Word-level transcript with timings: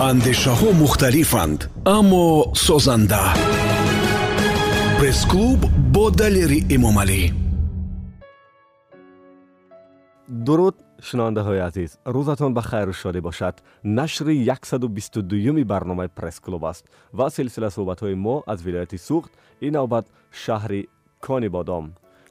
андешаҳо 0.00 0.70
мухталифанд 0.82 1.60
аммо 1.96 2.52
созанда. 2.54 3.24
Пресс-клуб 4.98 5.60
бо 5.94 6.10
далери 6.10 6.60
эмомалӣ. 6.76 7.22
Дуруд 10.46 10.76
шунавандаҳои 11.06 11.60
азиз 11.68 11.90
рӯзатон 12.14 12.52
ба 12.54 12.62
хайру 12.70 12.92
шодӣ 12.92 13.20
бошад. 13.28 13.54
Нашри 13.82 14.34
122юми 14.44 15.64
барномаи 15.64 16.08
пресс-клуб 16.18 16.64
аст 16.72 16.84
ва 17.18 17.30
силсила 17.30 17.70
суҳбатҳои 17.76 18.14
мо 18.14 18.36
аз 18.46 18.58
вилояти 18.66 18.98
суғд 19.08 19.32
ин 19.66 19.72
навбат 19.78 20.06
шаҳри 20.42 20.82
кони 21.26 21.48
бодом 21.48 21.84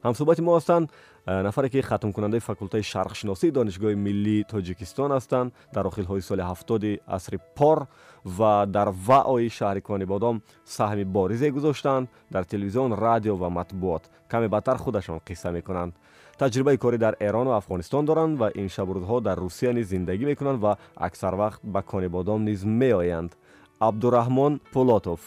ҳамсӯҳбати 0.04 0.42
мо 0.46 0.52
ҳастанд 0.58 0.86
нафаре 1.26 1.68
ки 1.68 1.80
хатмкунандаи 1.82 2.40
факултаи 2.40 2.82
шарқшиносии 2.82 3.50
донишгоҳи 3.50 3.96
миллии 3.96 4.44
тоҷикистон 4.44 5.10
ҳастанд 5.10 5.52
дар 5.74 5.84
охилҳои 5.90 6.22
соли 6.22 6.42
ҳафтоди 6.42 7.00
асри 7.06 7.38
пор 7.58 7.88
ва 8.24 8.66
дар 8.66 8.88
ваои 9.08 9.48
шаҳри 9.58 9.80
конибодом 9.80 10.42
саҳми 10.76 11.04
боризе 11.04 11.50
гузоштанд 11.50 12.08
дар 12.30 12.44
телевизион 12.44 12.92
радио 12.92 13.34
ва 13.36 13.48
матбуот. 13.50 14.02
Каме 14.28 14.48
бадтар 14.48 14.76
худашон 14.78 15.18
қисса 15.28 15.50
мекунанд. 15.50 15.94
Таҷрибаи 16.38 16.78
корӣ 16.78 16.98
дар 16.98 17.14
эрону 17.18 17.52
афғонистон 17.58 18.04
доранд 18.06 18.38
ва 18.38 18.48
ин 18.54 18.68
шабрӯзҳо 18.68 19.20
дар 19.20 19.36
русия 19.38 19.72
низ 19.72 19.86
зиндагӣ 19.88 20.26
мекунанд 20.26 20.60
ва 20.60 20.78
аксар 20.94 21.34
вақт 21.34 21.60
ба 21.64 21.82
конибодом 21.82 22.44
низ 22.44 22.64
меоянд. 22.64 23.32
Абдураҳмон 23.80 24.60
пулотов 24.72 25.20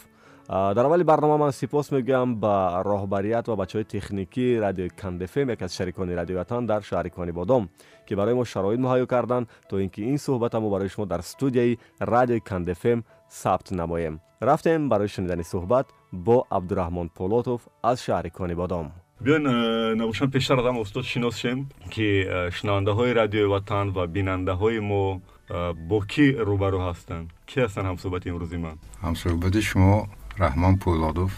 дар 0.50 0.86
аввали 0.86 1.04
барнома 1.04 1.38
ман 1.38 1.52
сипос 1.52 1.92
мегӯям 1.92 2.36
ба 2.36 2.82
роҳбарият 2.84 3.48
ва 3.48 3.56
бачаҳои 3.56 3.84
техникии 3.84 4.60
радиои 4.60 4.90
кандефм 4.90 5.50
яке 5.50 5.66
аз 5.66 5.74
шарикони 5.78 6.16
радиои 6.16 6.38
ватан 6.38 6.66
дар 6.66 6.82
шаҳри 6.82 7.10
конибодом 7.10 7.70
ки 8.08 8.16
барои 8.16 8.34
мо 8.34 8.46
шароит 8.46 8.80
муҳайё 8.80 9.06
карданд 9.06 9.48
то 9.70 9.80
ин 9.80 9.90
ки 9.90 10.02
ин 10.02 10.18
суҳбата 10.18 10.60
мо 10.60 10.70
барои 10.70 10.90
шумо 10.90 11.06
дар 11.06 11.22
студияи 11.22 11.78
радиои 12.00 12.40
кандефм 12.40 13.00
сабт 13.30 13.72
намоем. 13.72 14.20
Рафтем 14.42 14.90
барои 14.90 15.08
шунидани 15.08 15.44
суҳбат 15.44 15.88
бо 16.12 16.46
абдураҳмон 16.50 17.10
полотов 17.10 17.60
аз 17.84 17.98
шаҳри 18.06 18.30
конибодом 18.32 18.92
биён 19.22 19.46
э, 19.46 19.96
набошам 19.96 20.32
пештар 20.32 20.58
адам 20.60 20.80
устод 20.80 21.06
шинос 21.06 21.36
шем 21.38 21.70
ки 21.94 22.26
э, 22.26 22.50
шунавандаҳои 22.56 23.14
радиои 23.14 23.52
ватан 23.56 23.92
ва 23.92 24.08
бинандаҳои 24.08 24.80
мо 24.80 25.22
э, 25.50 25.74
бо 25.90 26.00
кӣ 26.12 26.26
рӯбарӯ 26.48 26.80
ҳастанд? 26.88 27.26
Ки 27.46 27.60
ҳастанд 27.60 27.86
ҳамсӯҳбати 27.90 28.30
имрӯзи 28.32 28.58
ман? 28.58 28.76
Ҳамсӯҳбати 29.06 29.62
шумо 29.62 30.08
раҳмон 30.44 30.76
пӯлодов 30.84 31.32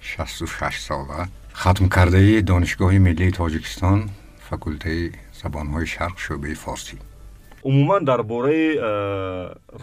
66 0.00 0.80
сола. 0.88 1.28
Хатмкардаи 1.52 2.42
донишгоҳи 2.50 2.98
миллии 3.06 3.32
тоҷикистон 3.40 3.98
факултаи 4.48 5.12
забонҳои 5.40 5.86
шарқ 5.94 6.16
шӯъбаи 6.24 6.54
форсӣ. 6.64 6.96
Умуман 7.68 8.02
дар 8.10 8.22
бораи 8.32 8.66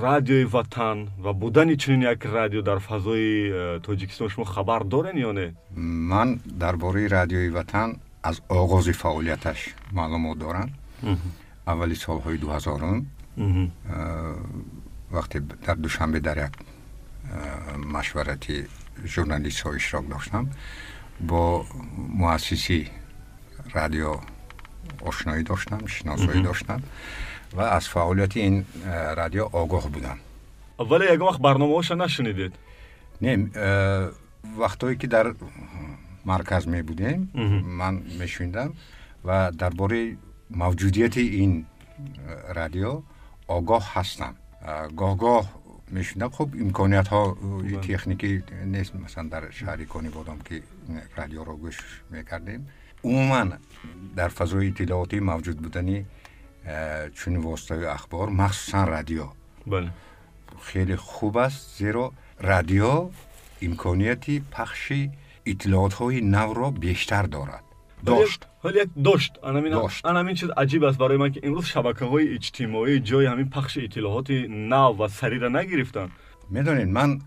радиои 0.05 0.45
ватан 0.55 0.97
ва 1.23 1.31
будани 1.33 1.75
чунин 1.81 2.01
як 2.13 2.25
радио 2.37 2.61
дар 2.61 2.79
фазои 2.79 3.79
тоҷикистон 3.87 4.29
шумо 4.29 4.45
хабар 4.45 4.81
дорен 4.93 5.17
ё 5.29 5.31
не? 5.39 5.47
Ман 6.11 6.29
дар 6.45 6.75
бораи 6.83 7.07
радиои 7.17 7.49
ватан 7.49 7.89
аз 8.23 8.41
оғози 8.49 8.93
фаъолияташ 8.93 9.59
маълумот 9.91 10.37
дорам. 10.37 10.69
Аввали 11.71 11.95
солҳои 11.95 12.37
дуҳазорум 12.43 12.97
вақте 15.15 15.37
дар 15.65 15.77
душанбе 15.85 16.19
дар 16.19 16.37
як 16.47 16.53
машварати 17.77 18.67
журналистҳо 19.03 19.75
иштирок 19.77 20.05
доштам. 20.07 20.49
Бо 21.19 21.65
муассиси 22.21 22.91
радио 23.73 24.11
ошноӣ 25.01 25.43
доштам 25.43 25.87
шиносоӣ 25.87 26.43
доштам 26.43 26.81
ва 27.53 27.65
аз 27.77 27.85
фаъолияти 27.87 28.39
ин 28.39 28.65
радио 29.19 29.45
огоҳ 29.61 29.89
будам. 29.89 30.17
Вале 30.77 31.05
ягон 31.13 31.27
вақт 31.29 31.41
барномаҳоша 31.47 31.95
нашунидед? 31.95 32.53
Не 33.21 33.33
вақтое 34.57 34.95
ки 34.95 35.07
дар 35.07 35.35
марказ 36.25 36.65
мебудем 36.65 37.29
ман 37.79 38.03
мешуниндам 38.19 38.73
ва 39.23 39.51
дар 39.53 39.73
бораи 39.73 40.17
мавҷудияти 40.49 41.23
ин 41.43 41.65
радио 42.49 43.03
огоҳ 43.47 43.83
ҳастам. 43.93 44.35
Гоҳ-гоҳ 45.01 45.45
мешундам 45.90 46.30
хуб 46.30 46.48
имкониятҳои 46.54 47.76
техникӣ 47.88 48.30
нест 48.74 48.94
масалан 48.94 49.28
дар 49.34 49.44
шаҳри 49.58 49.86
кони 49.86 50.10
бодом 50.16 50.38
ки 50.46 50.56
радиоро 51.16 51.54
гӯш 51.64 51.76
мекардем 52.10 52.62
умуман 53.02 53.48
дар 54.18 54.30
фазои 54.38 54.68
иттилоотӣ 54.70 55.16
мавҷуд 55.30 55.58
будани 55.64 55.98
э, 56.64 57.10
чунин 57.18 57.42
воситаҳои 57.48 57.92
ахбор 57.96 58.26
махсусан 58.42 58.84
радио 58.94 59.26
хеле 60.68 60.96
хуб 60.96 61.36
аст 61.46 61.60
зеро 61.78 62.06
радио 62.50 63.10
имконияти 63.66 64.34
пахши 64.54 65.00
иттилоотҳои 65.50 66.20
навро 66.36 66.70
бештар 66.70 67.26
дорад 67.36 67.63
داشت. 68.05 68.47
حالا 68.59 68.81
یک 68.81 68.89
داشت. 69.03 69.39
انا 70.05 70.23
من 70.23 70.33
چیز 70.33 70.49
عجیب 70.57 70.83
است 70.83 70.97
برای 70.97 71.17
من 71.17 71.31
که 71.31 71.41
امروز 71.43 71.65
شبکه 71.65 72.05
های 72.05 72.33
اجتماعی 72.33 72.99
جای 72.99 73.25
همین 73.25 73.49
پخش 73.49 73.77
اطلاعات 73.77 74.29
نو 74.49 75.03
و 75.03 75.07
سری 75.07 75.39
را 75.39 75.49
نگرفتن. 75.49 76.09
می‌دونین 76.49 76.91
من 76.91 77.21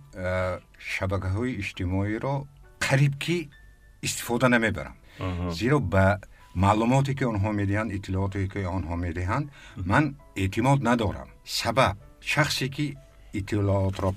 شبکه 0.78 1.26
های 1.26 1.56
اجتماعی 1.56 2.18
را 2.18 2.44
قریب 2.80 3.14
کی 3.18 3.50
استفاده 4.02 4.48
نمی‌برم. 4.48 4.94
زیرا 5.50 5.78
به 5.78 6.18
معلوماتی 6.56 7.14
که 7.14 7.26
آنها 7.26 7.52
می‌دهند 7.52 7.92
اطلاعاتی 7.92 8.48
که 8.48 8.66
آنها 8.66 8.96
می‌دهند 8.96 9.50
من 9.86 10.14
اعتماد 10.36 10.88
ندارم. 10.88 11.26
سبب 11.44 11.96
شخصی 12.20 12.68
که 12.68 12.96
اطلاعات 13.34 14.02
را 14.02 14.14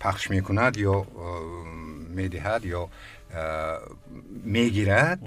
پخش 0.00 0.30
می‌کند 0.30 0.76
یا 0.76 1.06
می‌دهد 2.08 2.64
یا 2.64 2.88
می‌گیرد 4.44 5.20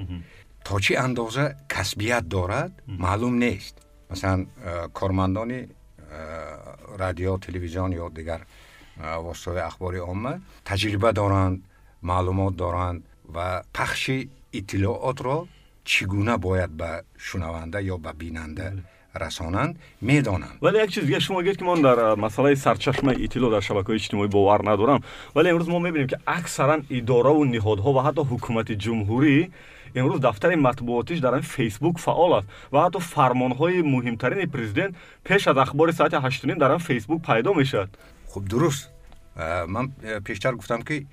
то 0.66 0.74
чӣ 0.84 0.92
андоза 1.06 1.44
касбият 1.68 2.24
дорад 2.28 2.72
маълум 2.86 3.34
нест 3.38 3.74
масалан 4.10 4.48
э, 4.64 4.88
кормандони 4.92 5.60
э, 5.68 6.56
радио 7.02 7.38
телевизион 7.38 7.90
ё 7.92 8.10
дигар 8.10 8.40
э, 8.96 9.18
воситаҳои 9.26 9.66
ахбори 9.70 10.00
омма 10.12 10.40
таҷриба 10.64 11.12
доранд 11.12 11.56
маълумот 12.02 12.54
доранд 12.56 13.00
ва 13.24 13.62
пахши 13.72 14.30
иттилоотро 14.52 15.46
чӣ 15.84 16.04
гуна 16.06 16.38
бояд 16.38 16.70
ба 16.70 17.02
шунаванда 17.16 17.78
ё 17.94 17.96
ба 17.98 18.12
бинанда 18.12 18.66
расонанд 19.14 19.76
медонанд 20.00 20.60
вале 20.60 20.78
як 20.78 20.90
чиз 20.90 21.04
дига 21.04 21.20
шумо 21.20 21.42
гӯед 21.42 21.58
ки 21.58 21.64
ман 21.64 21.82
дар 21.82 22.16
масъалаи 22.16 22.56
сарчашмаи 22.56 23.16
иттилоъ 23.24 23.50
дар 23.50 23.62
шабакаҳои 23.62 23.96
иҷтимоӣ 23.96 24.28
бовар 24.28 24.60
надорам 24.62 25.00
вале 25.34 25.50
имрӯз 25.50 25.68
мо 25.68 25.78
мебинем 25.80 26.08
ки 26.08 26.16
аксаран 26.26 26.86
идораву 26.88 27.44
ниҳодҳо 27.44 27.90
ва 27.96 28.02
ҳатто 28.06 28.22
ҳукумати 28.30 28.74
ҷумҳурӣ 28.84 29.50
имрӯз 29.96 30.20
дафтари 30.20 30.56
матбуотиш 30.56 31.20
дар 31.20 31.42
фейсбук 31.42 31.98
фаъол 31.98 32.32
аст 32.38 32.48
ва 32.72 32.78
ҳатто 32.84 32.98
фармонҳои 33.12 33.82
муҳимтарини 33.94 34.46
президент 34.54 34.96
пеш 35.24 35.46
аз 35.46 35.56
ахбори 35.56 35.92
соати 35.92 36.16
ҳаштуним 36.16 36.58
дар 36.58 36.78
фейсбук 36.78 37.20
пайдо 37.28 37.54
мешавад 37.54 37.90
хуб 38.30 38.44
дуруст 38.48 38.90
ман 39.74 39.92
э, 40.02 40.20
пештар 40.20 40.54
гуфтам 40.54 40.82
ки 40.82 41.06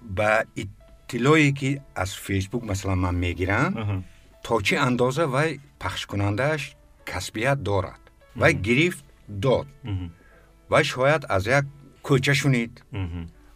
ба 0.00 0.44
иттилое 0.56 1.52
ки 1.52 1.80
аз 1.94 2.10
фейсбук 2.26 2.62
масалан 2.64 2.98
ман 3.00 3.16
мегирам 3.16 4.04
то 4.44 4.60
чӣ 4.66 4.76
андоза 4.88 5.26
вай 5.26 5.60
пахшкунандааш 5.78 6.62
касбият 7.04 7.62
дорад 7.62 8.02
вай 8.36 8.52
гирифт 8.52 9.04
дод 9.28 9.66
вай 10.68 10.84
шояд 10.84 11.24
аз 11.28 11.46
як 11.46 11.64
кӯча 12.06 12.34
шунид 12.34 12.72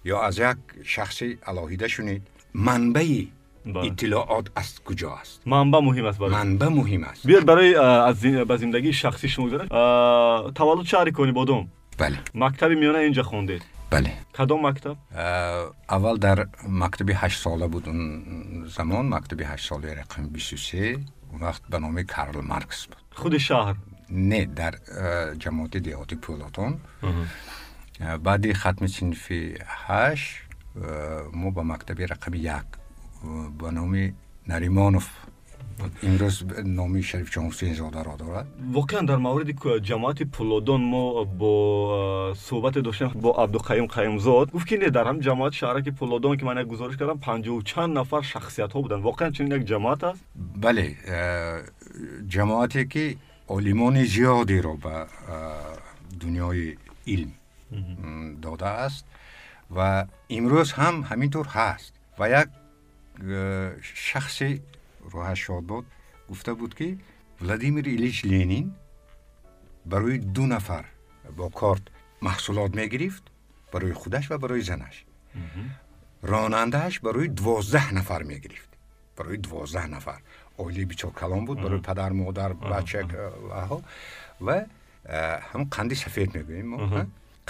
ё 0.04 0.16
аз 0.28 0.38
як 0.38 0.58
шахси 0.84 1.38
алоҳида 1.50 1.88
шунид 1.88 2.22
манбаи 2.52 3.32
иттилоот 3.65 4.51
аз 4.55 4.69
куҷо 4.87 5.09
аст? 5.21 5.41
Манба 5.45 5.79
муҳим 5.87 6.05
аст 6.09 6.19
манба 6.19 6.67
муҳим 6.79 7.03
аст. 7.09 7.25
Биёд 7.25 7.45
барои 7.45 7.71
ба 8.49 8.57
зиндагии 8.57 8.93
шахсӣ 9.01 9.27
шумо 9.27 9.45
гузаред 9.47 9.69
таваллуд 10.57 10.87
шаҳри 10.91 11.11
кони 11.11 11.31
бодом 11.31 11.69
бале. 11.97 12.17
Мактаби 12.33 12.75
миёна 12.81 12.99
инҷа 13.09 13.23
хондед 13.23 13.63
бале. 13.91 14.11
Кадом 14.33 14.61
мактаб? 14.61 14.97
Аввал 15.87 16.17
дар 16.17 16.49
мактаби 16.67 17.13
ҳаштсола 17.13 17.67
буд 17.67 17.87
он 17.87 18.67
замон 18.75 19.05
мактаби 19.15 19.43
ҳаштсолаи 19.43 19.93
рақами 20.01 20.27
бисту 20.35 20.57
се 20.57 20.99
он 21.33 21.39
вақт 21.47 21.63
ба 21.69 21.79
номи 21.79 22.03
карл 22.05 22.41
маркс 22.41 22.87
буд. 22.87 22.97
Худи 23.15 23.37
шаҳр? 23.37 23.75
Не 24.09 24.45
дар 24.45 24.73
ҷамоати 25.43 25.79
деҳоти 25.87 26.15
пӯлотон 26.23 26.73
баъди 28.19 28.53
хатми 28.53 28.89
синфи 28.89 29.57
ҳашт 29.85 30.49
мо 31.33 31.51
ба 31.51 31.63
мактаби 31.63 32.03
рақами 32.13 32.37
як 32.59 32.67
با 33.59 33.71
نام 33.71 34.13
نریمانوف. 34.47 35.09
امروز 36.03 36.43
نامی 36.65 37.03
شریف 37.03 37.29
چون 37.29 37.45
حسین 37.45 37.73
زاده 37.73 38.03
را 38.03 38.15
دارد. 38.15 38.47
واقعا 38.71 39.01
در 39.01 39.15
مورد 39.15 39.79
جماعت 39.83 40.23
پولودون 40.23 40.81
ما 40.81 41.23
با 41.23 42.33
صحبت 42.37 42.77
داشتیم 42.77 43.07
با 43.07 43.31
عبدالقیم 43.31 43.85
قیمزاد. 43.85 44.51
گفت 44.51 44.67
که 44.67 44.77
نه 44.77 44.89
در 44.89 45.07
هم 45.07 45.19
جماعت 45.19 45.53
شهرک 45.53 45.89
پولودون 45.89 46.37
که 46.37 46.45
من 46.45 46.57
یک 46.57 46.67
گزارش 46.67 46.97
کردم 46.97 47.17
50 47.17 47.61
چند 47.61 47.97
نفر 47.97 48.21
شخصیت 48.21 48.73
ها 48.73 48.81
بودن. 48.81 48.95
واقعا 48.95 49.29
چنین 49.29 49.51
یک 49.51 49.65
جماعت 49.67 50.03
است؟ 50.03 50.23
بله 50.61 50.95
جماعتی 52.27 52.85
که 52.85 53.15
علمان 53.49 54.03
زیادی 54.03 54.61
را 54.61 54.73
به 54.73 55.05
دنیای 56.19 56.77
علم 57.07 57.31
داده 58.41 58.65
است 58.65 59.05
و 59.75 60.05
امروز 60.29 60.71
هم 60.71 61.01
همینطور 61.09 61.47
هست 61.47 61.93
و 62.19 62.29
یک 62.29 62.47
шахси 63.82 64.62
роҳаш 65.12 65.38
шодбод 65.46 65.84
гуфта 66.28 66.54
буд 66.54 66.74
ки 66.74 66.98
владимир 67.40 67.84
илич 67.88 68.24
ленин 68.24 68.66
барои 69.84 70.18
ду 70.18 70.46
нафар 70.46 70.86
бо 71.38 71.50
корт 71.50 71.84
маҳсулот 72.20 72.74
мегирифт 72.74 73.24
барои 73.72 73.92
худаш 73.92 74.30
ва 74.30 74.38
барои 74.38 74.62
занаш 74.62 74.96
ронандааш 76.22 77.00
барои 77.00 77.28
дувоздаҳ 77.28 77.86
нафар 77.98 78.22
мегирифт 78.24 78.70
барои 79.16 79.38
дувоздаҳ 79.46 79.86
нафар 79.96 80.20
оилаи 80.58 80.84
бичоркалон 80.84 81.44
буд 81.48 81.58
барои 81.64 81.80
падар 81.80 82.12
модар 82.12 82.54
бача 82.54 83.00
ваҳо 83.52 83.78
ва 84.46 84.56
э, 85.04 85.40
ҳамн 85.50 85.66
қанди 85.76 85.96
сафед 86.04 86.28
мегӯем 86.36 86.66
мо 86.72 86.78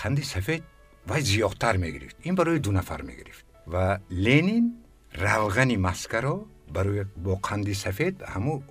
қанди 0.00 0.22
сафед 0.34 0.62
вай 1.10 1.20
зиёдтар 1.30 1.76
мегирифт 1.84 2.16
ин 2.28 2.34
барои 2.34 2.58
ду 2.58 2.70
нафар 2.72 3.02
мегирифт 3.02 3.44
ва 3.66 4.00
ленин 4.10 4.64
равғани 5.15 5.77
маскаро 5.77 6.45
барои 6.69 7.05
бо 7.15 7.37
қанди 7.37 7.73
сафед 7.73 8.21
ҳаму 8.21 8.63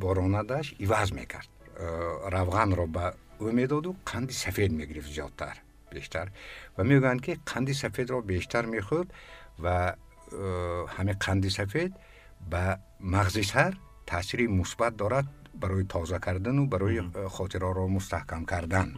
бо 0.00 0.14
ронандааш 0.14 0.74
иваз 0.78 1.12
мекард. 1.12 1.48
Э, 1.76 2.30
равғанро 2.32 2.86
ба 2.86 3.14
ӯ 3.40 3.52
медоду 3.52 3.96
қанди 4.04 4.32
сафед 4.32 4.72
мегирифт 4.72 5.08
зиёдтар 5.08 5.56
бештар. 5.92 6.32
Ва 6.76 6.84
мегӯянд 6.84 7.20
ки 7.20 7.38
қанди 7.44 7.74
сафедро 7.74 8.22
бештар 8.22 8.66
мехӯрд 8.66 9.08
ва 9.58 9.96
э, 10.32 10.86
ҳамин 10.96 11.18
қанди 11.18 11.50
сафед 11.50 11.92
ба 12.40 12.80
мағзи 13.00 13.44
сар 13.44 13.76
таъсири 14.06 14.46
мусбат 14.48 14.96
дорад 14.96 15.26
барои 15.54 15.84
тоза 15.84 16.18
кардану 16.18 16.66
барои 16.66 17.00
э, 17.00 17.28
хотираро 17.28 17.86
мустаҳкам 17.88 18.44
кардан 18.44 18.88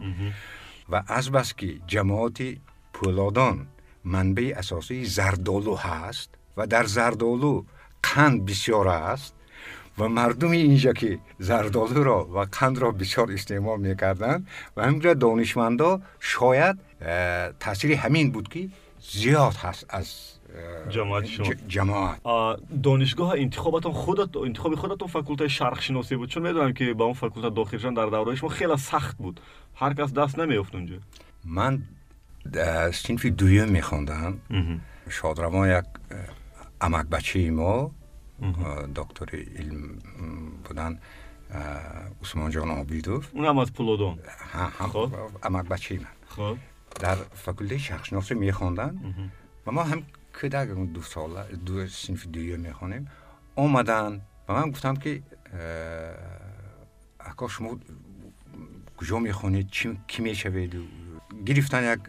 ва 0.87 1.03
азбас 1.07 1.53
ки 1.53 1.81
ҷамоати 1.91 2.61
пӯлодон 2.93 3.57
манбаи 4.03 4.51
асосии 4.61 5.05
зардолу 5.05 5.75
ҳаст 5.85 6.29
و 6.57 6.67
در 6.67 6.83
زردالو 6.83 7.63
قند 8.03 8.45
بسیار 8.45 8.87
است 8.87 9.33
و 9.97 10.07
مردم 10.07 10.51
اینجا 10.51 10.93
که 10.93 11.19
زردالو 11.39 12.03
را 12.03 12.25
و 12.25 12.39
قند 12.39 12.77
را 12.77 12.91
بسیار 12.91 13.31
استعمال 13.31 13.79
می‌کردن 13.79 14.45
و 14.77 14.83
همینجا 14.83 15.13
دانشمندا 15.13 16.01
شاید 16.19 16.79
تاثیر 17.59 17.93
همین 17.93 18.31
بود 18.31 18.47
که 18.47 18.69
زیاد 19.11 19.55
هست 19.55 19.85
از 19.89 20.33
جماعت 20.89 21.25
شما. 21.25 21.53
جماعت. 21.67 22.19
دانشگاه 22.83 23.31
انتخابتون 23.31 23.91
خودت 23.91 24.37
انتخاب 24.37 24.75
خودتون 24.75 25.07
فاکولته 25.07 25.47
شرق 25.47 25.81
شناسی 25.81 26.15
بود. 26.15 26.29
چون 26.29 26.43
می‌دونم 26.43 26.73
که 26.73 26.93
به 26.93 27.03
اون 27.03 27.13
فاکولته 27.13 27.55
داخل 27.55 27.77
شدن 27.77 27.93
در 27.93 28.05
دوره 28.05 28.35
شما 28.35 28.49
خیلی 28.49 28.77
سخت 28.77 29.17
بود. 29.17 29.39
هر 29.75 29.93
کس 29.93 30.13
دست 30.13 30.39
نمیافت 30.39 30.75
اونجا. 30.75 30.95
من 31.45 31.81
سینفی 32.93 33.31
دویم 33.31 33.69
میخوندم. 33.69 34.37
شادروان 35.09 35.77
یک 35.77 35.85
амакбачаи 36.85 37.49
мо 37.51 37.91
доктори 38.99 39.39
илм 39.61 39.81
будан 40.65 40.99
усмонҷон 42.21 42.69
обидов. 42.81 43.21
Унам 43.33 43.59
аз 43.59 43.71
пулодон. 43.71 44.19
Амакбачаи 45.41 45.99
ман 45.99 46.57
дар 46.99 47.17
факултаи 47.45 47.79
шарқшиносӣ 47.87 48.33
мехонданд 48.35 48.95
ва 49.65 49.71
мо 49.71 49.83
ҳам 49.89 50.01
кӯдак 50.37 50.67
ду 50.95 51.01
сола 51.01 51.41
ду 51.67 51.87
синфи 51.87 52.27
дуюм 52.27 52.61
мехонем. 52.61 53.03
Омаданд 53.55 54.21
ба 54.47 54.51
ман 54.53 54.71
гуфтам 54.71 54.95
ки 55.03 55.23
ако 57.19 57.47
шумо 57.53 57.79
куҷо 58.97 59.17
мехонед? 59.19 59.67
Кӣ 60.09 60.17
мешавед? 60.21 60.73
Гирифтан 61.47 61.83
як 61.83 62.01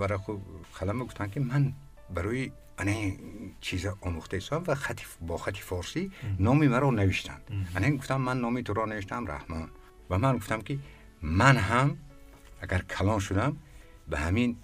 варақу 0.00 0.30
қалама 0.78 1.04
гуфтанд 1.04 1.32
ки 1.32 1.38
ман 1.38 1.74
барои 2.10 2.52
این 2.78 3.18
چیز 3.60 3.86
آموخته 4.00 4.36
هستم 4.36 4.64
و 4.66 4.74
خطی 4.74 5.04
با 5.20 5.36
خطی 5.36 5.60
فارسی 5.60 6.12
نامی 6.38 6.68
مرا 6.68 6.90
نوشتند. 6.90 7.66
این 7.80 7.96
گفتم 7.96 8.20
من 8.20 8.40
نامی 8.40 8.62
تو 8.62 8.72
را 8.72 8.84
نوشتم 8.86 9.26
رحمان. 9.26 9.70
و 10.10 10.18
من 10.18 10.36
گفتم 10.36 10.60
که 10.60 10.78
من 11.22 11.56
هم 11.56 11.98
اگر 12.60 12.78
کلان 12.78 13.18
شدم 13.18 13.56
به 14.08 14.18
همین 14.18 14.56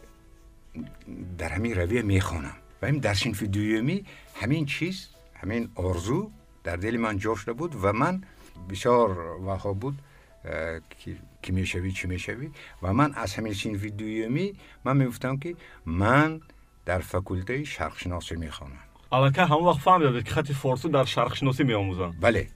در 1.38 1.48
همین 1.48 1.74
رویه 1.74 2.02
می‌خوانم. 2.02 2.56
و 2.82 2.86
این 2.86 2.98
در 2.98 3.14
سینف 3.14 3.42
دویمی 3.42 4.04
همین 4.34 4.66
چیز 4.66 5.08
همین 5.34 5.68
آرزو 5.74 6.30
در 6.64 6.76
دل 6.76 6.96
من 6.96 7.18
جا 7.18 7.34
شده 7.34 7.52
بود 7.52 7.74
و 7.82 7.92
من 7.92 8.22
بسیار 8.70 9.10
وها 9.40 9.72
بود 9.72 9.98
که 11.42 11.52
می‌شوی 11.52 11.92
چی 11.92 12.08
می‌شوی؟ 12.08 12.50
و 12.82 12.92
من 12.92 13.14
از 13.14 13.34
همین 13.34 13.52
سینف 13.52 13.84
دویمی 13.84 14.58
من 14.84 14.96
می‌گفتم 14.96 15.36
که 15.36 15.56
من 15.86 16.40
در 16.90 16.98
فکولته 16.98 17.64
شرقشناسی 17.64 18.36
می‌خوانم 18.36 18.78
البته 19.12 19.44
همون 19.44 19.64
وقت 19.64 19.78
فهمیدم 19.78 20.20
که 20.20 20.30
خطی 20.30 20.54
فارسی 20.54 20.88
در 20.88 21.04
شرقشناسی 21.04 21.64
میآموزن 21.64 22.12
بله. 22.20 22.48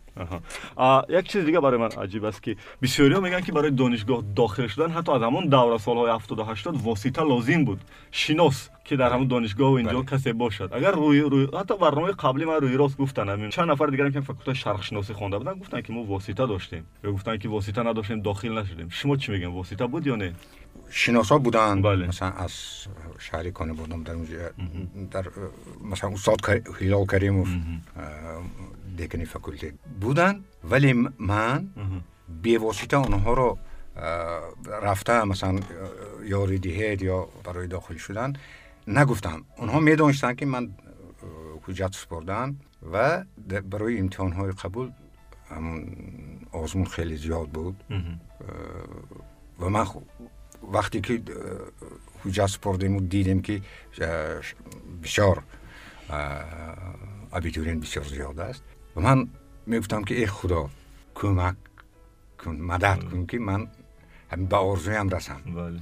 آه. 0.76 1.04
یک 1.08 1.28
چیز 1.28 1.44
دیگه 1.44 1.60
برای 1.60 1.80
من 1.80 1.88
عجیب 1.88 2.24
است 2.24 2.42
که 2.42 2.56
بسیاری 2.82 3.20
میگن 3.20 3.40
که 3.40 3.52
برای 3.52 3.70
دانشگاه 3.70 4.22
داخل 4.36 4.66
شدن 4.66 4.90
حتی 4.90 5.12
از 5.12 5.22
همون 5.22 5.46
دوره 5.48 5.78
سالهای 5.78 6.10
70 6.12 6.40
80 6.40 6.82
واسطه 6.84 7.22
لازم 7.22 7.64
بود. 7.64 7.80
شناس. 8.10 8.70
که 8.84 8.96
در 8.96 9.12
همون 9.12 9.26
دانشگاه 9.26 9.70
و 9.70 9.74
اینجا 9.74 10.02
بله. 10.02 10.18
کسی 10.18 10.32
باشد. 10.32 10.70
اگر 10.72 10.90
روی 10.90 11.20
روی 11.20 11.48
حتی 11.60 11.76
برنامه 11.76 12.12
قبلی 12.12 12.44
من 12.44 12.54
روی 12.54 12.76
راست 12.76 12.96
گفتن 12.96 13.26
یعنی 13.26 13.38
همین 13.38 13.50
چند 13.50 13.70
نفر 13.70 13.86
دیگه 13.86 14.10
که 14.10 14.20
فکر 14.20 14.52
شرق 14.52 14.82
شناسی 14.82 15.12
خونده 15.12 15.38
بودن 15.38 15.54
گفتن 15.54 15.80
که 15.80 15.92
ما 15.92 16.04
واسطه 16.04 16.46
داشتیم. 16.46 16.86
یا 17.04 17.12
گفتن 17.12 17.38
که 17.38 17.48
واسطه 17.48 17.82
نداشتیم 17.82 18.22
داخل 18.22 18.58
نشدیم. 18.58 18.88
شما 18.88 19.16
چی 19.16 19.32
میگین؟ 19.32 19.48
واسطه 19.48 19.86
بود 19.86 20.06
یا 20.06 20.16
نه؟ 20.16 20.34
شناسا 20.90 21.38
بودن. 21.38 21.82
بله. 21.82 22.06
مثلا 22.06 22.30
از 22.30 22.52
شهری 23.18 23.52
کنه 23.52 23.72
بودم 23.72 24.02
در 24.02 24.12
اونجا 24.12 24.36
در 25.10 25.24
مثلا 25.84 26.10
استاد 26.10 26.36
هلال 26.80 27.06
کریموف 27.06 27.48
دکنی 28.98 29.24
فکولته 29.24 29.74
بودن. 30.00 30.44
ولی 30.64 30.92
من 31.18 31.68
به 32.42 32.58
واسطه 32.58 32.96
اونها 32.96 33.34
رو 33.34 33.58
رفته 34.82 35.24
مثلا 35.24 35.58
یا 36.24 36.44
ریدیهد 36.44 37.02
یا 37.02 37.28
برای 37.44 37.66
داخل 37.66 37.96
شدن. 37.96 38.32
نگفتم. 38.86 39.44
اونها 39.56 39.80
می‌دونستن 39.80 40.34
که 40.34 40.46
من 40.46 40.74
حجت 41.62 41.94
سپردن 41.94 42.56
و 42.92 43.24
برای 43.70 43.98
امتحانهای 43.98 44.52
قبول 44.52 44.90
همون 45.48 45.96
آزمون 46.52 46.84
خیلی 46.84 47.16
زیاد 47.16 47.48
بود. 47.48 47.84
و 49.60 49.68
من 49.68 49.86
وقتی 50.72 51.00
که 51.00 51.22
حجت 52.24 52.46
سپردیم 52.46 52.96
و 52.96 53.00
دیدیم 53.00 53.42
که 53.42 53.62
بسیار 55.02 55.42
ابیتورین 57.32 57.80
بسیار 57.80 58.04
زیاد 58.04 58.40
است 58.40 58.62
و 58.96 59.00
من 59.00 59.28
می‌گفتم 59.66 60.04
که 60.04 60.14
ای 60.14 60.26
خدا 60.26 60.70
کمک 61.14 61.56
کن 62.44 62.56
مدد 62.56 63.04
کن 63.04 63.26
که 63.26 63.38
من 63.38 63.68
به 64.48 64.56
آرزویم 64.56 65.08
رسم. 65.08 65.40
بله. 65.46 65.80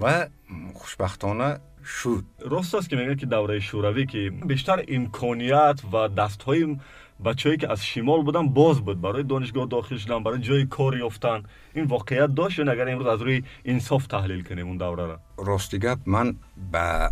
و 0.00 0.28
خوشبختانه 0.74 1.60
شد 1.88 2.24
راست 2.40 2.74
است 2.74 2.90
که 2.90 2.96
میگه 2.96 3.16
که 3.16 3.26
دوره 3.26 3.60
شوروی 3.60 4.06
که 4.06 4.30
بیشتر 4.46 4.84
امکانیت 4.88 5.80
و 5.92 6.08
دستهای 6.08 6.76
بچه 7.24 7.56
که 7.56 7.72
از 7.72 7.86
شمال 7.86 8.22
بودن 8.22 8.48
باز 8.48 8.80
بود. 8.80 9.00
برای 9.00 9.22
دانشگاه 9.22 9.66
داخل 9.66 9.96
شدن 9.96 10.22
برای 10.22 10.38
جای 10.38 10.66
کار 10.66 10.96
یافتن. 10.96 11.42
این 11.74 11.84
واقعیت 11.84 12.34
داشت 12.34 12.60
اگر 12.60 12.88
امروز 12.88 13.06
از 13.06 13.22
روی 13.22 13.42
انصاف 13.64 14.06
تحلیل 14.06 14.42
کنیم 14.44 14.66
اون 14.66 14.76
دوره 14.76 15.06
را. 15.06 15.20
راستی 15.38 15.78
گفت 15.78 16.00
من 16.06 16.36
به 16.72 17.10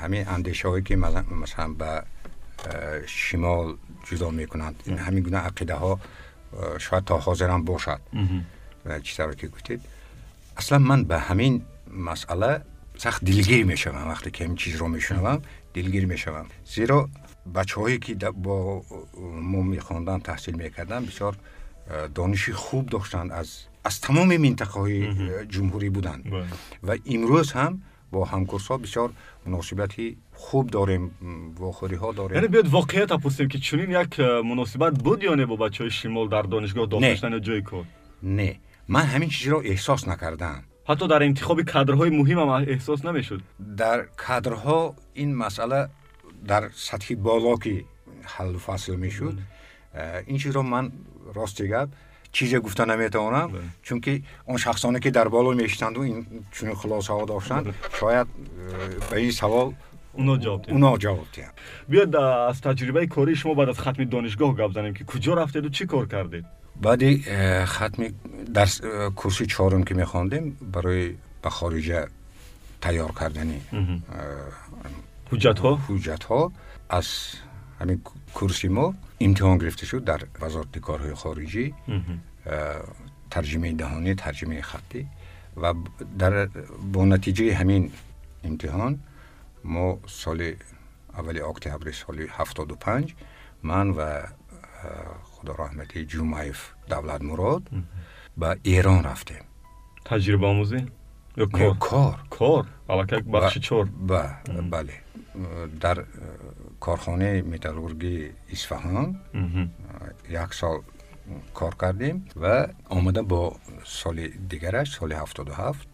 همین 0.00 0.28
اندیشه 0.28 0.68
هایی 0.68 0.82
که 0.82 0.96
مثلا 0.96 1.68
به 1.68 2.02
شمال 3.06 3.74
جدا 4.04 4.30
می‌کنند. 4.30 4.82
این 4.86 4.98
همین 4.98 5.22
گونه 5.22 5.36
عقیده 5.36 5.74
ها 5.74 6.00
شاید 6.78 7.04
تا 7.04 7.18
حاضر 7.18 7.50
هم 7.50 7.64
باشد 7.64 8.00
و 8.84 9.00
چیزی 9.00 9.22
که 9.36 9.48
گفتید. 9.48 9.80
اصلا 10.56 10.78
من 10.78 11.04
به 11.04 11.18
همین 11.18 11.62
مسئله 11.92 12.60
سخت 12.96 13.24
دلگیر 13.24 13.64
می‌شوم 13.64 14.08
وقتی 14.08 14.30
که 14.30 14.44
این 14.44 14.54
چیز 14.54 14.76
رو 14.76 14.88
میشنوم 14.88 15.42
دلگیر 15.74 16.06
میشم. 16.06 16.46
زیرا 16.64 17.08
بچه 17.54 17.80
هایی 17.80 17.98
که 17.98 18.14
با 18.14 18.82
ما 19.42 19.62
میخوندن 19.62 20.18
تحصیل 20.18 20.54
می‌کردن 20.54 21.04
بسیار 21.06 21.36
دانشی 22.14 22.52
خوب 22.52 22.86
داشتند 22.86 23.32
از 23.32 23.58
از 23.84 24.00
تمام 24.00 24.36
منطقه 24.36 24.80
های 24.80 25.14
جمهوری 25.46 25.90
بودند 25.90 26.30
بله. 26.30 26.44
و 26.82 26.96
امروز 27.06 27.52
هم 27.52 27.82
با 28.10 28.24
همکورس 28.24 28.66
ها 28.66 28.76
بسیار 28.76 29.10
مناسبتی 29.46 30.16
خوب 30.34 30.70
داریم 30.70 31.10
و 31.60 31.72
خوری 31.72 31.96
ها 31.96 32.12
داریم. 32.12 32.34
یعنی 32.34 32.48
بیاد 32.48 32.68
واقعیت 32.68 33.12
پرسیم 33.12 33.48
که 33.48 33.58
چنین 33.58 33.90
یک 33.90 34.20
مناسبت 34.20 35.02
بود 35.02 35.22
یا 35.22 35.34
نه 35.34 35.46
با 35.46 35.56
بچه 35.56 35.84
های 35.84 35.90
شمال 35.90 36.28
در 36.28 36.42
دانشگاه 36.42 36.86
داشتن 36.86 37.40
جای 37.40 37.62
کار؟ 37.62 37.84
نه. 38.22 38.56
من 38.88 39.02
همین 39.02 39.28
چیزی 39.28 39.50
را 39.50 39.60
احساس 39.60 40.08
نکردم. 40.08 40.64
ҳатто 40.89 41.05
дар 41.13 41.21
интихоби 41.29 41.63
кадрҳои 41.73 42.11
муҳимам 42.19 42.49
эҳсос 42.73 42.99
намешуд 43.07 43.41
дар 43.81 43.99
кадрҳо 44.25 44.81
ин 45.23 45.29
масъала 45.43 45.81
дар 46.51 46.63
сатҳи 46.87 47.15
боло 47.27 47.53
ки 47.63 47.75
ҳаллу 48.33 48.59
фасл 48.67 48.95
мешуд 49.05 49.35
э, 49.93 50.23
ин 50.31 50.37
чизро 50.41 50.61
ман 50.73 50.85
рости 51.37 51.65
гап 51.73 51.89
چیزی 52.31 52.59
گفته 52.59 52.85
نمیتوانم 52.85 53.47
بله. 53.47 53.61
چون 53.83 53.99
که 53.99 54.21
اون 54.45 54.57
شخصانی 54.57 54.99
که 54.99 55.11
در 55.11 55.27
بالا 55.27 55.49
میشتند 55.51 55.97
و 55.97 56.01
این 56.01 56.25
چون 56.51 56.73
خلاصه 56.73 57.13
ها 57.13 57.25
داشتند 57.25 57.75
شاید 57.99 58.27
اه، 58.27 59.09
به 59.09 59.17
این 59.17 59.31
سوال 59.31 59.73
اونا 60.13 60.37
جواب 60.37 60.61
دید. 60.61 60.73
اونا 60.73 60.97
جواب 60.97 61.27
دهند 61.33 61.53
بیاد 61.89 62.15
اه، 62.15 62.49
از 62.49 62.61
تجربه 62.61 63.07
کاری 63.07 63.35
شما 63.35 63.53
بعد 63.53 63.69
از 63.69 63.79
ختم 63.79 64.03
دانشگاه 64.03 64.55
گپ 64.55 64.71
زنیم 64.73 64.93
که 64.93 65.03
کجا 65.03 65.33
رفتید 65.33 65.65
و 65.65 65.69
چی 65.69 65.85
کار 65.85 66.07
کردید 66.07 66.45
بعدی 66.82 67.24
اه، 67.26 67.64
ختم 67.64 68.04
درس 68.54 68.80
اه، 68.84 69.10
کورسی 69.10 69.46
چهارم 69.46 69.82
که 69.82 69.94
میخواندیم 69.94 70.56
برای 70.72 71.14
به 71.42 71.50
خارجه 71.50 72.06
تیار 72.80 73.12
کردنی. 73.20 73.60
حجت 75.32 75.58
ها؟ 75.58 75.80
حجت 75.88 76.24
ها 76.24 76.52
از 76.90 77.06
همین 77.80 78.00
کورسی 78.34 78.68
ما 78.68 78.94
امتحان 79.20 79.58
گرفته 79.58 79.86
شد 79.86 80.04
در 80.04 80.20
وزارت 80.40 80.78
کارهای 80.78 81.14
خارجی. 81.14 81.74
اه، 82.46 82.82
ترجمه 83.30 83.72
دهانی 83.72 84.14
ترجمه 84.14 84.62
خطی. 84.62 85.06
و 85.56 85.74
ب- 85.74 85.78
در 86.18 86.46
با 86.92 87.04
نتیجه 87.04 87.54
همین 87.54 87.92
امتحان 88.44 89.00
ما 89.64 89.98
سال 90.06 90.54
اول 91.14 91.40
худораҳмати 95.46 95.98
ҷумаев 96.12 96.58
давлатмурод 96.92 97.62
ба 98.40 98.50
эрон 98.76 99.00
рафтем. 99.08 99.44
Таҷрибаомӯзӣ? 100.08 100.80
Кор? 101.88 102.16
кор. 102.36 102.64
Аллакай 102.92 103.20
бахши 103.22 103.60
чор. 103.60 103.86
бале. 104.74 104.96
Дар 105.84 105.98
э, 105.98 106.06
корхонаи 106.80 107.42
металлургии 107.54 108.32
исфаҳон 108.56 109.08
э, 109.34 109.68
як 110.44 110.50
сол 110.54 110.76
кор 111.58 111.74
кардем 111.82 112.16
ва 112.34 112.70
омада 112.96 113.22
бо 113.22 113.40
соли 113.84 114.26
дигараш 114.50 114.88
соли 114.98 115.14
ҳафтоду 115.22 115.52
ҳафт 115.62 115.88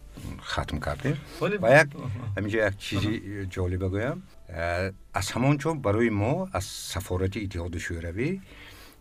хатм 0.53 0.79
кардем. 0.87 1.17
Ва 1.65 1.69
як 1.83 1.89
ҳаминҷа 2.37 2.59
як 2.69 2.75
чизи 2.87 3.13
ҷолиба 3.55 3.89
гӯям 3.95 4.19
э, 4.49 4.93
аз 5.19 5.27
ҳамон 5.35 5.55
ҷо 5.63 5.71
барои 5.87 6.11
мо 6.23 6.35
аз 6.59 6.67
сафорати 6.93 7.39
иттиҳоди 7.45 7.79
шӯравӣ 7.87 8.29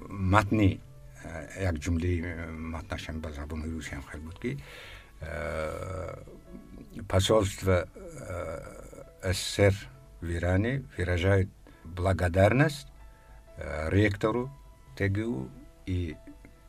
متنی 0.10 0.80
اه، 1.26 1.74
یک 1.74 1.82
جمله 1.82 2.36
اه، 2.40 2.52
متنش 2.52 3.10
هم 3.10 3.20
به 3.20 3.32
زبان 3.32 3.64
روسی 3.64 3.96
هم 3.96 4.02
خیلی 4.02 4.24
بود 4.24 4.40
که 4.40 4.58
посольство 7.10 7.88
СССР 9.32 9.74
в 10.22 10.30
Иране 10.32 10.84
выражает 10.98 11.50
благодарность 11.84 12.88
э, 13.58 13.90
ректору 13.90 14.52
ТГУ 14.96 15.50
и 15.86 16.16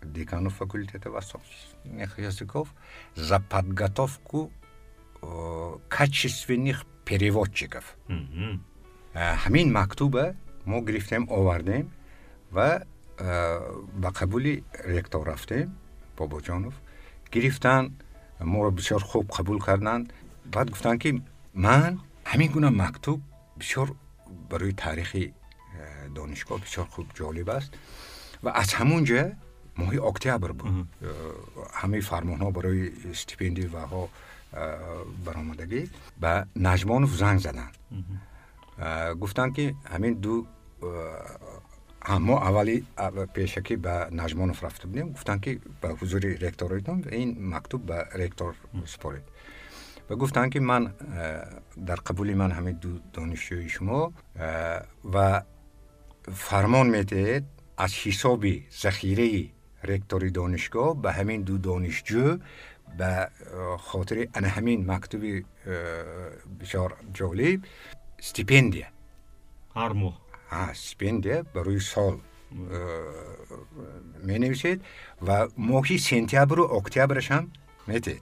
декану 0.07 0.51
факультета 0.51 1.11
восточных 1.11 2.19
языков 2.19 2.69
за 3.15 3.41
подготовку 3.41 4.51
э, 5.23 5.77
качественных 5.89 6.85
переводчиков. 7.05 7.97
مهم. 8.09 8.65
Э, 9.15 9.37
ҳамин 9.45 9.73
мактуба 9.73 10.35
мо 10.65 10.81
гирифтем 10.81 11.29
овардем 11.31 11.91
ва 12.51 12.83
э, 13.19 13.85
ба 13.93 14.09
қабули 14.09 14.65
ректор 14.85 15.23
рафтем 15.25 15.77
бобоҷонов 16.17 16.75
гирифтан 17.33 17.95
моро 18.41 18.71
бисёр 18.71 19.03
хуб 19.03 19.31
қабул 19.31 19.59
карданд 19.61 20.13
баъд 20.45 20.71
гуфтанд 20.71 21.01
ки 21.03 21.23
ман 21.55 22.01
ҳамин 22.25 22.53
гуна 22.53 22.71
мактуб 22.71 23.21
бисёр 23.57 23.95
барои 24.51 24.73
таърихи 24.73 25.35
э, 25.77 26.09
донишгоҳ 26.09 26.59
бисёр 26.65 26.87
хуб 26.89 27.07
ҷолиб 27.19 27.49
аст 27.59 27.73
ва 28.43 28.51
аз 28.63 28.69
ҳамун 28.79 29.05
ҷа 29.05 29.37
моҳи 29.81 29.99
октябр 30.11 30.53
буд 30.53 30.69
Э, 31.03 31.11
ҳамаи 31.81 32.01
фармонҳо 32.11 32.49
барои 32.57 32.85
стипендияҳо 33.23 34.03
баромадагӣ 35.27 35.83
ба 36.23 36.33
наҷмонов 36.69 37.11
занг 37.23 37.39
заданд 37.47 37.75
Э, 38.79 39.15
гуфтанд 39.23 39.53
ки 39.57 39.67
ҳамин 39.93 40.15
ду 40.25 40.35
ҳа, 42.09 42.19
мо 42.19 42.37
аввали 42.49 42.77
ав- 42.97 43.29
пеша 43.35 43.61
ки 43.67 43.75
ба 43.77 43.95
наҷмонов 44.11 44.59
рафта 44.63 44.87
будем 44.89 45.09
гуфтанд 45.17 45.41
ки 45.45 45.61
ба 45.83 45.89
ҳузури 46.01 46.31
ректоритон 46.45 46.99
ин 47.23 47.31
мактуб 47.53 47.81
ба 47.91 47.99
ректор 48.15 48.55
супоред 48.87 49.25
ва 50.09 50.15
гуфтанд 50.17 50.53
ки 50.53 50.59
ман 50.59 50.83
э, 50.87 50.93
дар 51.77 51.99
қабули 52.09 52.35
ман 52.35 52.51
ҳамин 52.59 52.77
ду 52.85 52.91
донишҷӯи 53.15 53.69
шумо 53.77 54.13
э, 54.35 54.85
ва 55.05 55.29
фармон 56.47 56.89
метиҳед 56.97 57.45
аз 57.77 57.93
رکتوری 59.84 60.32
دانشگاه 60.32 61.02
به 61.02 61.12
همین 61.12 61.42
دو 61.42 61.58
دانشجو 61.58 62.38
به 62.98 63.30
خاطر 63.80 64.28
ان 64.34 64.46
همین 64.46 64.92
مکتوب 64.92 65.22
بسیار 66.60 66.98
جالب 67.14 67.60
استیپندیا 68.20 68.86
هر 69.76 69.94
ماه. 69.94 70.22
استیپندیا 70.52 71.44
برای 71.44 71.80
سال 71.80 72.20
می 74.24 74.40
نویسید 74.40 74.86
و 75.28 75.48
ماهی 75.58 75.98
سنتیابر 75.98 76.60
و 76.60 76.74
اکتیابرش 76.74 77.32
هم 77.32 77.52
میتید. 77.88 78.22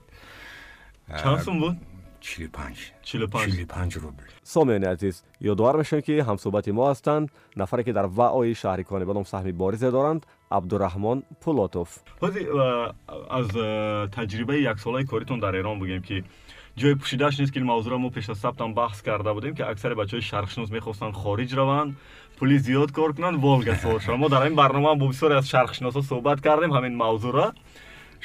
چند 1.22 1.38
سون 1.38 1.60
بود؟ 1.60 1.76
45 2.20 2.92
45 3.02 3.94
روبل. 3.96 4.22
سامین 4.42 4.84
عزیز 4.84 5.22
یادوار 5.40 5.76
بشن 5.76 6.00
که 6.00 6.24
همصحبت 6.24 6.68
ما 6.68 6.90
هستند. 6.90 7.30
نفری 7.56 7.84
که 7.84 7.92
در 7.92 8.06
وعای 8.06 8.54
شهری 8.54 8.84
کانه 8.84 9.04
به 9.04 9.24
سهمی 9.24 9.52
بارزه 9.52 9.90
دارند. 9.90 10.26
абдураҳмон 10.57 11.17
пулотов 11.43 11.89
ҳози 12.21 12.41
аз 13.39 13.47
э, 13.55 14.07
таҷрибаи 14.15 14.61
яксолаи 14.73 15.05
коритон 15.11 15.39
дар 15.39 15.53
эрон 15.61 15.79
бигем 15.79 16.01
ки 16.07 16.17
ҷои 16.79 16.95
пӯшидаш 17.01 17.33
нест 17.39 17.51
ки 17.53 17.59
ин 17.59 17.65
мавзӯъро 17.71 17.97
мо 18.03 18.09
пеш 18.15 18.29
аз 18.29 18.39
сабтам 18.39 18.73
баҳс 18.79 18.99
карда 19.07 19.33
будем 19.33 19.53
ки 19.57 19.63
аксари 19.73 19.95
бачаҳои 20.01 20.27
шарқшинос 20.31 20.69
мехостанд 20.77 21.15
хориҷ 21.21 21.51
раванд 21.59 21.91
пули 22.37 22.57
зиёд 22.67 22.91
кор 22.97 23.11
кунанд 23.15 23.37
волга 23.45 23.75
савор 23.75 24.01
шаванд 24.01 24.21
мо 24.23 24.29
дар 24.29 24.41
ҳамин 24.43 24.55
барнома 24.61 24.95
бо 24.95 25.05
бисёре 25.11 25.35
аз 25.41 25.47
шарқшиносо 25.53 26.01
суҳбат 26.09 26.39
кардем 26.47 26.71
ҳамин 26.77 26.95
мавзӯъра 27.03 27.47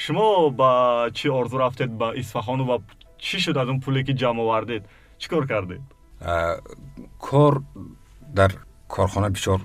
шумо 0.05 0.51
ба 0.61 0.71
чӣ 1.17 1.27
орзу 1.41 1.57
рафтед 1.59 1.91
ба 2.01 2.09
исфаҳону 2.23 2.65
ва 2.71 2.77
чӣ 3.25 3.37
шуд 3.45 3.57
аз 3.63 3.69
он 3.73 3.79
пуле 3.85 4.01
ки 4.07 4.13
ҷамъ 4.21 4.39
овардед 4.45 4.83
чӣ 5.21 5.29
кор 5.33 5.47
кардед 5.53 5.83
Э, 6.21 6.59
кор 7.19 7.63
дар 8.39 8.53
корхона 8.89 9.29
бисёр 9.31 9.61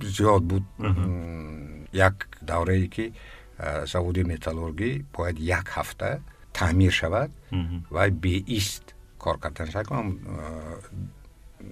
зиёд 0.00 0.42
буд 0.42 0.62
М, 0.78 1.79
як 1.92 2.28
даврае 2.40 2.86
ки 2.88 3.12
э, 3.58 3.86
заводи 3.86 4.22
металлургӣ 4.24 5.04
бояд 5.14 5.38
як 5.38 5.66
ҳафта 5.76 6.20
таъмир 6.52 6.92
шавад 6.92 7.30
ва 7.90 8.08
беист 8.10 8.94
кор 9.18 9.38
кардан 9.38 9.70
шакам 9.70 10.18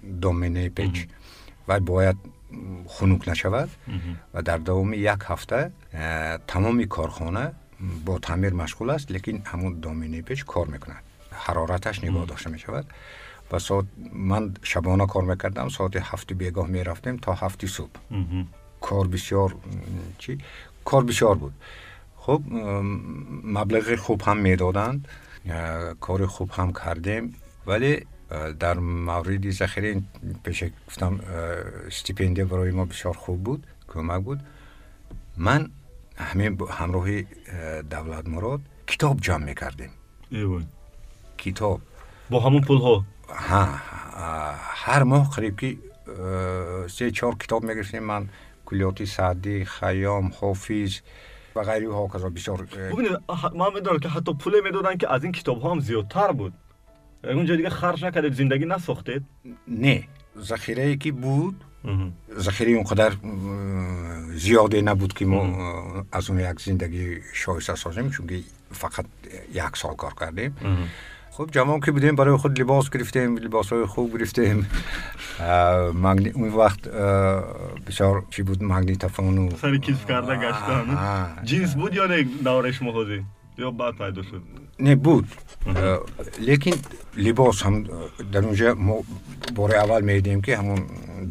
доменаи 0.03 0.71
печ 0.71 1.09
ва 1.67 1.81
бояд 1.81 2.17
м, 2.51 2.85
хунук 2.89 3.27
нашавад 3.27 3.69
ва 4.33 4.43
дар 4.43 4.61
давоми 4.61 4.97
як 4.97 5.21
ҳафта 5.31 5.73
э, 5.93 6.39
тамоми 6.47 6.87
корхона 6.87 7.53
м, 7.81 8.01
бо 8.05 8.19
таъмир 8.19 8.53
машғул 8.53 8.91
аст 8.95 9.11
лекин 9.11 9.43
ҳамун 9.51 9.75
доменаи 9.81 10.23
печ 10.23 10.45
кор 10.45 10.67
мекунад 10.69 11.03
ҳарораташ 11.47 11.97
нигоҳ 12.03 12.27
дошта 12.27 12.49
мешавад 12.51 12.87
ва 13.51 13.59
соат 13.61 13.87
ман 14.13 14.57
шабона 14.63 15.07
кор 15.07 15.25
мекардам 15.25 15.71
соати 15.71 15.99
ҳафти 15.99 16.35
бегоҳ 16.35 16.69
мерафтем 16.77 17.19
то 17.19 17.31
ҳафти 17.33 17.67
субҳ 17.77 17.93
کار 18.82 19.08
بسیار 19.08 19.56
چی؟ 20.18 20.38
کار 20.86 21.04
بسیار 21.04 21.36
بود. 21.36 21.54
خب 22.18 22.42
مبلغ 23.44 23.96
خوب 23.96 24.22
هم 24.22 24.38
می‌دادند 24.38 25.08
کار 26.00 26.26
خوب 26.26 26.52
هم 26.52 26.74
کردیم 26.74 27.36
ولی 27.68 28.06
در 28.60 28.74
مورد 28.80 29.50
ذخیره 29.52 30.02
پیش 30.44 30.64
گفتم 30.88 31.20
استیپندیه 31.88 32.46
برای 32.46 32.72
ما 32.72 32.86
بسیار 32.86 33.14
خوب 33.14 33.44
بود 33.44 33.68
کمک 33.88 34.24
بود. 34.24 34.40
من 35.38 35.70
همه 36.16 36.58
همراه 36.70 37.22
دولت 37.82 38.28
مراد 38.28 38.62
کتاب 38.88 39.20
جمع 39.22 39.46
می‌کردیم. 39.46 39.90
ایوان. 40.30 40.68
کتاب. 41.38 41.82
با 42.30 42.40
همون 42.40 42.62
پول 42.62 42.78
ها 42.78 43.06
ها 43.30 43.66
هر 44.60 45.04
ماه 45.04 45.30
قریب 45.30 45.60
که 45.60 45.78
سه 46.88 47.12
چهار 47.12 47.36
کتاب 47.36 47.64
می‌گرفتیم 47.64 48.04
من 48.04 48.30
کلیاتی 48.70 49.06
سعدی 49.06 49.66
خیام 49.66 50.32
حافظ 50.42 51.00
و 51.56 51.64
غیره 51.64 51.94
ها 51.94 52.08
کذا 52.08 52.30
بسیار 52.30 52.66
خب 52.66 52.94
ببینید 52.94 53.18
ما 53.54 53.70
می‌دونم 53.70 54.00
که 54.00 54.10
حتی 54.10 54.34
پول 54.34 54.62
می‌دادن 54.64 54.98
که 54.98 55.14
از 55.14 55.24
این 55.24 55.32
کتاب 55.32 55.62
ها 55.62 55.72
هم 55.72 55.80
زیادتر 55.80 56.32
بود. 56.32 56.54
اونجا 57.24 57.56
دیگه 57.56 57.70
خرج 57.70 58.06
نکردید 58.06 58.34
زندگی 58.34 58.66
نساختید؟ 58.66 59.24
نه. 59.68 60.04
ذخیره 60.42 60.84
ای 60.84 60.98
که 60.98 61.12
بود 61.12 61.64
ذخیره 62.38 62.72
اونقدر 62.72 63.12
زیاده 64.34 64.82
نبود 64.82 65.14
که 65.14 65.26
ما 65.26 66.06
از 66.12 66.30
اون 66.30 66.40
یک 66.40 66.60
زندگی 66.60 67.18
شایسته 67.34 67.76
سازیم 67.76 68.10
چون 68.10 68.28
که 68.28 68.40
فقط 68.72 69.06
یک 69.54 69.76
سال 69.76 69.96
کار 69.96 70.14
کردیم. 70.20 70.56
خب 71.40 71.50
جوان 71.52 71.80
که 71.80 71.92
بودیم 71.92 72.16
برای 72.16 72.38
خود 72.38 72.62
لباس 72.62 72.90
گرفتیم 72.90 73.38
لباس 73.38 73.74
های 73.74 73.86
خوب 73.86 74.18
گرفتیم. 74.18 74.70
مگنی- 75.94 76.30
اون 76.30 76.50
وقت 76.54 76.88
بسیار 77.88 78.24
چی 78.30 78.44
بود؟ 78.44 78.64
مگنیتفون 78.64 79.38
و 79.38 79.50
سری 79.58 79.80
کیف 79.80 80.06
کرده 80.06 80.36
گشتن. 80.36 80.98
جنس 81.44 81.76
بود 81.76 81.94
یا 81.96 82.06
نه؟ 82.06 82.24
دورش 82.44 82.82
مخوزی 82.82 83.24
یا 83.58 83.72
بعد 83.72 83.94
پیدا 83.96 84.22
شد؟ 84.24 84.42
نه 84.80 84.96
بود. 84.96 85.28
لیکن 86.40 86.72
لباس 87.18 87.64
هم 87.64 87.84
در 88.32 88.40
اونجا 88.46 88.74
ما 88.74 89.04
اول 89.60 90.02
میدیم 90.02 90.42
که 90.42 90.58
همون 90.58 90.80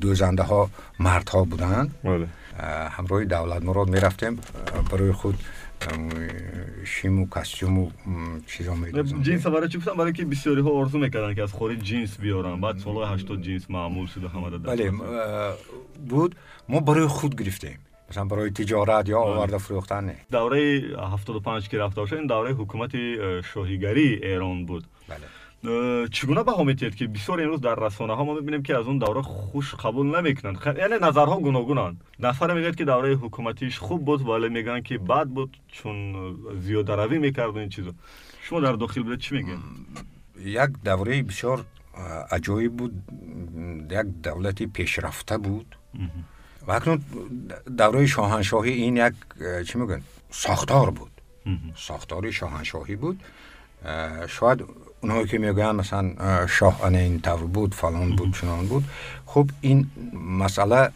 دوزنده 0.00 0.42
ها 0.42 0.70
مرد 1.00 1.28
ها 1.28 1.44
بودن. 1.44 1.90
بله. 2.04 2.26
اه، 2.60 2.88
همراه 2.88 3.24
دولت 3.24 3.62
مراد 3.62 3.88
می‌رفتیم. 3.88 4.40
برای 4.90 5.12
خود 5.12 5.38
شیم 6.84 7.22
و 7.22 7.26
کستیوم 7.28 7.78
و 7.78 7.90
چیزا 8.46 8.74
میدوزن 8.74 9.22
جنس 9.22 9.46
برای 9.46 9.68
چی 9.68 9.78
گفتم 9.78 9.94
برای 9.94 10.12
که 10.12 10.24
بسیاری 10.24 10.60
ها 10.60 10.70
آرزو 10.70 10.98
می‌کردن 10.98 11.34
که 11.34 11.42
از 11.42 11.52
خارج 11.52 11.78
جنس 11.78 12.20
بیارن. 12.20 12.60
بعد 12.60 12.78
سالهای 12.78 13.14
80 13.14 13.42
جنس 13.42 13.70
معمول 13.70 14.06
شده 14.06 14.28
همه 14.28 14.50
بله 14.58 14.92
بود. 16.08 16.34
ما 16.68 16.80
برای 16.80 17.06
خود 17.06 17.42
گرفتیم. 17.42 17.78
مثلا 18.10 18.24
برای 18.24 18.50
تجارت 18.50 19.08
یا 19.08 19.20
آورده 19.20 19.58
فروختن 19.58 20.04
نه. 20.04 20.16
دوره 20.30 20.82
75 21.12 21.68
که 21.68 21.78
رفته 21.78 22.00
باشه 22.00 22.16
این 22.16 22.26
دوره 22.26 22.52
حکومت 22.52 22.94
اه، 22.94 23.42
شاهیگری 23.42 24.14
ایران 24.22 24.66
بود. 24.66 24.84
بله. 25.08 25.18
چگونه 26.12 26.42
بها 26.42 26.64
میتید 26.64 26.94
که 26.94 27.06
بسیار 27.06 27.40
امروز 27.40 27.60
در 27.60 27.74
رسانه 27.74 28.14
ها 28.14 28.24
ما 28.24 28.34
می‌بینیم 28.34 28.62
که 28.62 28.76
از 28.76 28.86
اون 28.86 28.98
دوره 28.98 29.22
خوش 29.22 29.74
قبول 29.74 30.20
نمی‌کنن. 30.20 30.54
خ... 30.54 30.66
یعنی 30.66 30.94
نظرها 31.02 31.40
گوناگونن. 31.40 31.96
نفر 32.20 32.54
میگه 32.54 32.72
که 32.72 32.84
دوره 32.84 33.14
حکومتیش 33.14 33.78
خوب 33.78 34.04
بود 34.04 34.28
ولی 34.28 34.48
میگن 34.48 34.80
که 34.80 34.98
بد 34.98 35.26
بود 35.26 35.56
چون 35.68 36.16
اه، 36.16 36.60
زیاده 36.60 36.96
روی 36.96 37.18
می‌کرد 37.18 37.56
این 37.56 37.68
چیزا. 37.68 37.92
شما 38.42 38.60
در 38.60 38.72
داخل 38.72 39.02
بودید 39.02 39.18
چی 39.18 39.34
میگین؟ 39.34 39.58
یک 40.40 40.70
دوره 40.84 41.22
بسیار 41.22 41.64
عجایب 42.30 42.76
بود. 42.76 43.02
یک 43.90 44.06
دولتی 44.22 44.66
پیشرفته 44.66 45.38
بود. 45.38 45.76
و 46.66 46.72
اکنون 46.72 47.02
دوره 47.78 48.06
شاهنشاهی 48.06 48.72
این 48.72 48.96
یک 48.96 49.14
چی 49.66 49.78
میگن؟ 49.78 50.02
ساختار 50.30 50.90
بود. 50.90 51.10
ساختار 51.76 52.30
شاهنشاهی 52.30 52.96
بود. 52.96 53.20
شاید 54.28 54.64
اونهایی 55.00 55.26
که 55.26 55.38
میگن 55.38 55.74
مثلا 55.76 56.14
اه، 56.18 56.46
شاه 56.46 56.84
ان 56.84 56.94
این 56.94 57.20
طور 57.20 57.36
بود 57.36 57.74
فلان 57.74 58.16
بود 58.16 58.34
چنان 58.40 58.66
بود. 58.66 58.84
خب 59.26 59.50
این 59.60 59.86
مسئله 60.14 60.90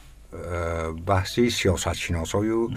بحثی 1.06 1.50
سیاست 1.50 1.92
شناسایی 1.92 2.50
و 2.50 2.68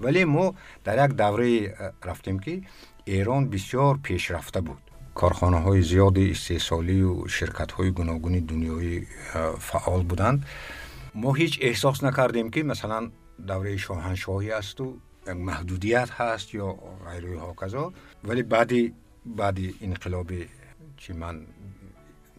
ولی 0.00 0.24
ما 0.24 0.54
در 0.84 1.04
یک 1.04 1.16
دوره 1.16 1.74
رفتیم 2.04 2.38
که 2.38 2.62
ایران 3.04 3.50
بسیار 3.50 3.98
پیشرفته 4.02 4.60
بود. 4.60 4.78
کارخانه 5.14 5.60
های 5.60 5.82
زیاد 5.82 6.18
استحصالی 6.18 7.02
و 7.02 7.28
شرکت 7.28 7.72
های 7.72 7.90
گوناگون 7.90 8.38
دنیایی 8.38 9.06
فعال 9.58 10.02
بودند. 10.02 10.46
ما 11.14 11.32
هیچ 11.32 11.58
احساس 11.62 12.04
نکردیم 12.04 12.50
که 12.50 12.62
مثلا 12.62 13.10
دوره 13.46 13.76
شاهنشاهی 13.76 14.50
است 14.50 14.80
و 14.80 14.96
محدودیت 15.36 16.10
هست 16.10 16.54
یا 16.54 16.76
غیره 17.10 17.40
ها 17.40 17.54
کذا 17.60 17.92
ولی 18.24 18.42
بعدی 18.42 18.94
بعدی 19.26 19.74
انقلابی 19.80 20.46
چی 20.96 21.12
من 21.12 21.46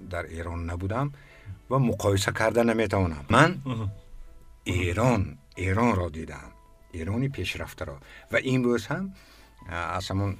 در 0.09 0.23
ایران 0.23 0.69
نبودم 0.69 1.11
و 1.69 1.79
مقایسه 1.79 2.31
کرده 2.31 2.63
نمی‌توانم 2.63 3.25
من 3.29 3.61
ایران 4.63 5.37
ایران 5.55 5.95
را 5.95 6.09
دیدم. 6.09 6.51
ایرانی 6.91 7.29
پیشرفته 7.29 7.85
را. 7.85 7.97
و 8.31 8.35
این 8.35 8.63
روز 8.63 8.87
هم 8.87 9.13
از 9.69 10.11
همون 10.11 10.37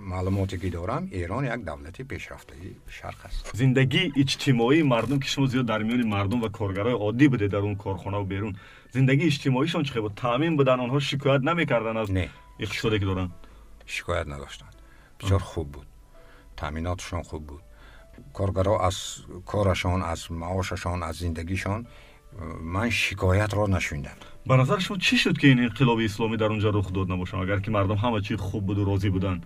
معلوماتی 0.00 0.58
که 0.58 0.70
دارم 0.70 1.08
ایران 1.10 1.44
یک 1.44 1.64
دولت 1.64 2.02
پیشرفته 2.02 2.54
شرق 2.88 3.24
است. 3.24 3.50
زندگی 3.54 4.12
اجتماعی 4.16 4.82
مردم 4.82 5.18
که 5.18 5.28
شما 5.28 5.46
زیاد 5.46 5.66
در 5.66 5.82
میان 5.82 6.02
مردم 6.06 6.42
و 6.42 6.48
کارگرای 6.48 6.92
عادی 6.92 7.28
بوده 7.28 7.48
در 7.48 7.56
اون 7.56 7.74
کارخانه 7.74 8.16
و 8.16 8.24
بیرون 8.24 8.56
زندگی 8.90 9.26
اجتماعیشون 9.26 9.82
چه 9.82 10.00
بود؟ 10.00 10.12
تامین 10.16 10.56
بودن 10.56 10.80
آنها 10.80 10.98
شکایت 10.98 11.40
نمی‌کردن 11.40 11.96
از 11.96 12.12
نه. 12.12 12.30
اقتصادی 12.60 12.98
که 12.98 13.04
دارن؟ 13.04 13.30
شکایت 13.86 14.26
نداشتند 14.26 14.71
بسیار 15.22 15.40
خوب 15.40 15.72
بود. 15.72 15.86
تامیناتشان 16.56 17.22
خوب 17.22 17.46
بود. 17.46 17.62
کارگرها 18.34 18.86
از 18.86 19.16
کارشان 19.46 20.02
از 20.02 20.32
معاششان 20.32 21.02
از 21.02 21.16
زندگیشان 21.16 21.86
من 22.60 22.90
شکایت 22.90 23.54
را 23.54 23.66
نشوندم. 23.66 24.16
به 24.46 24.56
نظر 24.56 24.78
شما 24.78 24.96
چی 24.96 25.16
شد 25.16 25.38
که 25.38 25.48
این 25.48 25.58
انقلاب 25.58 25.98
اسلامی 25.98 26.36
در 26.36 26.46
اونجا 26.46 26.70
رخ 26.70 26.92
داد 26.92 27.12
نباشه 27.12 27.36
اگر 27.36 27.58
که 27.58 27.70
مردم 27.70 27.94
همه 27.94 28.20
چی 28.20 28.36
خوب 28.36 28.66
بود 28.66 28.78
و 28.78 28.84
راضی 28.84 29.10
بودن. 29.10 29.40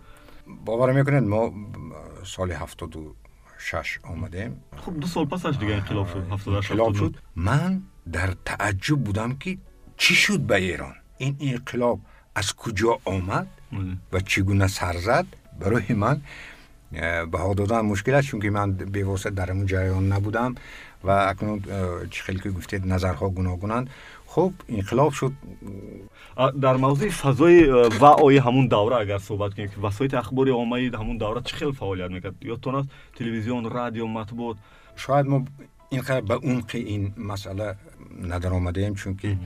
باور 0.64 0.92
می‌کنید 0.92 1.22
ما 1.22 1.52
سال 2.24 2.52
76 2.52 3.98
آمدیم 4.04 4.64
خب 4.76 5.00
دو 5.00 5.06
سال 5.06 5.24
پسش 5.24 5.56
دیگه 5.60 5.74
انقلاب 5.74 6.06
شد 6.08 6.32
78 6.32 6.70
انقلاب 6.70 6.88
79. 6.88 6.98
شد. 6.98 7.22
من 7.36 7.82
در 8.12 8.34
تعجب 8.44 9.04
بودم 9.04 9.36
که 9.36 9.58
چی 9.96 10.14
شد 10.14 10.40
به 10.40 10.56
ایران؟ 10.56 10.94
این 11.18 11.36
انقلاب 11.40 12.00
از 12.34 12.54
کجا 12.54 12.98
آمد. 13.04 13.46
و 14.12 14.20
چگونه 14.20 14.66
سر 14.66 14.96
زد؟ 14.96 15.26
برای 15.60 15.94
من 15.94 16.20
بها 17.32 17.54
دادن 17.54 17.80
مشکل 17.80 18.14
است 18.14 18.26
چون 18.26 18.40
که 18.40 18.50
من 18.50 18.72
بیواسطه 18.72 19.30
در 19.30 19.52
اون 19.52 19.66
جریان 19.66 20.12
نبودم 20.12 20.54
و 21.04 21.10
اکنون 21.10 21.62
خیلی 22.10 22.38
که 22.38 22.50
گفتید 22.50 22.86
نظرها 22.86 23.28
گوناگونند 23.28 23.90
خب 24.26 24.52
انقلاب 24.68 25.12
شد. 25.12 25.32
در 26.62 26.76
موضوع 26.76 27.10
فضای 27.10 27.70
اه، 27.70 27.86
وعای 28.00 28.36
همون 28.36 28.66
دوره 28.66 28.96
اگر 28.96 29.18
صحبت 29.18 29.54
کنیم 29.54 29.68
که 29.68 29.80
وسایل 29.80 30.14
اخباری 30.14 30.50
عامه 30.50 30.90
همون 30.94 31.16
دوره 31.16 31.40
چه 31.40 31.56
خیلی 31.56 31.72
فعالیت 31.72 32.10
می‌کرد؟ 32.10 32.34
یادتون 32.42 32.74
است 32.74 32.88
تلویزیون 33.14 33.70
رادیو 33.70 34.06
مطبوعات. 34.06 34.56
شاید 34.96 35.26
ما 35.26 35.44
اینقدر 35.90 36.20
به 36.20 36.34
عمق 36.34 36.70
این 36.74 37.12
مسئله 37.16 37.74
ندر 38.22 38.52
آمده 38.52 38.80
ایم 38.80 38.94
چون 38.94 39.16
که 39.16 39.36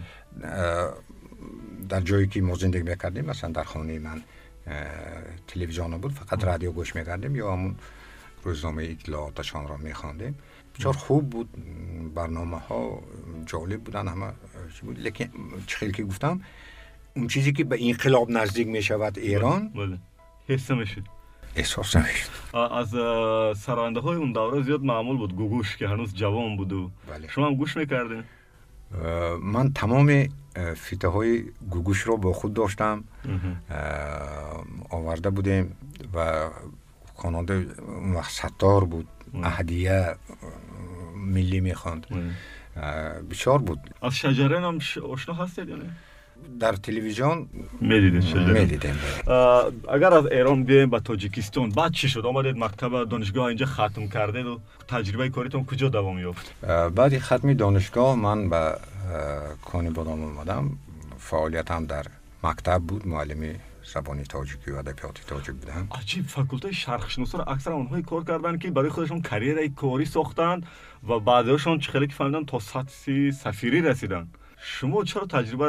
در 1.89 2.01
جایی 2.01 2.27
که 2.27 2.41
ما 2.41 2.55
زندگی 2.55 2.83
می‌کردیم 2.83 3.25
مثلا 3.25 3.51
در 3.51 3.65
خانه 3.65 3.99
من 3.99 4.23
تلویزیون 5.47 5.99
بود 5.99 6.13
فقط 6.13 6.45
رادیو 6.45 6.73
گوش 6.73 6.97
می‌کردیم 6.97 7.37
یا 7.37 7.53
همون 7.53 7.77
روزنامه 8.43 8.83
اطلاعاتشان 8.85 9.69
را 9.69 9.77
میخواندیم 9.77 10.39
بسیار 10.79 10.95
خوب 10.95 11.31
بود 11.31 11.49
برنامه 12.15 12.59
ها 12.59 13.03
جالب 13.47 13.81
بودن 13.81 14.09
همه 14.09 14.33
چی 14.75 14.87
بود 14.87 14.99
لیکن 14.99 15.25
چه 15.67 15.77
خیلی 15.77 15.93
که 15.93 16.05
گفتم 16.05 16.41
اون 17.17 17.29
چیزی 17.29 17.53
که 17.53 17.65
به 17.65 17.79
انقلاب 17.81 18.31
نزدیک 18.31 18.69
می 18.69 18.83
شود 18.83 19.19
ایران 19.19 19.69
بله 19.69 19.99
حس 20.49 20.71
می‌شد 20.71 21.03
احساس 21.57 21.97
نمی‌شد 21.97 22.57
از 22.57 22.95
اه، 22.95 23.55
سرنده 23.55 24.01
های 24.01 24.17
اون 24.17 24.33
دوره 24.33 24.63
زیاد 24.63 24.83
معمول 24.83 25.17
بود 25.17 25.37
گوگوش 25.37 25.77
که 25.77 25.89
هنوز 25.89 26.15
جوان 26.15 26.57
بود 26.57 26.73
و 26.73 26.91
بله. 27.11 27.29
شما 27.29 27.47
هم 27.47 27.55
گوش 27.55 27.77
می‌کردین 27.77 28.25
من 29.43 29.73
تمام 29.73 30.29
فیته 30.77 31.09
های 31.09 31.45
گوگوش 31.71 32.01
رو 32.01 32.17
با 32.17 32.33
خود 32.33 32.55
داشتم. 32.55 33.05
آورده 34.91 35.31
بودیم 35.31 35.77
و 36.15 36.49
خواننده 37.15 37.67
ستار 38.29 38.85
بود. 38.85 39.09
اهدیه 39.43 39.93
اه، 39.93 40.17
ملی 41.17 41.61
می‌خواند. 41.61 42.07
بسیار 43.31 43.59
بود. 43.59 43.79
از 44.03 44.15
شجرن 44.15 44.65
هم 44.65 44.79
ش- 44.79 44.99
آشنا 44.99 45.35
هستید 45.35 45.69
یا 45.69 45.77
نه؟ 45.77 45.91
дар 46.59 46.77
телевизион 46.77 47.49
медидем 47.81 48.97
агар 49.89 50.13
аз 50.13 50.27
эрон 50.31 50.65
бием 50.65 50.91
ба 50.91 51.01
тоҷикистон 51.01 51.73
баъд 51.73 51.93
чӣ 51.95 52.09
шуд? 52.09 52.25
Омадед 52.25 52.57
мактаба 52.57 53.07
донишгоҳ 53.07 53.53
инҷа 53.55 53.67
хатм 53.67 54.09
кардеду 54.09 54.61
таҷрибаи 54.89 55.31
коритон 55.31 55.65
куҷо 55.65 55.89
давом 55.91 56.19
ёфт? 56.31 56.47
Баъди 56.99 57.19
хатми 57.19 57.55
донишгоҳ 57.55 58.17
ман 58.17 58.49
ба 58.49 58.79
кони 59.65 59.91
бодом 59.91 60.25
омадам. 60.25 60.79
Фаъолиятам 61.19 61.87
дар 61.87 62.07
мактаб 62.43 62.83
буд 62.83 63.05
муаллими 63.07 63.61
забони 63.93 64.25
тоҷикию 64.25 64.79
адабиёти 64.83 65.23
тоҷик 65.31 65.55
будам 65.63 65.89
аҷиб 66.01 66.25
факултаи 66.37 66.73
шарқшиносиро 66.85 67.43
аксар 67.55 67.73
онҳое 67.73 68.03
кор 68.11 68.23
карданд 68.25 68.59
ки 68.63 68.69
барои 68.77 68.91
худашон 68.91 69.21
карьераи 69.31 69.71
корӣ 69.81 70.07
сохтанд 70.17 70.61
ва 71.09 71.17
баъдеашон 71.29 71.77
чихеле 71.85 72.07
ки 72.09 72.15
фаҳмиданд 72.19 72.47
то 72.53 72.59
сатҳи 72.73 73.33
сафирӣ 73.43 73.81
расиданд. 73.89 74.29
شما 74.63 75.05
چرا 75.05 75.27
تجربه 75.27 75.65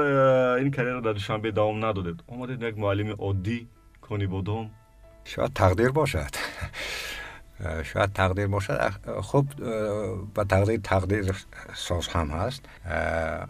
این 0.60 0.71
کریر 0.71 0.93
رو 0.93 1.01
در 1.01 1.13
دوشنبه 1.13 1.51
دوام 1.51 1.86
ندادید؟ 1.86 2.23
آمدید 2.27 2.62
یک 2.62 2.77
معلم 2.77 3.12
عادی 3.12 3.67
کانی 4.01 4.27
بادام 4.27 4.71
شاید 5.23 5.54
تقدیر 5.54 5.89
باشد. 5.89 6.30
شاید 7.93 8.13
تقدیر 8.13 8.47
باشد. 8.47 8.91
خب 9.21 9.45
به 10.34 10.43
تقدیر 10.43 10.80
تقدیر 10.84 11.45
ساز 11.73 12.08
هم 12.08 12.27
هست. 12.27 12.65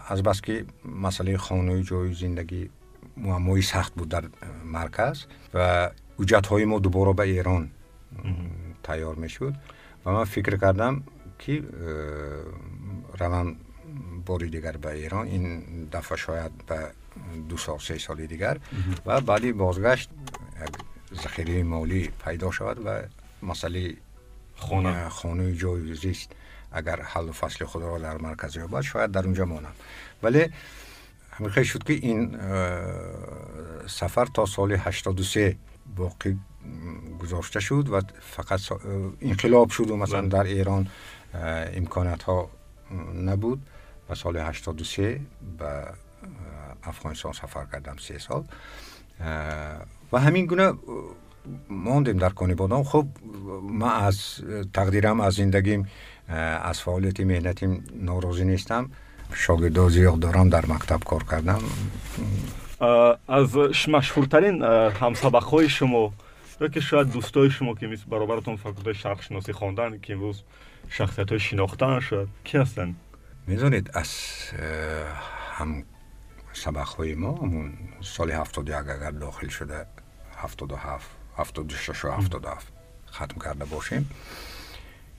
از 0.08 0.24
بس 0.24 0.42
که 0.42 0.66
مسئله 0.86 1.38
خانه 1.38 1.84
جای 1.84 2.14
زندگی 2.14 2.70
معمایی 3.18 3.62
سخت 3.62 3.94
بود 3.94 4.10
در 4.10 4.24
مرکز 4.66 5.26
و 5.54 5.90
اوجت 6.18 6.48
های 6.48 6.66
ما 6.66 6.80
دوباره 6.80 7.14
به 7.14 7.24
ایران 7.24 7.72
تیار 8.84 9.16
می 9.16 9.30
شد 9.30 9.54
و 10.06 10.12
من 10.12 10.24
فکر 10.24 10.58
کردم 10.58 11.04
که 11.40 11.64
روم 13.20 13.56
باری 14.32 14.50
دیگر 14.50 14.72
به 14.72 14.92
ایران. 14.92 15.28
این 15.28 15.64
دفعه 15.92 16.18
شاید 16.18 16.52
به 16.68 16.92
دو 17.50 17.58
سال 17.58 17.80
سه 17.80 17.98
سال 17.98 18.26
دیگر. 18.26 18.58
و 19.06 19.22
بعدی 19.22 19.52
بازگشت 19.52 20.10
ذخیره 21.24 21.64
مالی 21.64 22.10
پیدا 22.26 22.52
شود 22.52 22.78
و 22.86 23.02
مسئله 23.46 23.94
خانه. 24.56 25.10
خانه 25.10 25.56
جای 25.56 25.96
زیست 25.96 26.30
اگر 26.72 27.02
حل 27.02 27.30
و 27.30 27.32
فصل 27.32 27.66
خود 27.66 27.84
را 27.84 28.00
در 28.00 28.18
مرکز 28.18 28.56
یابد 28.56 28.82
شاید 28.82 29.12
در 29.12 29.24
اونجا 29.26 29.46
مانم 29.46 29.74
ولی 30.24 30.50
همیشه 31.32 31.64
شد 31.64 31.84
که 31.84 31.94
این 31.94 32.38
سفر 33.88 34.26
تا 34.26 34.46
سال 34.46 34.72
83 34.72 35.56
باقی 35.96 36.38
گذاشته 37.20 37.60
شد 37.60 37.90
و 37.90 38.02
فقط 38.22 38.62
انقلاب 39.22 39.70
شد 39.70 39.92
و 39.92 39.98
مثلا 39.98 40.22
بله. 40.22 40.30
در 40.30 40.44
ایران 40.44 40.88
امکانات 41.74 42.24
ها 42.24 42.50
نبود. 43.26 43.62
و 44.12 44.16
سال 44.16 44.38
83 44.38 45.20
به 45.58 45.84
افغانستان 46.84 47.34
سفر 47.34 47.66
کردم 47.72 47.96
سه 48.00 48.18
سال. 48.18 48.44
و 50.12 50.20
همین 50.20 50.46
گونه 50.46 50.74
ماندیم 51.70 52.18
در 52.18 52.30
کنی 52.30 52.54
بادام. 52.54 52.84
خب 52.84 53.08
ما 53.62 53.92
از 53.92 54.36
تقدیرم 54.74 55.22
از 55.22 55.34
زندگیم 55.34 55.88
از 56.64 56.82
فعالیت 56.82 57.20
مهنتیم 57.20 57.84
ناراضی 57.96 58.46
نیستم. 58.46 58.92
شاگردا 59.34 59.90
زیاد 59.90 60.20
دارم 60.20 60.50
در 60.50 60.66
مکتب 60.66 61.00
کار 61.04 61.24
کردم. 61.24 61.62
از 63.28 63.56
مشهورترین 63.88 64.64
همسبقهای 65.02 65.70
شما 65.70 66.14
یا 66.62 66.68
که 66.68 66.80
شاید 66.80 67.12
دوستای 67.12 67.50
شما 67.50 67.76
که 67.76 67.98
برابرتون 68.10 68.56
فاکولته 68.56 68.94
شرق 68.94 69.22
شناسی 69.22 69.54
خواندن 69.54 70.00
که 70.00 70.14
امروز 70.14 70.44
شخصیت 70.90 71.30
های 71.30 71.40
شناختن 71.40 72.00
شد 72.00 72.28
کی 72.44 72.58
هستن؟ 72.58 72.96
می‌دونید 73.52 73.92
از 73.94 74.10
هم 75.52 75.84
سبق 76.54 76.88
های 76.88 77.16
ما 77.16 77.38
همون 77.38 77.74
سال 78.02 78.32
71 78.32 78.76
اگر 78.76 79.12
داخل 79.12 79.48
شده 79.48 79.86
77 80.38 81.10
76 81.38 82.06
و 82.06 82.12
77 82.12 82.74
ختم 83.12 83.40
کرده 83.46 83.66
باشیم. 83.66 84.10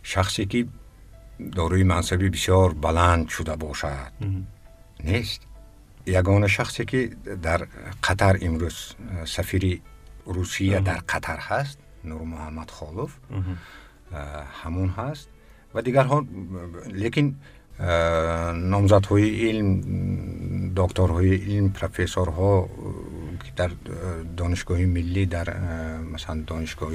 شخصی 0.02 0.46
که 0.46 0.66
داروی 1.52 1.82
منصبی 1.82 2.28
بسیار 2.28 2.74
بلند 2.74 3.28
شده 3.28 3.56
باشد. 3.56 4.12
نیست. 5.04 5.40
یگانه 6.06 6.46
شخصی 6.46 6.84
که 6.84 7.06
در 7.42 7.66
قطر 8.02 8.38
امروز 8.42 8.94
سفیری 9.24 9.82
روسیه 10.24 10.80
در 10.80 11.00
قطر 11.08 11.36
هست 11.36 11.78
نور 12.04 12.22
محمد 12.22 12.70
خالوف 12.70 13.14
همون 14.62 14.88
هست. 14.88 15.28
و 15.74 15.82
دیگر 15.82 16.04
ها 16.04 16.26
لیکن 16.86 17.34
های 19.10 19.48
علم 19.48 19.82
های 20.98 21.36
علم 21.36 21.72
پروفسورها 21.72 22.68
که 23.44 23.52
در 23.56 23.70
دانشگاه 24.36 24.78
ملی 24.78 25.26
در 25.26 25.56
مثلا 26.00 26.44
دانشگاه 26.46 26.92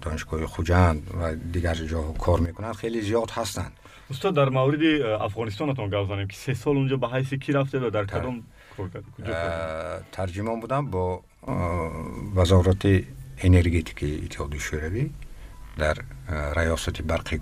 دانشگاه 0.00 0.46
خوجند 0.46 1.10
و 1.20 1.34
دیگر 1.34 1.74
جا 1.74 2.02
کار 2.02 2.40
می‌کنند 2.40 2.74
خیلی 2.74 3.00
زیاد 3.00 3.30
هستند. 3.30 3.72
استاد 4.10 4.34
در 4.34 4.48
مورد 4.48 4.82
افغانستانتون 5.22 5.88
گپ 5.90 6.08
زنیم 6.08 6.26
که 6.26 6.36
سه 6.36 6.54
سال 6.54 6.76
اونجا 6.76 6.96
به 6.96 7.08
حیث 7.08 7.34
کی 7.34 7.52
رفته 7.52 7.90
در 7.90 8.04
کدام 8.04 8.42
کار 8.76 8.90
ترجمان 10.12 10.60
بودم 10.60 10.90
با 10.90 11.22
وزارت 12.36 12.86
انرژتیک 13.38 14.24
اتحادیه 14.24 14.60
شوروی 14.60 15.10
در 15.78 15.96
ریاست 16.56 17.02
برقی 17.02 17.38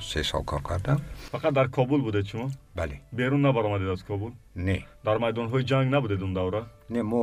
се 0.00 0.24
сол 0.24 0.44
кор 0.44 0.62
кардам. 0.62 1.00
Фақат 1.32 1.52
дар 1.52 1.68
кобул 1.70 2.02
будед 2.02 2.26
шумо 2.26 2.50
бале. 2.74 3.00
Берун 3.12 3.40
набаромадед 3.40 3.88
аз 3.88 4.02
кобул? 4.02 4.32
Не. 4.54 4.86
Дар 5.04 5.18
майдонҳои 5.18 5.64
ҷанг 5.64 5.88
набудед 5.90 6.22
он 6.22 6.34
давра? 6.34 6.66
Не 6.90 7.02
мо 7.02 7.22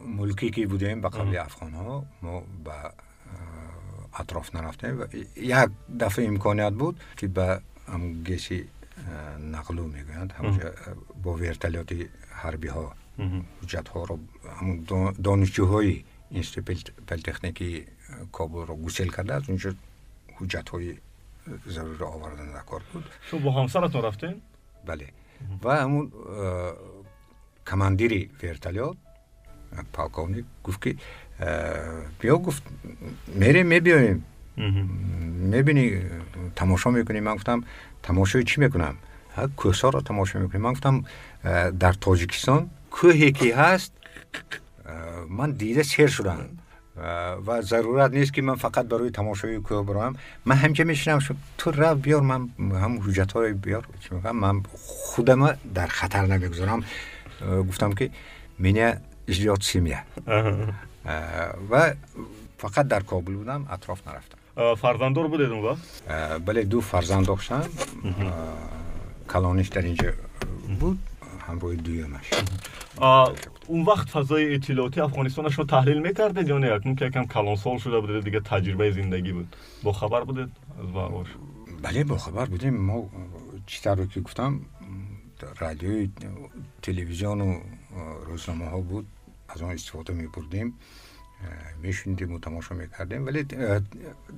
мулкӣ 0.00 0.50
ки 0.50 0.66
будем 0.66 1.00
ба 1.00 1.08
қавли 1.08 1.36
афғонҳо 1.46 2.04
мо 2.22 2.42
ба 2.64 2.92
атроф 4.12 4.52
нарафтем. 4.52 5.04
Як 5.36 5.70
дафъа 5.88 6.22
имконият 6.22 6.74
буд 6.74 6.96
ки 7.16 7.26
ба 7.26 7.60
ам 7.86 8.22
геши 8.22 8.68
нақлу 9.38 9.86
мегӯянд. 9.96 10.30
Ҳамҷа 10.38 10.66
бо 11.22 11.30
вертолёти 11.36 12.10
ҳарбиҳо 12.42 12.84
ҳуҷҷатҳоро 13.60 14.16
ҳамн 14.58 14.74
донишҷӯҳои 15.26 16.04
институти 16.30 16.92
политехники 17.08 17.86
кобулро 18.36 18.74
гусел 18.84 19.08
карда 19.16 19.36
аз 19.36 19.48
унҷо 19.48 19.70
حجت 20.34 20.68
های 20.68 20.96
ضروری 21.68 22.04
آوردن 22.04 22.52
در 22.52 22.60
کار 22.60 22.82
بود. 22.92 23.04
شما 23.30 23.40
با 23.40 23.62
همسرتون 23.62 24.02
رفتین؟ 24.02 24.42
بله. 24.86 25.08
و 25.64 25.76
همون 25.76 26.12
کماندیری 27.66 28.30
ورتلیات 28.42 28.96
پالکونیک 29.92 30.44
گفت 30.64 30.82
که 30.82 30.96
بیا 32.18 32.36
گفت 32.38 32.62
میریم 33.26 33.66
میبیاییم 33.66 34.24
می‌بینی 35.52 36.02
تماشا 36.56 36.90
می‌کنی؟ 36.90 37.20
من 37.20 37.34
گفتم 37.34 37.64
تماشای 38.02 38.44
چی 38.44 38.60
می‌کنم؟ 38.60 38.94
کوهسا 39.56 39.88
را 39.88 40.00
تماشا 40.00 40.38
می‌کنی؟ 40.38 40.60
من 40.60 40.72
گفتم 40.72 41.04
در 41.80 41.92
تاجیکستان 41.92 42.70
کوهی 42.90 43.32
که 43.32 43.56
هست 43.56 43.92
من 45.28 45.50
دیده 45.50 45.82
سیر 45.82 46.06
شدم. 46.06 46.48
ва 46.96 47.62
зарурат 47.62 48.12
нест 48.12 48.32
ки 48.32 48.40
ман 48.40 48.56
фақат 48.56 48.86
барои 48.86 49.10
тамошои 49.10 49.60
кӯҳ 49.60 49.84
бароям 49.84 50.16
ман 50.44 50.58
ҳамча 50.58 50.84
мешинам 50.84 51.20
ту 51.56 51.70
рав 51.72 51.98
биёр 51.98 52.22
ман 52.22 52.50
ҳам 52.58 53.00
ҳуҷҷатҳоро 53.00 53.54
биёр 53.54 53.84
ман 54.32 54.64
худама 55.14 55.56
дар 55.64 55.88
хатар 55.88 56.26
намегузорам 56.26 56.84
гуфтам 57.40 57.92
ки 57.92 58.12
меня 58.58 59.00
ждёт 59.28 59.62
семья. 59.62 60.04
Ва 61.70 61.96
фақат 62.58 62.84
дар 62.84 63.04
кобул 63.04 63.34
будам 63.34 63.66
атроф 63.70 64.04
нарафтам. 64.04 64.38
Фарзанддор 64.76 65.28
будед 65.28 65.50
он 65.50 65.62
вақт 65.62 66.40
бале 66.40 66.64
ду 66.64 66.80
фарзанд 66.80 67.26
доштам 67.26 67.64
калониш 69.26 69.70
дар 69.70 69.84
инҷа 69.84 70.14
буд. 70.80 70.98
همراه 71.52 71.74
دویمش 71.74 72.30
اون 73.66 73.84
وقت 73.84 74.08
فضای 74.08 74.54
اطلاعاتی 74.54 75.00
افغانستانش 75.00 75.54
رو 75.54 75.64
تحلیل 75.64 75.98
می‌کردید 75.98 76.48
یا 76.48 76.58
نه؟ 76.58 76.72
اکنون 76.72 76.94
که 76.94 77.04
یکم 77.04 77.24
کلان 77.24 77.56
سال 77.56 77.78
شده 77.78 78.00
بوده 78.00 78.20
دیگه 78.20 78.40
تجربه 78.40 78.92
زندگی 78.92 79.32
بود. 79.32 79.56
با 79.82 79.92
خبر 79.92 80.24
بودید 80.24 80.48
از 80.80 80.90
واقعش 80.92 81.28
بله 81.82 82.04
با 82.04 82.18
خبر 82.18 82.46
بودیم. 82.46 82.76
ما 82.76 83.10
چیتر 83.66 83.94
رو 83.94 84.06
که 84.06 84.20
گفتم 84.20 84.60
رادیوی 85.58 86.10
تلویزیون 86.82 87.40
و 87.40 87.60
روزنامه 88.26 88.64
ها 88.64 88.80
بود. 88.80 89.06
از 89.48 89.62
آن 89.62 89.70
استفاده 89.70 90.12
می 90.12 90.26
بردیم 90.26 90.74
میشوندیم 91.82 92.32
و 92.32 92.38
تماشا 92.38 92.74
می‌کردیم. 92.74 93.26
ولی 93.26 93.46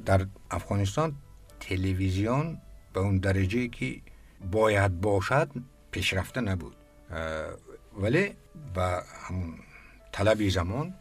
در 0.06 0.26
افغانستان 0.50 1.14
تلویزیون 1.60 2.58
به 2.92 3.00
اون 3.00 3.18
درجه 3.18 3.68
که 3.68 4.00
باید 4.52 5.00
باشد 5.00 5.50
پیشرفته 5.90 6.40
نبود. 6.40 6.76
ولی 8.00 8.30
با 8.74 9.02
همون 9.28 9.54
طلبی 10.12 10.50
زمان 10.50 10.94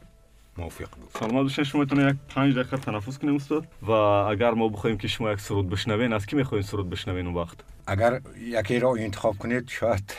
موافق 0.57 0.89
بود 0.95 1.09
سلام 1.19 1.43
دوستان 1.43 1.65
شما 1.65 1.81
می‌تونه 1.81 2.09
یک 2.09 2.15
پنج 2.29 2.53
دقیقه 2.53 2.77
تنفس 2.77 3.17
کنیم 3.17 3.35
استاد. 3.35 3.67
و 3.81 3.91
اگر 3.91 4.51
ما 4.51 4.67
بخوایم 4.69 4.97
که 4.97 5.07
شما 5.07 5.31
یک 5.31 5.39
سرود 5.39 5.69
بشنوین 5.69 6.13
از 6.13 6.25
کی 6.25 6.35
می‌خواین 6.35 6.63
سرود 6.63 6.89
بشنوین 6.89 7.25
اون 7.25 7.35
وقت؟ 7.35 7.57
اگر 7.87 8.21
یکی 8.39 8.79
را 8.79 8.95
انتخاب 8.95 9.37
کنید 9.37 9.69
شاید 9.69 10.13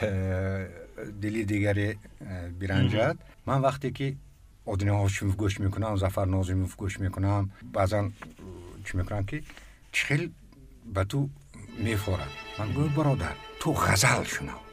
دلی 1.22 1.44
دیگری 1.44 1.98
برنجد 2.60 3.16
من 3.46 3.60
وقتی 3.60 3.90
که 3.90 4.14
آدینه 4.66 4.92
هاشم 4.92 5.30
گوش 5.30 5.60
می‌کنم 5.60 5.96
زفر 5.96 6.24
نازمی 6.24 6.68
گوش 6.76 7.00
می‌کنم 7.00 7.50
بعضا 7.72 8.10
چی 8.84 8.96
می‌کنم 8.96 9.24
که 9.24 9.42
چخیل 9.92 10.30
به 10.94 11.04
تو 11.04 11.28
میفورم 11.78 12.28
من 12.58 12.72
گوی 12.72 12.88
برادر 12.88 13.32
تو 13.60 13.72
غزل 13.72 14.24
شنو 14.24 14.63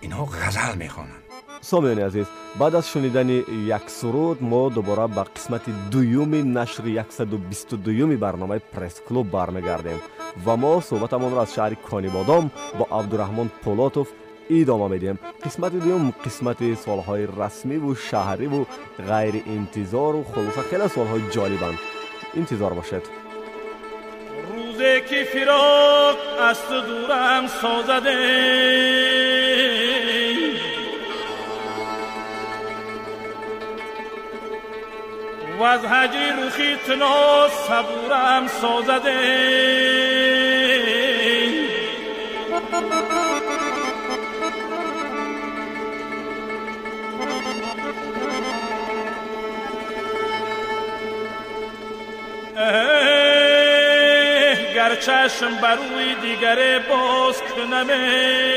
اینها 0.00 0.24
غزل 0.24 0.78
می‌خوانن 0.78 1.20
سامیان 1.60 1.98
عزیز 1.98 2.26
بعد 2.58 2.74
از 2.74 2.88
شنیدن 2.88 3.28
یک 3.28 3.82
سرود 3.86 4.42
ما 4.42 4.68
دوباره 4.68 5.06
به 5.06 5.22
قسمت 5.22 5.62
دویوم 5.90 6.58
نشر 6.58 7.04
122 7.08 8.16
برنامه 8.16 8.58
پرس 8.58 9.00
کلوب 9.08 9.30
برمیگردیم 9.30 10.00
و 10.46 10.56
ما 10.56 10.80
صحبتمون 10.80 11.32
را 11.32 11.42
از 11.42 11.54
شهر 11.54 11.74
کانیبادام 11.74 12.50
با 12.78 12.98
عبدالرحمن 12.98 13.50
پولاتوف 13.64 14.08
ادامه 14.50 14.88
میدیم. 14.88 15.18
قسمت 15.44 15.72
دوم 15.72 16.14
قسمت 16.24 16.74
سالهای 16.74 17.28
رسمی 17.38 17.76
و 17.76 17.94
شهری 17.94 18.46
و 18.46 18.64
غیر 19.08 19.42
انتظار 19.46 20.16
و 20.16 20.24
خلاصه 20.24 20.60
خیلی 20.60 20.88
سالهای 20.88 21.22
جالبند. 21.30 21.78
انتظار 22.36 22.72
باشد 22.72 23.02
روزی 24.52 25.00
که 25.00 25.24
فراق 25.24 26.16
از 26.48 26.58
دورم 26.70 27.46
سازده. 27.46 29.49
و 35.60 35.62
از 35.62 35.84
هجی 35.84 36.42
روخی 36.42 36.76
تنا 36.86 37.48
صبورم 37.48 38.46
سازده. 38.46 39.20
گر 54.74 54.94
چشم 54.94 55.56
بر 55.62 55.74
روی 55.74 56.14
دیگره 56.14 56.78
باز 56.78 57.42
کنمه. 57.42 58.50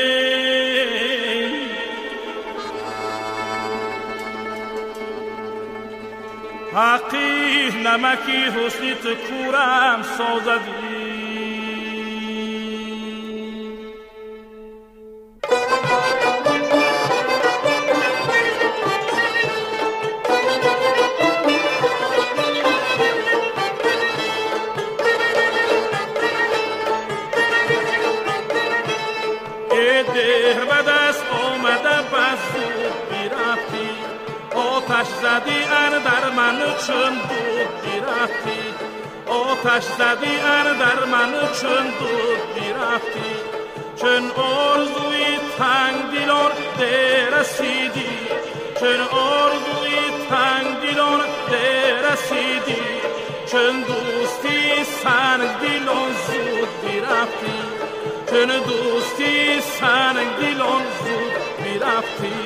haqih 6.76 7.72
namaki 7.86 8.40
husni 8.54 8.92
kurram 9.26 10.00
sozadi 10.16 11.23
بیرفتی 62.22 62.43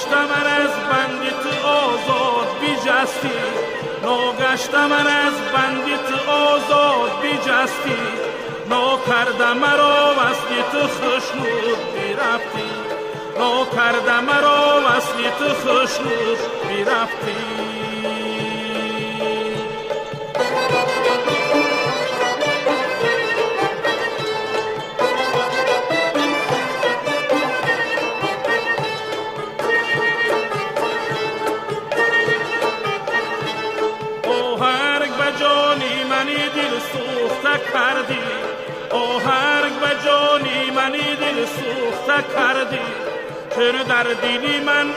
ناگشت 0.00 0.12
من 0.12 0.46
از 0.46 0.70
بندیت 0.90 1.64
آزاد 1.64 2.58
بیجستی. 2.60 3.30
ناگشت 4.02 4.74
من 4.74 5.06
از 5.06 5.34
بندیت 5.54 6.28
آزاد 6.28 7.20
بیجستی. 7.22 7.98
ناکرده 8.70 9.52
مرا 9.52 10.14
وصلیت 10.18 10.86
خشنود 10.86 11.78
بیرفتی. 11.94 12.70
ناکرده 13.38 14.20
مرا 14.20 14.80
وصلیت 14.86 15.38
خشنود 15.38 16.38
بیرفتی. 16.68 17.69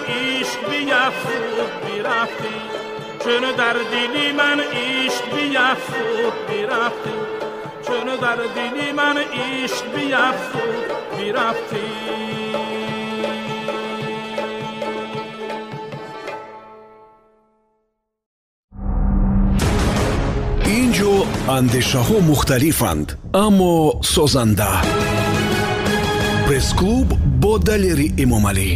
عشق 0.02 0.60
بیفزود 0.70 1.72
بیرفتی 1.86 2.58
چون 3.24 3.56
در 3.56 3.72
دیلی 3.72 4.32
من 4.32 4.60
عشق 4.60 5.24
بیفزود 5.36 6.32
بیرفتی 6.50 7.18
چون 7.86 8.16
در 8.16 8.36
دیلی 8.54 8.92
من 8.92 9.16
عشق 9.18 9.84
بیفزود 9.94 11.18
بیرفتی 11.18 12.18
андешаҳо 21.56 22.18
мухталифанд 22.30 23.08
аммо 23.44 24.00
созанда 24.14 24.72
пресс-клуб 26.46 27.08
бо 27.42 27.52
далери 27.68 28.08
эмомалӣ 28.24 28.70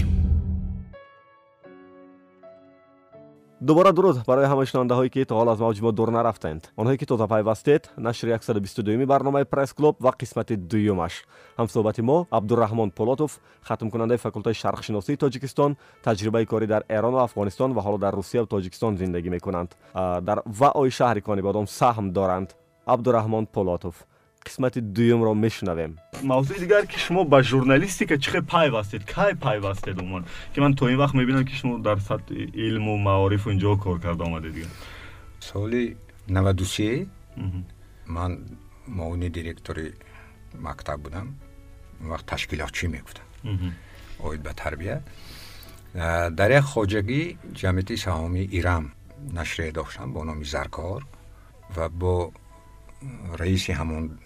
дубора 3.67 3.91
дуруд 3.91 4.17
барои 4.25 4.47
ҳама 4.47 4.65
шунавандаҳое 4.65 5.09
ки 5.09 5.25
то 5.25 5.33
ҳол 5.39 5.49
аз 5.51 5.59
мавҷи 5.59 5.81
мо 5.85 5.91
дур 5.91 6.09
нарафтанд 6.17 6.61
онҳое 6.79 6.97
ки 6.97 7.05
тоза 7.05 7.27
пайвастед 7.27 7.91
нашри 7.97 8.31
122 8.31 9.05
барномаи 9.05 9.45
пресс-клуб 9.53 9.95
ва 9.99 10.11
қисмати 10.21 10.55
дуюмаш. 10.71 11.13
Ҳамсӯҳбати 11.59 12.01
мо 12.09 12.17
абдураҳмон 12.37 12.89
полотов 12.99 13.31
хатмкунандаи 13.67 14.17
факултаи 14.25 14.53
шарқшиносии 14.61 15.17
тоҷикистон 15.23 15.71
таҷрибаи 16.05 16.45
корӣ 16.51 16.67
дар 16.73 16.83
эрону 16.97 17.19
афғонистон 17.27 17.69
ва 17.73 17.81
ҳоло 17.85 17.97
дар 18.05 18.13
русияву 18.19 18.47
тоҷикистон 18.55 18.93
зиндагӣ 19.01 19.29
мекунанд. 19.37 19.69
Дар 20.27 20.39
ваои 20.59 20.91
шаҳри 20.99 21.21
конибодом 21.27 21.65
саҳм 21.79 22.07
доранд. 22.17 22.49
Абдураҳмон 22.93 23.45
полотов 23.55 23.95
қисмати 24.47 24.79
дуюмро 24.81 25.33
мешунавем. 25.33 25.91
Мавзӯи 26.23 26.59
дигар 26.59 26.83
ки 26.87 26.97
шумо 26.99 27.21
ба 27.25 27.43
журналистика 27.43 28.15
чӣ 28.17 28.29
хел 28.31 28.43
пайвастед 28.55 29.03
кай 29.05 29.35
пайвастед 29.35 29.99
умуман? 30.01 30.25
Ки 30.53 30.59
ман 30.59 30.75
то 30.75 30.89
ин 30.89 30.97
вақт 30.97 31.15
мебинам 31.15 31.45
ки 31.45 31.53
шумо 31.59 31.77
дар 31.77 31.97
сатҳи 31.99 32.51
илму 32.67 32.97
маорифу 32.97 33.51
инҷо 33.51 33.77
кор 33.83 33.99
карда 33.99 34.23
омадед 34.23 34.53
дигар. 34.53 34.71
Соли 35.39 35.97
наваду 36.27 36.65
се 36.65 37.07
ман 38.07 38.31
муовини 38.87 39.29
директори 39.29 39.93
мактаб 40.53 40.99
будам. 41.01 41.35
Вақт 42.01 42.25
ташкилотчӣ 42.31 42.87
мегуфтам? 42.87 43.25
Оид 44.19 44.41
ба 44.41 44.53
тарбия. 44.53 45.03
Дар 46.39 46.49
як 46.59 46.65
хоҷагӣ 46.73 47.21
ҷамъияти 47.59 47.95
саҳоми 48.05 48.43
ирам 48.57 48.93
нашрие 49.39 49.71
доштам 49.71 50.13
бо 50.13 50.23
номи 50.23 50.45
заркор 50.45 51.01
ва 51.75 51.89
бо 51.89 52.31
رئیسی 53.39 53.71
همون 53.71 54.17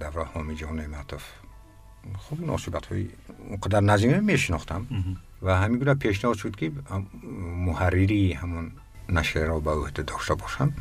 دوره 0.00 0.24
حامی 0.24 0.56
جهان 0.56 0.80
نعمتوف 0.80 1.24
خب 2.18 2.40
مناسبت 2.40 2.86
های 2.86 3.08
اونقدر 3.48 3.80
نظیمه 3.80 4.20
میشناختم. 4.20 4.86
و 5.42 5.56
همینگونه 5.56 5.94
پیشنهاد 5.94 6.36
شد 6.36 6.56
که 6.56 6.72
محرری 7.56 8.32
همون 8.32 8.72
نشر 9.08 9.44
را 9.44 9.60
به 9.60 9.70
عهده 9.70 10.02
داشته 10.02 10.34
باشم. 10.34 10.72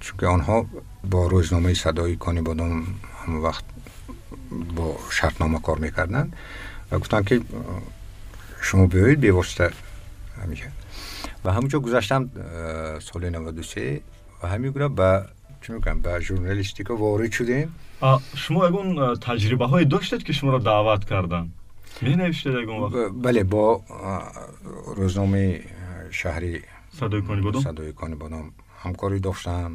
چون 0.00 0.28
آنها 0.28 0.66
با 1.10 1.26
روزنامه 1.26 1.74
صدای 1.74 2.16
کانی 2.16 2.40
بادام 2.40 2.86
همون 3.24 3.42
وقت 3.42 3.64
با 4.76 4.98
شرطنامه 5.10 5.60
کار 5.60 5.78
می‌کردن 5.78 6.32
و 6.90 6.98
گفتن 6.98 7.22
که 7.22 7.40
شما 8.62 8.86
بیایید 8.86 9.20
بیواسطه. 9.20 9.72
همیشه. 10.42 10.72
و 11.44 11.52
همونجا 11.52 11.80
گذاشتم 11.80 12.30
سال 13.00 13.28
93 13.28 14.00
و 14.42 14.48
همینگونه 14.48 14.88
به 14.88 15.24
чӣ 15.66 15.72
мекунам 15.72 16.00
ба 16.00 16.20
журналистика 16.20 16.94
ворид 16.94 17.32
шудем 17.38 17.68
шумо 18.42 18.60
ягон 18.70 18.88
таҷрибаҳое 19.26 19.84
доштед 19.84 20.22
ки 20.26 20.32
шуморо 20.38 20.58
даъват 20.60 21.04
карданд 21.10 21.50
менавиштед 22.02 22.54
ягон 22.62 22.78
вақт 22.84 23.10
бале 23.24 23.42
бо 23.54 23.64
рӯзномаи 24.98 25.50
шаҳри 26.20 26.52
садои 26.98 27.22
конибодом 27.28 27.62
садои 27.68 27.92
конибодом 28.00 28.44
ҳамкорӣ 28.84 29.18
доштам 29.28 29.70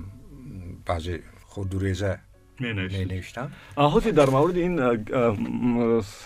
баъзе 0.87 1.15
хурдуреза 1.51 2.11
менавиштам 2.59 3.47
ҳозир 3.93 4.13
дар 4.19 4.29
мавриди 4.37 4.61
ин 4.69 4.75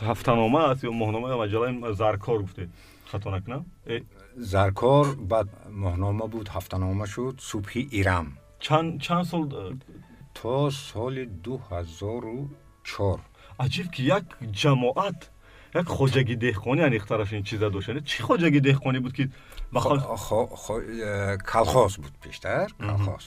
ҳафтанома 0.10 0.62
аст 0.72 0.82
ё 0.90 0.92
моҳнома 1.02 1.28
ё 1.34 1.38
маҷалаи 1.44 1.72
заркор 2.02 2.40
гуфтед 2.46 2.70
хато 3.12 3.28
накунам 3.36 3.62
заркор 4.54 5.06
баъд 5.32 5.48
моҳнома 5.84 6.26
буд 6.34 6.48
ҳафтанома 6.56 7.06
шуд 7.14 7.36
субҳи 7.52 7.82
ирам 8.02 8.28
чанд 8.66 9.26
сол 9.30 9.44
э, 9.54 9.78
то 10.34 10.72
соли 10.72 11.26
дуҳазору 11.46 12.50
чор. 12.84 13.20
аҷиб 13.64 13.88
ки 13.94 14.02
як 14.18 14.26
ҷамоат 14.62 15.20
як 15.80 15.88
хоҷаги 15.98 16.36
деҳқонӣ 16.46 16.82
анехтараш 16.90 17.32
ин 17.38 17.44
чиза 17.50 17.68
дошт 17.70 17.90
чӣ 18.10 18.20
хоҷаги 18.28 18.60
деҳқонӣ 18.70 19.00
буд 19.06 19.14
ки 19.18 19.24
э, 19.26 19.32
калхоз 21.54 21.94
буд 22.04 22.16
пештар 22.26 22.68
калхоз 22.90 23.24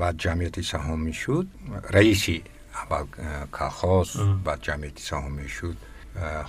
баъд 0.00 0.16
ҷамъияти 0.24 0.62
саҳомӣ 0.72 1.12
шуд 1.22 1.46
раиси 1.96 2.38
аввал 2.80 3.06
э, 3.06 3.46
калхоз 3.58 4.08
баъд 4.46 4.60
ҷамъияти 4.66 5.02
саҳомӣ 5.10 5.46
шуд 5.56 5.76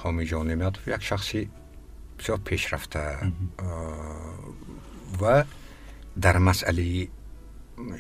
ҳомиҷон 0.01 0.45
неъматов 0.51 0.83
як 0.95 1.01
шахси 1.09 1.41
бисёр 2.17 2.39
пешрафта 2.49 3.03
ва 5.21 5.35
дар 6.23 6.37
масъалаи 6.49 7.09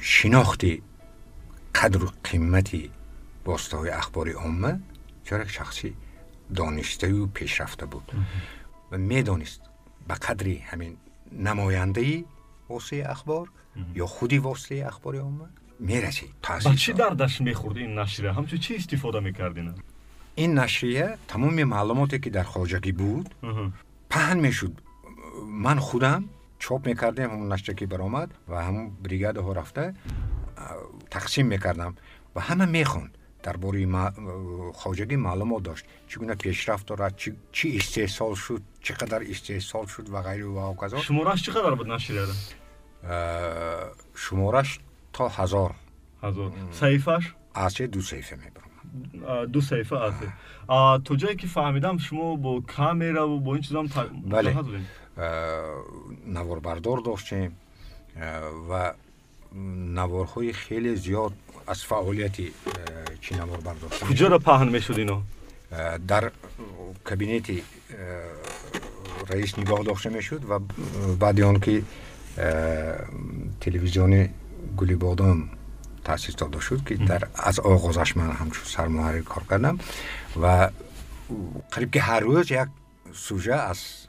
шинохти 0.01 0.83
қадру 1.73 2.07
қиммати 2.23 2.91
воситаҳои 3.45 3.91
ахбори 4.01 4.33
омма 4.35 4.79
чорак 5.27 5.49
шахси 5.49 5.95
доништаю 6.49 7.27
пешрафта 7.27 7.85
буд. 7.87 8.05
Ва 8.91 8.97
медонист 8.97 9.61
ба 10.07 10.15
қадри 10.15 10.63
ҳамин 10.71 10.93
намояндаи 11.31 12.25
воситаи 12.69 13.01
ахбор 13.13 13.51
ё 13.95 14.05
худи 14.05 14.37
воситаи 14.39 14.81
ахбори 14.91 15.19
омма 15.19 15.47
мерасид. 15.79 16.31
Ба 16.65 16.75
чӣ 16.83 16.93
дардаш 16.93 17.39
мехӯрд 17.39 17.77
ин 17.85 17.93
нашрия? 17.95 18.31
Ҳамчун 18.37 18.59
чӣ 18.65 18.71
истифода 18.81 19.19
мекардина? 19.21 19.73
Ин 20.37 20.53
нашрия 20.53 21.17
тамоми 21.27 21.63
маълумоте 21.63 22.19
ки 22.19 22.29
дар 22.29 22.45
хоҷагӣ 22.45 22.91
буд 23.01 23.27
паҳн 24.09 24.39
мешуд. 24.45 24.73
Ман 25.65 25.79
худам 25.79 26.29
چوب 26.63 26.87
می‌کردیم 26.87 27.29
همون 27.29 27.51
نشته 27.51 27.73
که 27.73 27.85
برآمد 27.85 28.33
و 28.47 28.63
همون 28.63 28.91
بریگاد 29.03 29.37
ها 29.37 29.51
رفته. 29.51 29.93
تقسیم 31.11 31.47
می‌کردم 31.47 31.95
و 32.35 32.39
همه 32.39 32.65
می‌خوند. 32.65 33.17
در 33.43 33.57
باری 33.57 33.87
خواجگی 34.73 35.15
معلومات 35.15 35.63
داشت. 35.63 35.85
چگونه 36.07 36.35
پیشرفت 36.35 36.87
دارد 36.87 37.19
چی, 37.51 37.77
استحصال 37.77 38.35
شد 38.35 38.61
چقدر 38.81 39.23
استحصال 39.29 39.85
شد 39.85 40.09
و 40.09 40.21
غیره 40.21 40.45
و 40.45 40.73
هکذا 40.73 40.97
شمارش 40.97 41.43
چقدر 41.43 41.75
بود 41.75 41.91
نشریه 41.91 42.21
شمارش 44.15 44.79
تا 45.13 45.27
هزار. 45.27 45.75
هزار. 46.23 46.51
صحیفش 46.71 47.33
آسه 47.53 47.87
دو 47.87 48.01
صحیفه 48.01 48.35
می‌برم. 48.35 49.45
دو 49.45 49.61
صحیفه 49.61 49.95
آسه. 49.95 50.33
تو 50.99 51.15
جایی 51.15 51.35
که 51.35 51.47
فهمیدم 51.47 51.97
شما 51.97 52.35
با 52.35 52.59
کامیرا 52.59 53.29
و 53.29 53.39
با 53.39 53.53
این 53.53 53.61
چیزام 53.61 53.89
بله. 54.25 54.57
Э, 55.15 55.83
наворбардор 56.25 57.03
доштем 57.03 57.53
э, 58.15 58.49
ва 58.65 58.95
наворҳои 59.51 60.51
хеле 60.53 60.95
зиёд 60.95 61.33
аз 61.67 61.83
фаъолияти 61.83 62.51
э, 62.65 63.17
чи 63.21 63.35
навор 63.35 63.61
бардошт 63.61 63.99
куҷоро 63.99 64.39
паҳн 64.39 64.71
мешуд 64.71 64.97
ино 64.97 65.21
дар 65.99 66.33
кабинети 67.03 67.63
раис 69.29 69.55
нигоҳ 69.55 69.83
дошта 69.83 70.09
мешуд 70.09 70.43
ва 70.45 70.59
баъди 71.23 71.43
он 71.43 71.61
ки 71.61 71.85
телевизиони 73.59 74.31
гулибодом 74.79 75.51
таъсис 76.03 76.33
дода 76.35 76.59
шуд 76.59 76.83
ки 76.87 76.97
аз 77.37 77.59
оғозаш 77.59 78.15
ман 78.15 78.31
ҳамчун 78.41 78.65
сармуҳаррир 78.65 79.23
кор 79.25 79.45
кардам 79.45 79.79
ва 80.35 80.71
қариб 81.69 81.89
ки 81.93 81.99
ҳар 81.99 82.23
рӯз 82.23 82.47
як 82.51 82.69
сӯжа 83.13 83.57
аз 83.69 84.02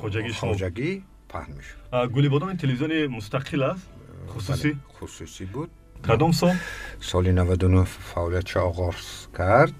хоҷагӣ 0.00 0.88
паҳн 1.32 1.50
мешуд. 1.56 1.78
Гулибодон 2.14 2.56
телевизиони 2.62 2.98
мустақил 3.16 3.62
аст? 3.72 3.84
Э, 3.86 4.30
хусусӣ 4.32 4.70
хусусӣ 4.96 5.44
буд. 5.54 5.70
Кадом 6.02 6.32
сол? 6.32 6.54
Соли 7.00 7.32
навадуну 7.40 7.84
фаъолиятша 7.84 8.60
оғоз 8.70 9.28
кард. 9.38 9.74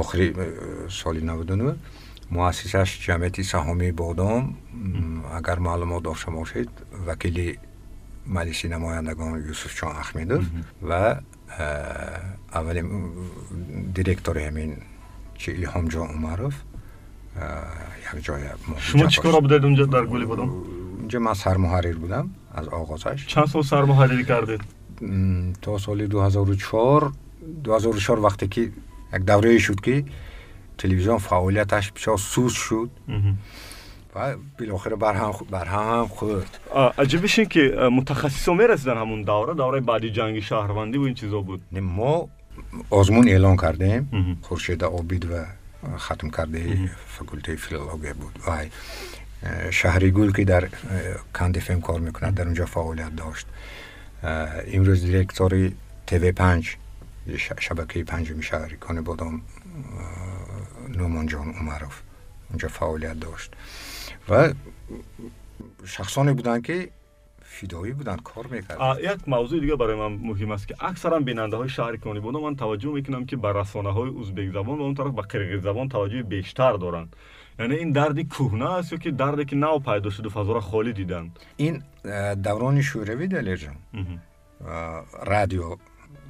Охири 0.00 0.26
э, 0.36 0.88
соли 0.88 1.20
навадуну 1.30 1.76
муассисаш 2.30 2.90
ҷамъияти 3.06 3.42
саҳомии 3.52 3.92
бодом 3.92 4.42
агар 5.38 5.58
маълумот 5.58 6.02
дошта 6.02 6.30
бошед 6.30 6.70
вакили 7.08 7.58
маҷлиси 8.36 8.66
намояндагон 8.74 9.32
юсуфҷон 9.52 9.92
ахмедов 10.02 10.42
ва 10.88 11.02
э, 11.58 11.64
аввалин 12.58 12.86
директори 13.96 14.40
ҳамин 14.48 14.70
чи 15.40 15.48
илҳомҷон 15.58 16.08
умаров. 16.16 16.54
یک 18.14 18.24
جای 18.24 18.42
شما 18.78 19.06
چیکار 19.06 19.40
بودید 19.40 19.64
اونجا 19.64 19.86
در 19.86 20.04
گلی 20.06 20.24
بودم؟ 20.24 20.50
اونجا 20.98 21.18
من 21.18 21.34
سرمحرر 21.34 21.92
بودم 21.92 22.30
از 22.54 22.68
آغازش. 22.68 23.26
چند 23.26 23.46
سال 23.46 23.62
سرمحرری 23.62 24.24
کردید؟ 24.24 24.60
تا 25.62 25.78
سال 25.78 26.06
2004 26.06 27.12
2004 27.64 28.20
وقتی 28.20 28.48
که 28.48 28.60
یک 28.60 29.22
دوره 29.26 29.58
شد 29.58 29.80
که 29.80 30.04
تلویزیون 30.78 31.18
فعالیتاش 31.18 31.92
بسیار 31.92 32.18
سوز 32.18 32.52
شد. 32.52 32.90
و 34.14 34.36
بالاخره 34.58 34.96
بر 34.96 35.12
برهم 35.12 35.32
خود 35.32 35.54
هم 35.54 36.08
خورد. 36.08 36.58
این 36.98 37.46
که 37.48 37.88
متخصصا 37.92 38.54
می‌رسیدن 38.54 38.96
همون 38.96 39.22
دوره. 39.22 39.54
دوره 39.54 39.80
بعدی 39.80 40.10
جنگ 40.10 40.40
شهروندی 40.40 40.98
و 40.98 41.02
این 41.02 41.14
چیزا 41.14 41.40
بود. 41.40 41.62
ما 41.80 42.28
آزمون 42.90 43.28
اعلان 43.28 43.56
کردیم. 43.56 44.38
خورشید 44.42 44.84
آبید 44.84 45.30
و 45.30 45.44
ختم 45.96 46.30
کرده 46.30 46.90
فکلته 47.18 47.56
فیلولوژی 47.56 48.12
بود. 48.12 48.38
و 48.46 48.66
شهری 49.70 50.10
گل 50.10 50.32
که 50.32 50.44
در 50.44 50.68
کند 51.34 51.58
فیلم 51.58 51.80
کار 51.80 52.00
می‌کند 52.00 52.34
در 52.34 52.44
اونجا 52.44 52.66
فعالیت 52.66 53.16
داشت. 53.16 53.46
امروز 54.72 55.02
دیرکتور 55.02 55.72
تیوی 56.06 56.32
پنج 56.32 56.76
شبکه 57.60 58.04
پنجمی 58.04 58.42
شهری 58.42 58.76
کان 58.76 59.00
بادام 59.00 59.42
نومان 60.88 61.26
جان 61.26 61.50
عمروف 61.52 62.00
اونجا 62.48 62.68
فعالیت 62.68 63.20
داشت. 63.20 63.52
و 64.28 64.52
شخصانی 65.84 66.32
بودن 66.32 66.60
که 66.60 66.90
فیدایی 67.60 67.92
بودن 67.92 68.16
کار 68.16 68.46
می‌کردن. 68.46 68.94
یک 69.00 69.28
موضوع 69.28 69.60
دیگه 69.60 69.76
برای 69.76 69.96
من 69.96 70.12
مهم 70.28 70.50
است 70.50 70.68
که 70.68 70.74
اکثرا 70.80 71.18
بیننده 71.20 71.56
های 71.56 71.68
شهر 71.68 71.96
کنی 71.96 72.20
بودن 72.20 72.40
من 72.40 72.56
توجه 72.56 72.92
می‌کنم 72.92 73.26
که 73.26 73.36
بر 73.36 73.52
رسانه 73.52 73.92
های 73.92 74.10
ازبک 74.20 74.48
زبان 74.52 74.78
و 74.78 74.82
اون 74.82 74.94
طرف 74.94 75.12
به 75.14 75.22
قرقیز 75.22 75.62
زبان 75.62 75.88
توجه 75.88 76.22
بیشتر 76.22 76.72
دارن. 76.72 77.08
یعنی 77.58 77.74
این 77.74 77.90
دردی 77.92 78.24
کهنه 78.24 78.70
است 78.70 78.92
یا 78.92 78.98
که 78.98 79.10
دردی 79.10 79.44
که 79.44 79.56
نو 79.56 79.78
پیدا 79.78 80.10
شده 80.10 80.28
و 80.28 80.60
خالی 80.60 80.92
دیدن؟ 80.92 81.30
این 81.56 81.82
دوران 82.42 82.80
شوروی 82.82 83.26
دلیر 83.26 83.56
جان. 83.56 83.76
رادیو 85.26 85.76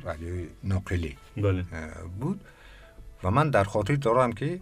رادیوی 0.05 0.47
نقلی 0.65 1.17
بله. 1.37 1.65
بود. 2.21 2.41
و 3.23 3.31
من 3.31 3.51
در 3.51 3.65
خاطر 3.65 3.95
دارم 3.95 4.33
که 4.33 4.61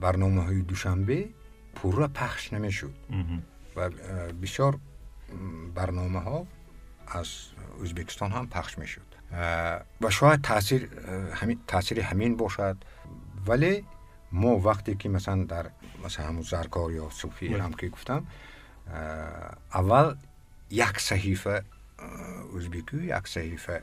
برنامه 0.00 0.42
های 0.42 0.62
دوشنبه 0.62 1.28
پورا 1.74 2.08
پخش 2.08 2.52
نمی‌شد. 2.52 2.94
و 3.76 3.90
بسیار 4.42 4.78
барномаҳо 5.76 6.38
аз 7.20 7.28
ӯзбекистон 7.84 8.30
ҳам 8.36 8.46
пахш 8.54 8.72
мешуд. 8.82 9.08
Э, 9.30 9.82
ва 10.00 10.10
шояд 10.10 10.40
э, 10.40 11.56
таъсири 11.66 12.02
ҳамин 12.10 12.36
бошад. 12.36 12.76
Вале 13.48 13.84
мо 14.32 14.58
вақте 14.68 14.96
ки 15.00 15.08
масалан 15.08 15.46
дар 15.46 15.66
масалан 16.02 16.28
ҳамун 16.30 16.44
заркор 16.52 16.90
ё 17.02 17.10
суфӣ 17.20 17.46
ҳам 17.64 17.72
ки 17.78 17.86
гуфтам 17.94 18.22
э, 18.86 19.54
аввал 19.78 20.16
як 20.70 20.96
саҳифа 21.08 21.56
ӯзбекӣ 22.56 22.98
як 23.18 23.24
саҳифа 23.34 23.76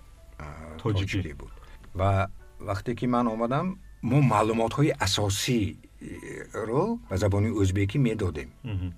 тоҷикӣ. 0.82 1.34
Буд. 1.40 1.54
Ва 2.00 2.30
вақте 2.70 2.92
ки 3.00 3.06
ман 3.08 3.26
омадам 3.28 3.68
мо 4.10 4.18
маълумотҳои 4.34 4.92
асосиро 5.06 6.84
ба 7.10 7.16
забони 7.24 7.50
ӯзбекӣ 7.62 7.98
медодем 8.08 8.50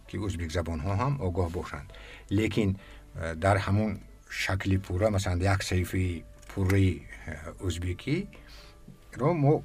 ки 0.08 0.16
ӯзбекзабонҳо 0.28 0.94
ҳам 1.02 1.14
огоҳ 1.28 1.50
бошанд 1.58 1.88
лекин 2.30 2.78
э, 3.16 3.36
дар 3.36 3.58
ҳамон 3.58 4.00
шакли 4.30 4.78
пурра 4.78 5.10
масалан 5.10 5.42
як 5.42 5.64
саҳифаи 5.64 6.24
пурраи 6.54 7.04
э, 7.28 7.68
ӯзбекиро 7.68 9.32
мо 9.34 9.64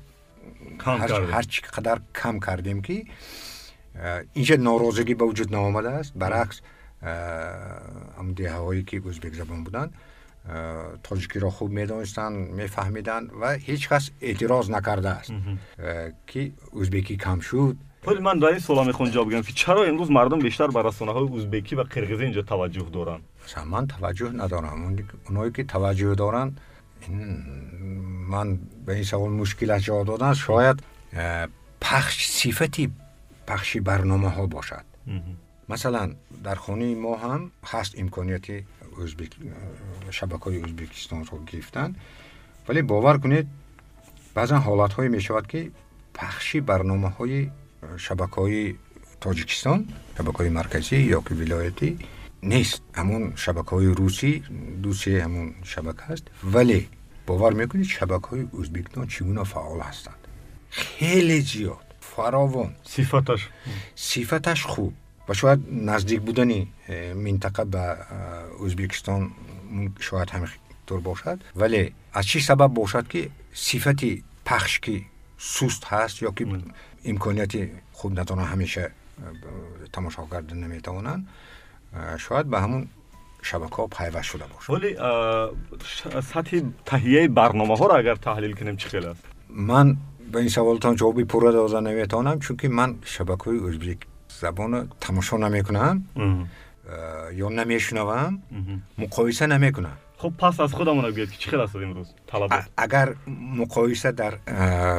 ҳарчи 0.79 1.61
қадар 1.77 1.98
кам 2.12 2.40
кардем 2.40 2.83
ки 2.83 3.07
э, 3.94 4.25
инҷа 4.40 4.56
норозигӣ 4.56 5.15
ба 5.21 5.25
вуҷуд 5.31 5.50
наомадааст 5.50 6.13
баръакс 6.23 6.58
ҳам 8.17 8.29
деҳаҳое 8.38 8.83
ки 8.88 8.96
ӯзбекзабон 9.10 9.60
буданд 9.67 9.92
тоҷикиро 11.08 11.50
хуб 11.56 11.71
медонистанд 11.79 12.37
мефаҳмиданд 12.60 13.27
ва 13.40 13.50
ҳеҷ 13.67 13.83
кас 13.90 14.04
эътироз 14.29 14.67
накардааст 14.77 15.31
ки 16.31 16.42
ӯзбекӣ 16.81 17.15
кам 17.25 17.38
шуд 17.48 17.77
ولی 18.07 18.21
من 18.21 18.38
در 18.38 18.46
این 18.46 18.59
سوال 18.59 18.87
می‌خوام 18.87 19.09
جواب 19.09 19.29
بگم 19.29 19.42
که 19.42 19.53
چرا 19.53 19.85
امروز 19.85 20.11
مردم 20.11 20.38
بیشتر 20.38 20.67
به 20.67 20.83
رسانه 20.83 21.13
های 21.13 21.29
ازبکی 21.37 21.75
و 21.75 21.83
قرقیزی 21.83 22.23
اینجا 22.23 22.42
توجه 22.42 22.87
دارن 22.92 23.21
من 23.67 23.87
توجه 23.87 24.31
ندارم 24.31 24.96
اونایی 25.29 25.53
که 25.53 25.65
توجه 25.65 26.15
دارن 26.15 26.57
من 28.29 28.59
به 28.87 28.94
این 28.94 29.05
سوال 29.05 29.31
مشکل 29.31 29.71
از 29.71 29.83
جا 29.83 30.05
دادن 30.05 30.35
شاید 30.35 30.83
پخش 31.81 32.27
صفتی 32.27 32.92
پخشی 33.46 33.81
برنامه 33.81 34.29
ها 34.29 34.46
باشد 34.46 34.85
مثلا 35.69 36.13
در 36.44 36.55
خانه 36.55 36.94
ما 36.94 37.17
هم 37.17 37.50
هست 37.65 37.98
امکانیت 37.98 38.46
شبکه 40.11 40.44
های 40.44 40.63
ازبکستان 40.63 41.25
رو 41.25 41.44
گرفتن 41.44 41.94
ولی 42.69 42.83
باور 42.83 43.19
کنید 43.19 43.46
بعضا 44.35 44.59
حالت 44.59 44.92
های 44.92 45.09
می 45.09 45.21
شود 45.21 45.46
که 45.46 45.71
پخشی 46.15 46.61
برنامه 46.61 47.09
های 47.09 47.50
шабакаҳои 48.06 48.76
тоҷикистон 49.24 49.78
шабакаҳои 50.16 50.50
марказӣ 50.58 50.96
ё 51.16 51.20
ки 51.26 51.33
вилоятӣ 51.40 51.88
нест. 52.52 52.83
Ҳамун 53.00 53.22
шабакаҳои 53.42 53.90
русӣ 54.00 54.33
дусе 54.85 55.12
ҳамун 55.24 55.48
шабака 55.72 56.04
аст. 56.12 56.24
Вале 56.54 56.80
бовар 57.28 57.52
мекунед 57.60 57.88
шабакаҳои 57.98 58.44
ӯзбекистон 58.60 59.06
чӣ 59.12 59.20
гуна 59.28 59.44
фаъол 59.52 59.80
ҳастанд. 59.88 60.22
Хеле 60.80 61.38
зиёд. 61.50 61.87
Фаровон. 62.12 62.70
Сифаташ? 62.92 63.42
Сифаташ 64.08 64.60
хуб. 64.72 64.92
Ва 65.28 65.35
шояд 65.35 65.60
наздик 65.88 66.20
будани 66.28 66.60
э, 66.88 67.14
минтақа 67.14 67.64
ба 67.74 67.85
э, 67.98 68.66
ӯзбекистон 68.66 69.20
шояд 70.06 70.28
ҳаминтур 70.35 71.00
бошад. 71.08 71.38
Вале 71.54 71.83
аз 72.18 72.24
чӣ 72.30 72.38
сабаб 72.48 72.70
бошад 72.80 73.04
ки 73.12 73.30
сифати 73.54 74.10
пахш 74.44 74.72
ки 74.85 74.96
суст 75.38 75.83
ҳаст 75.90 76.16
امکانیت 77.05 77.53
خوب 77.92 78.21
ندارن 78.21 78.44
همیشه 78.44 78.90
تماشا 79.92 80.27
کرده 80.31 80.55
نمی‌توانند 80.55 81.29
شاید 82.19 82.46
به 82.46 82.61
همون 82.61 82.88
شبکه 83.42 83.77
ها 83.77 84.23
شده 84.23 84.44
باشه. 84.44 84.73
ولی 84.73 84.96
سطح 86.23 86.61
تهیه 86.87 87.29
برنامه 87.29 87.77
ها 87.77 87.87
را 87.87 87.96
اگر 87.96 88.15
تحلیل 88.15 88.53
کنیم 88.53 88.77
چه 88.77 88.88
خیلی 88.88 89.07
من 89.48 89.96
به 90.33 90.38
این 90.38 90.48
سوالتان 90.48 90.96
جوابی 90.96 91.25
پوره 91.25 91.53
دادن 91.53 91.87
نمی‌تونم 91.87 92.38
چون 92.38 92.57
که 92.57 92.69
من 92.69 92.98
شبکه 93.05 93.44
های 93.44 93.59
ازبیک 93.59 93.98
زبان 94.29 94.88
تماشا 95.00 95.37
نمی‌کنم 95.37 96.07
یا 97.35 97.48
نمیشنوم 97.48 98.42
مقایسه 98.98 99.46
نمی‌کنم. 99.46 99.96
خب 100.23 100.33
پس 100.38 100.60
از 100.60 100.73
خودمون 100.73 101.10
بیاد 101.10 101.31
که 101.31 101.50
خیلی 101.50 101.62
است 101.62 101.77
امروز؟ 101.77 102.14
طلبات 102.27 102.68
اگر 102.77 103.14
مقایسه 103.56 104.12
در 104.12 104.38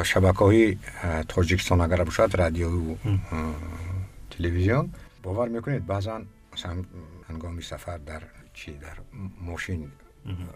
شبکه 0.03 0.37
های 0.37 0.77
تاجیکستان 1.27 1.81
اگر 1.81 2.03
باشد 2.03 2.35
رادیو 2.37 2.69
و 2.69 2.95
تلویزیون 4.29 4.93
باور 5.23 5.47
می‌کنید 5.47 5.85
بعضا 5.85 6.21
مثلا 6.53 6.83
هنگامی 7.29 7.61
سفر 7.61 7.97
در 7.97 8.21
چی 8.53 8.71
در 8.71 8.97
ماشین 9.41 9.91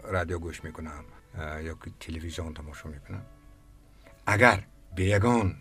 رادیو 0.03 0.39
گوش 0.39 0.63
می‌کنم 0.63 1.03
یا 1.63 1.74
که 1.74 1.91
تلویزیون 1.99 2.53
تماشا 2.53 2.89
می‌کنم. 2.89 3.22
اگر 4.26 4.63
به 4.95 5.03
یگان 5.03 5.55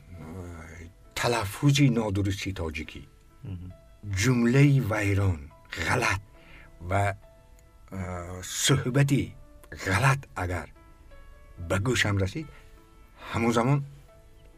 تلفظی 1.14 1.90
نادرستی 1.90 2.52
تاجیکی 2.52 3.08
جمله 4.16 4.80
ویران 4.80 5.38
غلط 5.88 6.20
و 6.90 7.14
صحبتی 8.42 9.34
غلط 9.86 10.18
اگر 10.36 10.68
به 11.68 11.78
گوشم 11.78 12.16
رسید 12.16 12.48
همون 13.32 13.50
زمان 13.50 13.84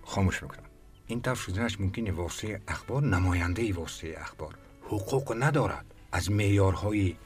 خاموش 0.03 0.43
می‌کنم. 0.43 0.63
این 1.07 1.21
طرف 1.21 1.41
شدنش 1.41 1.81
ممکنه 1.81 2.13
واسه 2.13 2.61
اخبار 2.69 3.03
نماینده 3.03 3.73
واسه 3.73 4.15
اخبار 4.19 4.55
حقوق 4.83 5.37
ندارد. 5.39 5.95
از 6.13 6.31
میارهای 6.31 7.17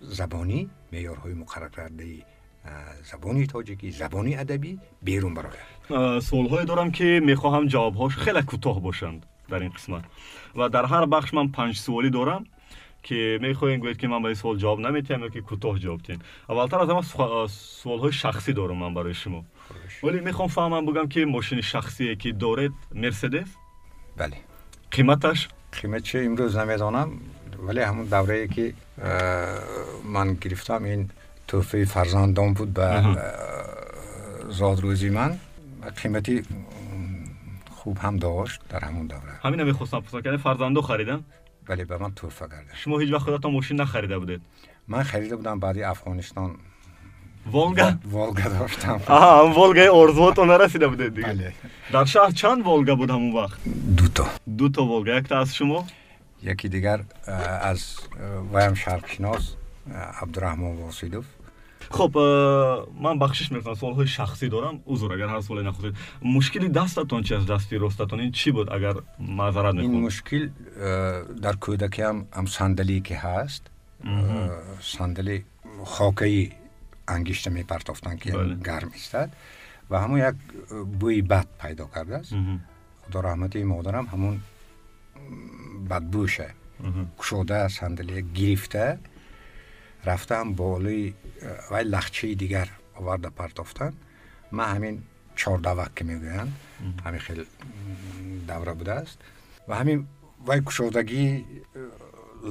زبانی 0.00 0.70
میارهای 0.90 1.34
مقرر 1.34 1.68
کرده 1.68 2.24
زبانی 3.04 3.46
تاجیکی 3.46 3.90
زبانی 3.90 4.36
ادبی 4.36 4.80
بیرون 5.02 5.34
برای 5.34 6.20
سوال 6.20 6.48
های 6.48 6.64
دارم 6.64 6.90
که 6.90 7.20
می‌خواهم 7.24 7.66
جواب 7.66 7.94
هاش 7.94 8.16
خیلی 8.16 8.42
کوتاه 8.42 8.80
باشند 8.80 9.26
در 9.48 9.58
این 9.58 9.70
قسمت. 9.70 10.04
و 10.56 10.68
در 10.68 10.84
هر 10.84 11.06
بخش 11.06 11.34
من 11.34 11.48
پنج 11.48 11.76
سوالی 11.76 12.10
دارم. 12.10 12.44
که 13.02 13.38
می‌خواین 13.42 13.80
گوید 13.80 13.96
که 13.96 14.08
من 14.08 14.22
به 14.22 14.26
این 14.26 14.34
سوال 14.34 14.56
جواب 14.56 14.80
نمیتیم 14.80 15.20
یا 15.20 15.28
که 15.28 15.40
کوتاه 15.40 15.78
جواب 15.78 16.00
تین 16.02 16.18
اولتر 16.48 16.78
از 16.78 16.90
همه 16.90 17.02
سوال 17.48 17.98
های 17.98 18.12
شخصی 18.12 18.52
دارم 18.52 18.76
من 18.76 18.94
برای 18.94 19.14
شما. 19.14 19.44
ولی 20.02 20.20
می‌خوام 20.20 20.48
فهمم 20.48 20.86
بگم 20.86 21.08
که 21.08 21.24
ماشین 21.24 21.60
شخصی 21.60 22.16
که 22.16 22.32
دارید 22.32 22.72
مرسدس؟ 22.94 23.46
بله. 24.16 24.36
قیمتش؟ 24.90 25.48
قیمت 25.82 26.02
چه 26.02 26.18
امروز 26.18 26.56
نمی‌دانم 26.56 27.10
ولی 27.66 27.80
همون 27.80 28.06
دوره 28.06 28.48
که 28.48 28.74
من 30.04 30.34
گرفتم 30.34 30.84
این 30.84 31.10
توفی 31.48 31.84
فرزندان 31.84 32.54
بود 32.54 32.74
به 32.74 33.02
زادروزی 34.48 35.10
من. 35.10 35.38
قیمتی 36.02 36.42
خوب 37.70 37.98
هم 37.98 38.16
داشت 38.16 38.60
در 38.68 38.84
همون 38.84 39.06
دوره. 39.06 39.22
همین 39.42 39.60
هم 39.60 39.66
می‌خواستم 39.66 40.00
پسا 40.00 40.20
کردن 40.20 40.30
یعنی 40.30 40.42
فرزندو 40.42 40.82
خریدم 40.82 41.24
ولی 41.68 41.84
به 41.84 41.98
من 41.98 42.14
توفه 42.14 42.48
کرده. 42.48 42.74
شما 42.74 42.98
هیچ 42.98 43.12
وقت 43.12 43.22
خودتان 43.22 43.52
ماشین 43.52 43.80
نخریده 43.80 44.18
بودید؟ 44.18 44.40
من 44.88 45.02
خریده 45.02 45.36
بودم 45.36 45.60
بعدی 45.60 45.82
افغانستان 45.82 46.56
ولگا؟ 47.46 47.92
ولگا 48.12 48.48
داشتم. 48.58 49.00
آها 49.06 49.48
ولگا؟ 49.48 49.94
والگای 49.94 50.34
تو 50.34 50.44
نرسیده 50.44 50.88
بوده 50.88 51.08
دیگه. 51.08 51.28
بله. 51.28 51.52
در 51.92 52.04
شهر 52.04 52.30
چند 52.30 52.66
ولگا 52.66 52.94
بود 52.94 53.10
همون 53.10 53.32
وقت؟ 53.32 53.58
دو 53.96 54.08
تا. 54.08 54.26
دو 54.58 54.68
تا 54.68 54.84
ولگا. 54.84 55.18
یک 55.18 55.28
تا 55.28 55.40
از 55.40 55.54
شما؟ 55.54 55.86
یکی 56.42 56.68
دیگر 56.68 57.00
از 57.62 57.96
وایم 58.52 58.74
شرق 58.74 59.06
شناس 59.06 59.54
عبدالرحمن 60.22 60.76
واسیدوف 60.76 61.24
хуб 61.91 62.15
ман 63.05 63.19
бахшиш 63.19 63.51
мекунам 63.51 63.77
суолҳои 63.81 64.07
шахсӣ 64.17 64.49
дорам 64.49 64.75
узр 64.85 65.11
агар 65.15 65.29
ҳар 65.33 65.41
суоле 65.47 65.63
нахӯсед 65.69 65.95
мушкили 66.21 66.67
дастатон 66.79 67.23
чи 67.23 67.33
аз 67.33 67.45
дасти 67.45 67.75
ростатон 67.77 68.19
ин 68.25 68.31
чӣ 68.31 68.49
буд 68.51 68.67
агар 68.77 68.95
маъзарат 69.19 69.73
мекунам 69.75 69.95
ин 69.95 70.01
мушкил 70.07 70.43
дар 71.45 71.55
кӯдакиам 71.65 72.17
ам 72.39 72.47
сандалие 72.47 73.01
ки 73.07 73.15
ҳаст 73.25 73.63
сандали 74.81 75.45
хокаи 75.95 76.53
ангишта 77.15 77.49
мепартофтанд 77.49 78.19
ки 78.21 78.29
гарм 78.69 78.91
истад 78.99 79.29
ва 79.89 79.97
ҳамон 80.03 80.19
як 80.29 80.35
бӯи 81.01 81.21
бад 81.21 81.47
пайдо 81.61 81.85
кардааст 81.95 82.33
худо 83.03 83.17
раҳмати 83.27 83.63
модарам 83.63 84.05
ҳамон 84.13 84.35
бадбӯша 85.91 86.47
кушода 87.17 87.69
сандалия 87.69 88.21
гирифта 88.37 88.99
рафтам 90.09 90.53
болои 90.55 91.15
вай 91.71 91.83
лахчаи 91.85 92.35
дигар 92.35 92.69
оварда 92.99 93.29
партофтан 93.31 93.93
ман 94.51 94.67
ҳамин 94.75 94.95
чордавак 95.35 95.91
ки 95.95 96.03
мегӯянд 96.09 96.51
ҳамин 97.05 97.21
хел 97.27 97.39
давра 98.49 98.73
будааст 98.81 99.17
ва 99.67 99.73
ҳамин 99.81 99.99
вай 100.47 100.59
кушодагии 100.67 101.31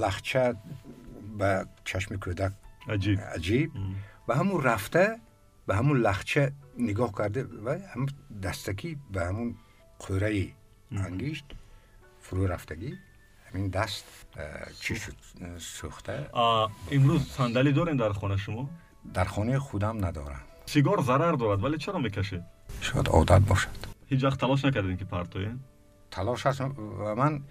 лахча 0.02 0.44
ба 1.40 1.50
чашми 1.88 2.16
кӯдак 2.24 2.52
аҷиб 3.36 3.70
ва 4.26 4.32
ҳамун 4.40 4.58
рафта 4.68 5.04
ба 5.66 5.72
ҳамун 5.78 5.98
лахча 6.06 6.44
нигоҳ 6.88 7.10
карда 7.18 7.40
ва 7.66 7.74
ҳамн 7.92 8.08
дастакӣ 8.44 8.90
ба 9.14 9.20
ҳамун 9.28 9.48
қӯраи 10.02 10.46
ангишт 11.06 11.48
фурӯ 12.24 12.44
рафтагӣ 12.52 12.90
همین 13.53 13.67
دست 13.67 14.05
چی 14.79 14.95
شد؟ 14.95 15.13
سوخته؟ 15.57 16.29
امروز 16.91 17.27
صندلی 17.27 17.71
دارین 17.73 17.97
در 17.97 18.13
خانه 18.13 18.37
شما؟ 18.37 18.69
در 19.13 19.23
خانه 19.23 19.59
خودم 19.59 20.05
ندارم. 20.05 20.41
سیگار 20.65 21.01
ضرر 21.01 21.31
دارد 21.31 21.63
ولی 21.63 21.77
چرا 21.77 21.99
می‌کشه؟ 21.99 22.43
شاید 22.81 23.07
عادت 23.09 23.41
باشد. 23.41 23.69
هیچ 24.07 24.23
وقت 24.23 24.39
تلاش 24.39 24.65
نکردین 24.65 24.97
که 24.97 25.05
پرتوین؟ 25.05 25.59
تلاش 26.11 26.45
هست 26.45 26.61
و 26.61 27.15
من 27.15 27.41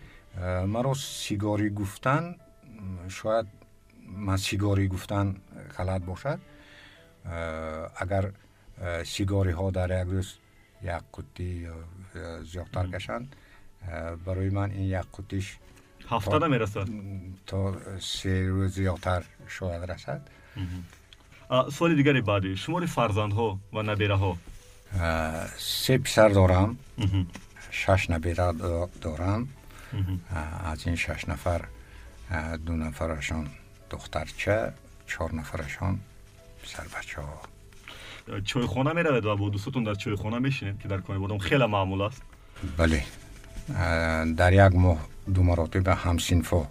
مرا 0.66 0.94
سیگاری 0.94 1.70
گفتن 1.70 2.36
شاید 3.08 3.46
من 4.16 4.36
سیگاری 4.36 4.88
گفتن 4.88 5.36
غلط 5.78 6.02
باشد. 6.02 6.38
اگر 7.96 8.32
سیگاری 9.04 9.50
ها 9.50 9.70
در 9.70 10.02
یک 10.02 10.12
روز 10.12 10.34
یک 10.82 10.90
قطی 10.90 11.68
زیادتر 12.44 12.86
گشند 12.86 13.36
برای 14.24 14.48
من 14.48 14.70
این 14.70 14.82
یک 14.82 15.04
قطیش 15.18 15.58
هفته 16.10 16.46
می‌رسد 16.48 16.88
تا 17.46 17.76
سه 18.00 18.48
روز 18.48 18.74
زیادتر 18.74 19.22
شاید 19.48 19.90
رسد 19.90 20.22
سوال 21.72 21.96
دیگر 21.96 22.20
بعدی 22.20 22.56
شمار 22.56 22.86
فرزندها 22.86 23.58
و 23.72 23.82
نبیره 23.82 24.14
ها 24.14 24.36
سه 25.56 25.98
پسر 25.98 26.28
دارم 26.28 26.78
شش 27.70 28.10
نبیره 28.10 28.52
دارم 29.00 29.48
از 30.64 30.86
این 30.86 30.96
شش 30.96 31.28
نفر 31.28 31.64
دو 32.66 32.72
نفرشان 32.72 33.48
دخترچه 33.90 34.72
چهار 35.06 35.34
نفرشان 35.34 36.00
پسر 36.62 36.84
بچه 36.98 37.20
ها 37.20 37.40
چای 38.44 38.66
خونه 38.66 38.92
می 38.92 39.02
روید 39.02 39.24
و 39.24 39.36
با 39.36 39.48
دوستتون 39.48 39.84
در 39.84 39.94
چای 39.94 40.14
خونه 40.14 40.38
میشینید 40.38 40.78
که 40.78 40.88
در 40.88 40.98
کنی 40.98 41.18
بادم 41.18 41.38
خیلی 41.38 41.66
معمول 41.66 42.02
است 42.02 42.22
بله 42.76 43.04
در 44.36 44.52
یک 44.52 44.74
ماه 44.74 45.08
دو 45.34 45.42
مراتب 45.42 45.88
همسینفا. 45.88 46.66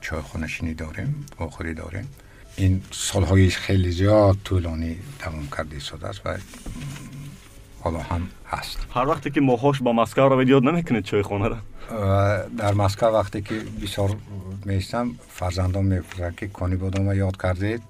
چای 0.00 0.48
شینی 0.48 0.74
داریم 0.74 1.26
آخری 1.38 1.74
داریم. 1.74 2.08
این 2.56 2.82
سالهای 2.90 3.50
خیلی 3.50 3.90
زیاد 3.90 4.36
طولانی 4.44 4.96
دوام 5.18 5.48
کرده 5.56 5.78
ساده 5.78 6.08
است 6.08 6.26
و 6.26 6.36
حالا 7.80 7.98
هم 7.98 8.28
هست. 8.46 8.86
هر 8.94 9.08
وقتی 9.08 9.30
که 9.30 9.40
ماهاش 9.40 9.82
با 9.82 9.92
مسکر 9.92 10.28
رو 10.28 10.60
نمی‌کنید 10.60 11.04
چای 11.04 11.22
خونه 11.22 11.48
را؟ 11.48 11.58
در 12.58 12.74
مسکر 12.74 13.06
وقتی 13.06 13.42
که 13.42 13.54
بسیار 13.82 14.16
میستم 14.64 15.14
فرزندان 15.28 15.84
می‌پرسن 15.84 16.34
که 16.36 16.48
کانی 16.48 16.74
و 16.76 17.14
یاد 17.14 17.42
کردید؟ 17.42 17.82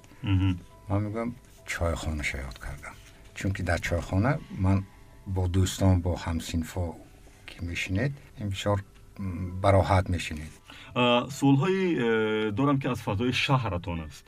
من 0.88 1.02
میگم 1.02 1.32
چای 1.66 1.94
خونه 1.94 2.22
یاد 2.34 2.58
کردم. 2.58 2.94
چون 3.34 3.52
که 3.52 3.62
در 3.62 3.78
چای 3.78 4.00
خونه 4.00 4.38
من 4.58 4.82
با 5.26 5.46
دوستان 5.46 6.00
با 6.00 6.16
همسینفا 6.16 6.92
که 7.46 7.60
میشینید 7.60 8.14
این 8.38 8.48
بسیار 8.48 8.82
براحت 9.62 10.10
میشینید. 10.10 10.52
سوالهایی 11.30 11.94
دارم 12.50 12.78
که 12.78 12.90
از 12.90 13.02
فضای 13.02 13.32
شهرتان 13.32 14.00
است. 14.00 14.24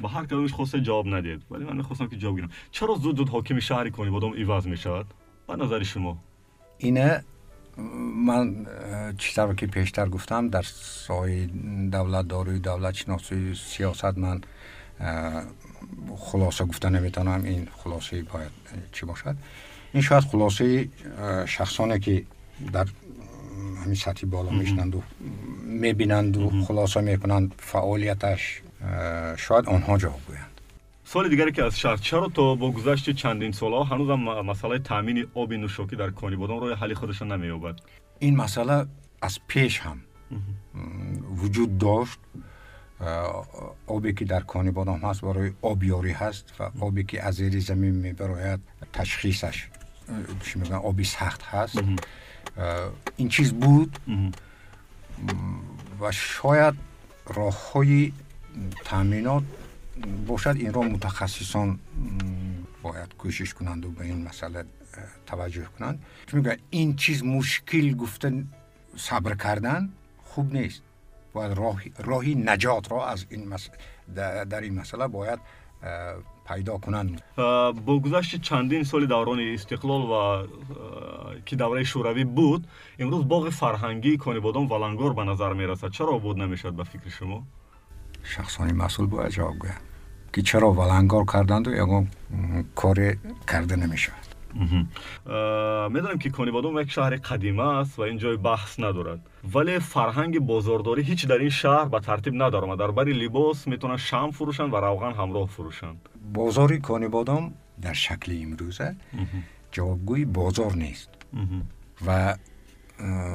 با 0.00 0.08
هر 0.08 0.26
کدامش 0.26 0.52
خواسته 0.52 0.80
جواب 0.80 1.14
ندید. 1.14 1.42
ولی 1.50 1.64
من 1.64 1.76
می‌خواستم 1.76 2.06
که 2.08 2.16
جواب 2.16 2.36
گیرم 2.36 2.50
چرا 2.70 2.94
زود 2.94 3.16
زود 3.16 3.28
حاکم 3.28 3.60
شهری 3.60 3.90
کنی؟ 3.90 4.10
بادام 4.10 4.32
ایواز 4.32 4.68
می‌شود؟ 4.68 5.06
به 5.48 5.56
نظر 5.56 5.82
شما. 5.82 6.18
اینه 6.78 7.24
من 8.26 8.66
چیزا 9.18 9.54
که 9.54 9.66
پیشتر 9.66 10.08
گفتم 10.08 10.48
در 10.48 10.62
سای 10.62 11.46
دولت 11.92 12.28
داروی 12.28 12.58
دولت 12.58 12.94
شناسی 12.94 13.54
سیاست 13.54 14.18
من 14.18 14.40
خلاصه 16.16 16.64
گفته 16.64 16.88
نمی‌تونم. 16.88 17.44
این 17.44 17.68
خلاصه 17.76 18.22
باید 18.22 18.50
چی 18.92 19.06
باشد؟ 19.06 19.36
این 19.92 20.02
شاید 20.02 20.24
خلاصه 20.24 20.88
شخصانه 21.46 21.98
که 21.98 22.24
در 22.72 22.86
همین 23.84 23.94
سطحی 23.94 24.26
بالا 24.26 24.50
میشنند 24.50 24.94
و 24.94 25.02
می‌بینند 25.64 26.36
و 26.36 26.50
خلاصه 26.64 27.00
می‌کنند 27.00 27.54
فعالیتش. 27.58 28.62
شاید 29.36 29.66
آنها 29.66 29.98
جواب 29.98 30.20
گویند. 30.26 30.60
سوال 31.04 31.28
دیگری 31.28 31.52
که 31.52 31.64
از 31.64 31.78
شهر 31.78 31.96
چرا 31.96 32.28
تا 32.28 32.54
با 32.54 32.70
گذشت 32.70 33.10
چندین 33.10 33.52
سال 33.52 33.86
هنوز 33.86 34.10
هم 34.10 34.20
مسئله 34.46 34.78
تامین 34.78 35.26
آب 35.34 35.52
نوشاکی 35.52 35.96
در 35.96 36.10
کانی 36.10 36.36
بادام 36.36 36.60
روی 36.60 36.74
حل 36.74 36.94
خودش 36.94 37.22
نمییابد. 37.22 37.80
این 38.18 38.36
مسئله 38.36 38.86
از 39.22 39.38
پیش 39.48 39.80
هم 39.80 40.00
وجود 41.36 41.78
داشت. 41.78 42.18
آبی 43.86 44.12
که 44.12 44.24
در 44.24 44.40
کانی 44.40 44.70
بادام 44.70 45.00
هست 45.00 45.20
برای 45.20 45.52
آبیاری 45.62 46.12
هست 46.12 46.54
و 46.60 46.70
آبی 46.80 47.04
که 47.04 47.22
از 47.22 47.34
زیر 47.34 47.60
زمین 47.60 47.94
میبراید 47.94 48.60
تشخیصش. 48.92 49.68
چی 50.44 50.58
میگن؟ 50.58 50.74
آبی 50.74 51.04
سخت 51.04 51.42
هست. 51.42 51.82
این 53.16 53.28
چیز 53.28 53.52
بود. 53.52 53.98
و 56.00 56.12
شاید 56.12 56.74
راه 57.26 57.72
های 57.72 58.12
تامینات 58.84 59.42
باشد. 60.26 60.56
این 60.58 60.72
را 60.72 60.82
متخصصان 60.82 61.78
باید 62.82 63.14
کوشش 63.14 63.54
کنند 63.54 63.84
و 63.86 63.90
به 63.90 64.04
این 64.04 64.28
مسئله 64.28 64.64
توجه 65.26 65.64
کنند. 65.78 66.02
چون 66.26 66.56
این 66.70 66.96
چیز 66.96 67.24
مشکل 67.24 67.94
گفتن 67.94 68.48
صبر 68.96 69.34
کردن 69.34 69.88
خوب 70.24 70.52
نیست. 70.52 70.82
باید 71.32 71.58
راهی 71.98 72.34
نجات 72.34 72.92
را 72.92 73.08
از 73.08 73.26
این 73.28 73.56
در 74.14 74.60
این 74.60 74.74
مسئله 74.74 75.06
باید 75.06 75.38
پیدا 76.48 76.78
کنند. 76.78 77.22
با 77.86 77.98
گذشت 78.04 78.40
چندین 78.40 78.84
سال 78.84 79.06
دوران 79.06 79.40
استقلال 79.40 80.00
و 80.00 80.46
که 81.46 81.56
دوره 81.56 81.84
شوروی 81.84 82.24
بود 82.24 82.66
امروز 82.98 83.28
باغ 83.28 83.48
فرهنگی 83.48 84.16
بادام 84.16 84.72
ولنگار 84.72 85.12
به 85.12 85.24
نظر 85.24 85.52
می 85.52 85.66
رسد 85.66 85.90
چرا 85.90 86.18
بود 86.18 86.38
نمی‌شد 86.38 86.72
به 86.72 86.84
فکر 86.84 87.08
شما؟ 87.08 87.42
شخصانی 88.22 88.72
مسئول 88.72 89.06
باید 89.06 89.30
جواب 89.30 89.58
گوید 89.58 89.74
که 90.32 90.42
چرا 90.42 90.72
ولنگار 90.72 91.24
کردند 91.24 91.68
و 91.68 91.72
یکم 91.72 92.06
کار 92.74 93.16
کرده 93.48 93.76
نمی‌شد 93.76 94.27
می‌دانم 95.90 96.18
که 96.18 96.30
بادام 96.30 96.78
یک 96.78 96.90
شهر 96.90 97.16
قدیمه 97.16 97.62
است 97.62 97.98
و 97.98 98.02
این 98.02 98.18
جای 98.18 98.36
بحث 98.36 98.80
ندارد. 98.80 99.20
ولی 99.54 99.78
فرهنگ 99.78 100.38
بازارداری 100.38 101.02
هیچ 101.02 101.26
در 101.26 101.38
این 101.38 101.48
شهر 101.48 101.84
به 101.84 102.00
ترتیب 102.00 102.42
ندارم. 102.42 102.76
در 102.76 102.90
بری 102.90 103.12
لباس 103.12 103.68
می‌تونن 103.68 103.96
شم 103.96 104.30
فروشند 104.30 104.72
و 104.72 104.76
روغن 104.76 105.12
همراه 105.12 105.48
فروشند 105.48 106.08
بازاری 106.34 106.78
بادام 107.08 107.54
در 107.82 107.92
شکل 107.92 108.38
امروزه 108.42 108.96
جوابگوی 109.72 110.24
بازار 110.24 110.72
نیست. 110.72 111.08
و 112.06 112.36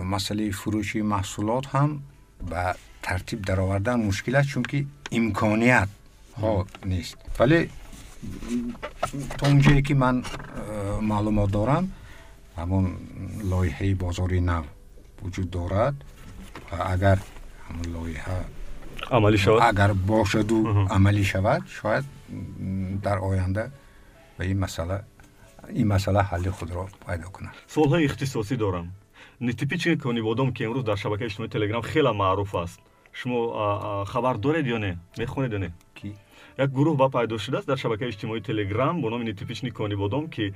مسئله 0.05 0.51
فروشی 0.51 1.01
محصولات 1.01 1.75
هم 1.75 2.03
به 2.49 2.75
ترتیب 3.03 3.41
در 3.41 3.59
آوردن 3.59 4.05
مشکل 4.05 4.35
است 4.35 4.47
چون 4.47 4.63
که 4.63 4.85
امکانیت 5.11 5.87
ها 6.41 6.65
نیست. 6.85 7.17
ولی 7.39 7.69
то 9.37 9.43
онҷое 9.51 9.81
ки 9.87 9.93
ман 9.93 10.15
э, 10.23 10.99
маълумот 11.01 11.49
дорам 11.51 11.85
ҳамон 12.59 12.85
лоиҳаи 13.51 13.93
бозори 14.03 14.39
нав 14.39 14.65
вуҷуд 15.21 15.49
дорад. 15.57 15.95
Ва 16.71 16.77
агар 16.93 17.17
ҳамон 17.67 17.87
лоиҳа 17.95 18.37
амалӣ 19.17 19.37
шавад? 19.37 19.61
агар 19.71 19.91
бошаду 19.93 20.57
амалӣ 20.97 21.23
шавад 21.31 21.61
шояд 21.77 22.05
дар 23.05 23.17
оянда 23.29 23.63
ба 24.37 24.43
ин 24.51 24.59
масъала 24.63 24.97
ин 25.81 25.87
масъала 25.93 26.21
ҳалли 26.31 26.49
худро 26.57 26.83
пайдо 27.05 27.27
кунад 27.35 27.53
суолҳои 27.73 28.05
ихтисосӣ 28.07 28.55
дорам. 28.65 28.87
Нетипичный 29.39 29.97
кониводом 29.97 30.53
ки 30.55 30.61
имрӯз 30.63 30.83
дар 30.89 30.97
шабакаи 31.03 31.27
иҷтимоии 31.27 31.53
телеграм 31.55 31.83
хеле 31.91 32.11
маъруф 32.11 32.55
аст. 32.55 32.79
Шумо 33.19 34.05
хабар 34.11 34.37
доред 34.37 34.65
ё 34.75 34.77
не? 34.85 34.91
Мехонед 35.17 35.51
ё 35.57 35.59
не? 35.65 35.69
نه 36.59 36.65
می‌خونید 36.65 36.69
یا 36.69 36.69
نه 36.69 36.69
کی 36.69 36.69
یک 36.69 36.69
گروه 36.69 36.97
با 36.97 37.09
پیدا 37.09 37.37
شده 37.37 37.57
است 37.57 37.67
در 37.67 37.75
شبکه 37.75 38.07
اجتماعی 38.07 38.41
تلگرام 38.41 39.01
با 39.01 39.09
نام 39.09 39.27
نتیپیچ 39.27 39.63
نیکانی 39.63 39.95
بودم 39.95 40.27
که 40.27 40.53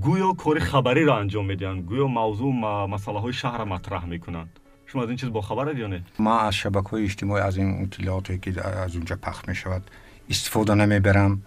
گویا 0.00 0.32
کار 0.32 0.58
خبری 0.58 1.04
را 1.04 1.18
انجام 1.18 1.46
میدن 1.46 1.80
گویا 1.80 2.06
موضوع 2.06 2.54
مسئله 2.86 3.20
های 3.20 3.32
شهر 3.32 3.64
مطرح 3.64 4.04
می‌کنند. 4.04 4.60
شما 4.86 5.02
از 5.02 5.08
این 5.08 5.16
چیز 5.16 5.30
با 5.30 5.40
خبر 5.40 5.78
یا 5.78 5.86
نه؟ 5.86 6.02
ما 6.18 6.40
از 6.40 6.54
شبکه 6.54 6.88
های 6.88 7.04
اجتماعی 7.04 7.42
از 7.42 7.56
این 7.56 7.82
اطلاعاتی 7.82 8.38
که 8.38 8.66
از 8.66 8.96
اونجا 8.96 9.16
پخش 9.16 9.48
می 9.48 9.54
شود 9.54 9.90
استفاده 10.30 10.74
نمی‌برم. 10.74 11.42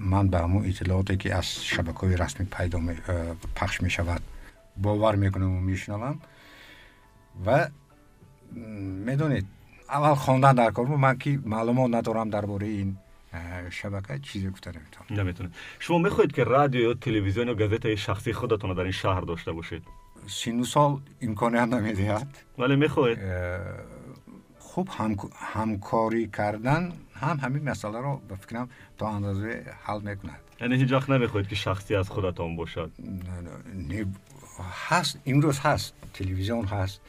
من 0.00 0.28
به 0.28 0.38
همون 0.38 0.66
اطلاعاتی 0.66 1.16
اول 9.90 10.14
خواندن 10.14 10.52
در 10.52 10.70
کار 10.70 10.86
من 10.86 11.18
که 11.18 11.38
معلومات 11.44 11.94
ندارم 11.94 12.30
درباره 12.30 12.66
این 12.66 12.96
شبکه 13.70 14.18
چیزی 14.18 14.50
گفته 14.50 14.70
نمی‌تونم. 14.70 15.20
نمی‌تونه 15.20 15.50
شما 15.78 15.98
می‌خواهید 15.98 16.32
که 16.32 16.44
رادیو 16.44 16.80
یا 16.80 16.94
تلویزیون 16.94 17.48
یا 17.48 17.54
گازت 17.54 17.94
شخصی 17.94 18.32
خودتون 18.32 18.74
در 18.74 18.82
این 18.82 18.92
شهر 18.92 19.20
داشته 19.20 19.52
باشید؟ 19.52 19.82
سینو 20.26 20.64
سال 20.64 21.00
امکانی 21.20 21.56
هم 21.56 21.74
نمی‌دهد. 21.74 22.38
ولی 22.58 22.76
می‌خواهید. 22.76 23.18
خوب 24.58 24.88
هم، 24.88 25.16
همکاری 25.34 26.28
کردن 26.28 26.92
هم 27.14 27.36
همین 27.36 27.68
مسئله 27.68 27.98
رو 27.98 28.20
به 28.28 28.36
فکرم 28.36 28.68
تا 28.98 29.08
اندازه 29.08 29.64
حل 29.82 30.00
می‌کند 30.00 30.40
یعنی 30.60 30.76
هیچ 30.76 30.92
وقت 30.92 31.10
نمی‌خواهید 31.10 31.48
که 31.48 31.54
شخصی 31.54 31.94
از 31.94 32.08
خودتان 32.08 32.56
باشد؟ 32.56 32.90
نه. 33.88 34.06
هست 34.88 35.18
امروز 35.26 35.58
هست. 35.58 35.94
تلویزیون 36.14 36.64
هست. 36.64 37.00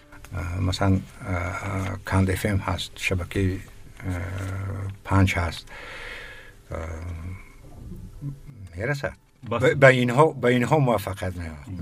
مثلا 0.62 1.00
کند 2.08 2.32
اف 2.32 2.46
هست 2.46 2.92
شبکه 2.96 3.58
پنج 5.04 5.34
هست. 5.36 5.72
می‌رسد 8.76 9.14
به 9.80 9.88
اینها 9.88 10.26
به 10.26 10.48
اینها 10.48 10.80
موفقیت 10.80 11.34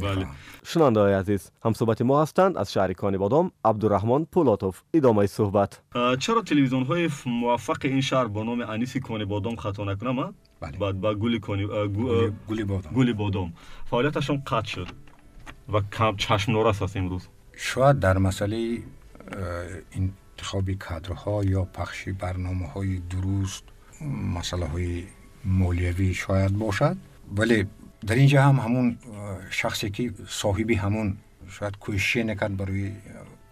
بله. 0.02 0.28
شنونده 0.66 1.00
های 1.00 1.14
عزیز 1.14 1.52
همصحبت 1.64 2.02
ما 2.02 2.22
هستند 2.22 2.58
از 2.58 2.74
شهر 2.74 2.94
کانی 2.94 3.18
بادام 3.18 3.52
عبدالرحمن 3.66 4.26
پولاتوف. 4.26 4.82
ادامه 4.94 5.28
صحبت. 5.28 5.82
چرا 6.20 6.42
تلویزیون 6.42 6.84
های 6.84 7.10
موفق 7.26 7.78
این 7.84 8.02
شهر 8.02 8.26
با 8.26 8.44
نام 8.44 8.62
انیسی 8.62 9.00
کانی 9.00 9.26
بادام 9.26 9.56
خطا 9.56 9.84
نکنم 9.84 10.34
بله. 10.60 10.78
بعد 10.78 11.02
با 11.02 11.16
گلی 11.16 11.40
کانی 11.40 11.68
گلی 12.48 12.64
بادام. 12.64 12.94
گلی 12.94 13.14
بادام. 13.14 13.54
فعالیتشون 13.90 14.44
قطع 14.48 14.68
شد 14.68 14.88
و 15.74 15.82
کم 15.82 16.16
چشم 16.16 16.52
نورس 16.52 16.82
است 16.82 16.98
امروز. 16.98 17.28
شاید 17.62 18.00
در 18.00 18.18
مسئله 18.18 18.80
انتخاب 19.92 20.72
کادرها 20.72 21.44
یا 21.44 21.64
پخشی 21.64 22.12
برنامه 22.12 22.68
های 22.68 23.00
درست 23.00 23.64
مسئله 24.36 24.66
های 24.66 25.04
مولیوی 25.46 26.14
شاید 26.14 26.58
باشد. 26.58 26.98
ولی 27.36 27.68
در 28.08 28.16
اینجا 28.16 28.44
هم 28.44 28.56
همون 28.56 28.98
شخصی 29.50 29.90
که 29.90 30.14
صاحبی 30.28 30.76
همون 30.76 31.18
شاید 31.50 31.78
کوشش 31.78 32.18
نکرد 32.18 32.58
برای 32.58 32.92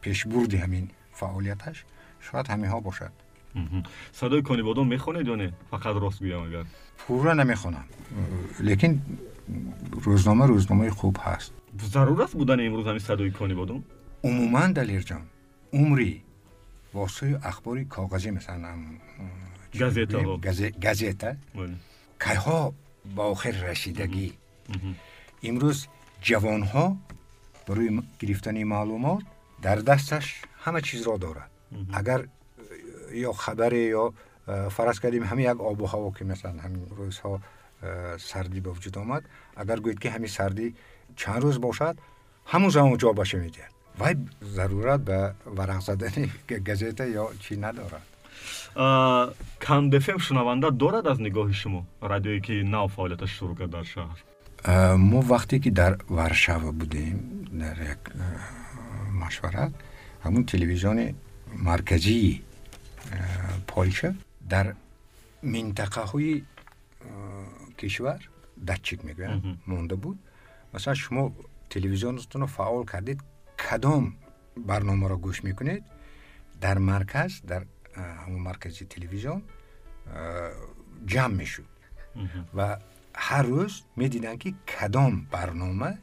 پیشبرد 0.01 0.53
همین 0.53 0.89
فعالیتش 1.11 1.83
شاید 2.19 2.47
همه 2.47 2.69
ها 2.69 2.79
باشد 2.79 3.11
صدای 4.11 4.41
کانی 4.41 4.61
بادام 4.61 4.87
می‌خونید 4.87 5.27
یا 5.27 5.35
نه؟ 5.35 5.53
فقط 5.71 5.85
راست 5.85 6.19
گویم 6.19 6.41
اگر. 6.41 6.63
پورا 6.97 7.33
نمی‌خونم. 7.33 7.85
لیکن 8.59 9.01
روزنامه 9.91 10.45
روزنامه 10.45 10.89
خوب 10.89 11.17
هست. 11.21 11.51
ضرورت 11.81 12.31
بودن 12.31 12.65
امروز 12.65 12.87
همین 12.87 12.99
صدای 12.99 13.31
کانی 13.31 13.53
بادام 13.53 13.83
عموما 14.23 14.67
دلیر 14.67 15.01
جان 15.01 15.25
عمری 15.73 16.23
واسه 16.93 17.39
اخباری 17.43 17.85
کاغذی 17.85 18.31
مثلا 18.31 18.75
گزیتا 19.79 20.37
گزیتا. 20.83 21.33
که 22.19 22.35
ها 22.39 22.73
با 23.15 23.23
آخر 23.23 23.51
رسیدگی. 23.51 24.33
امروز 25.43 25.87
جوان 26.21 26.61
ها 26.63 26.97
برای 27.67 28.01
گرفتن 28.19 28.63
معلومات 28.63 29.23
در 29.61 29.75
دستش 29.75 30.41
همه 30.59 30.81
چیز 30.81 31.07
را 31.07 31.17
دارد 31.17 31.51
اگر 31.93 32.27
یا 33.11 33.33
خبر 33.33 33.73
یا 33.73 34.13
فرض 34.69 34.99
کردیم 34.99 35.23
همین 35.23 35.51
یک 35.51 35.61
آب 35.61 35.81
و 35.81 35.85
هوا 35.85 36.11
که 36.11 36.25
مثلا 36.25 36.61
همین 36.61 36.85
روزها 36.89 37.41
سردی 38.19 38.59
به 38.59 38.69
وجود 38.69 38.97
آمد 38.97 39.23
اگر 39.57 39.79
گوید 39.79 39.99
که 39.99 40.09
همین 40.09 40.27
سردی 40.27 40.75
چند 41.15 41.41
روز 41.41 41.61
باشد 41.61 41.97
همون 42.45 42.69
زمان 42.69 42.97
جا 42.97 43.11
باشه 43.11 43.51
вай 43.97 44.15
зарурат 44.41 45.01
ба 45.03 45.35
варақ 45.45 45.81
задани 45.81 46.31
газета 46.49 47.03
ё 47.03 47.25
чӣ 47.43 47.53
надорад? 47.57 48.05
Камдефем 49.59 50.19
шунаванда 50.19 50.71
дорад 50.71 51.05
аз 51.07 51.17
нигоҳи 51.19 51.53
шумо 51.53 51.85
радиое 52.01 52.39
ки 52.41 52.63
нав 52.63 52.91
фаъолияташ 52.95 53.31
шурӯъ 53.37 53.55
кард 53.59 53.71
дар 53.71 53.85
шаҳр? 53.93 54.17
Мо 54.97 55.19
вақте 55.21 55.59
ки 55.63 55.69
дар 55.71 55.93
варшава 56.09 56.71
будем 56.71 57.17
дар 57.51 57.77
як 57.93 58.01
машварат 59.11 59.71
ҳамун 60.23 60.43
телевизиони 60.53 61.15
марказии 61.69 62.43
полша 63.67 64.09
дар 64.41 64.75
минтақаҳои 65.43 66.43
кишвар 67.79 68.19
датчик 68.57 68.99
мегӯянд 69.03 69.43
монда 69.65 69.95
буд. 69.95 70.17
Масалан 70.73 70.95
шумо 70.95 71.33
телевизионатонро 71.69 72.47
фаъол 72.47 72.85
кардед 72.85 73.19
کدام 73.59 74.15
برنامه 74.67 75.07
را 75.07 75.17
گوش 75.17 75.43
می‌کنید؟ 75.43 75.83
در 76.61 76.77
مرکز 76.77 77.41
در 77.41 77.65
همون 78.25 78.39
مرکز 78.41 78.83
تلویزیون 78.83 79.41
جمع 81.05 81.33
می‌شود. 81.33 81.65
و 82.55 82.77
هر 83.15 83.41
روز 83.41 83.83
می‌دیدن 83.95 84.37
که 84.37 84.53
کدام 84.79 85.27
برنامه 85.31 85.97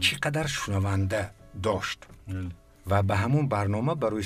چقدر 0.00 0.46
شنونده 0.46 1.30
داشت. 1.62 2.06
بله. 2.28 2.48
و 2.86 3.02
به 3.02 3.16
همون 3.16 3.48
برنامه 3.48 3.94
برای 3.94 4.24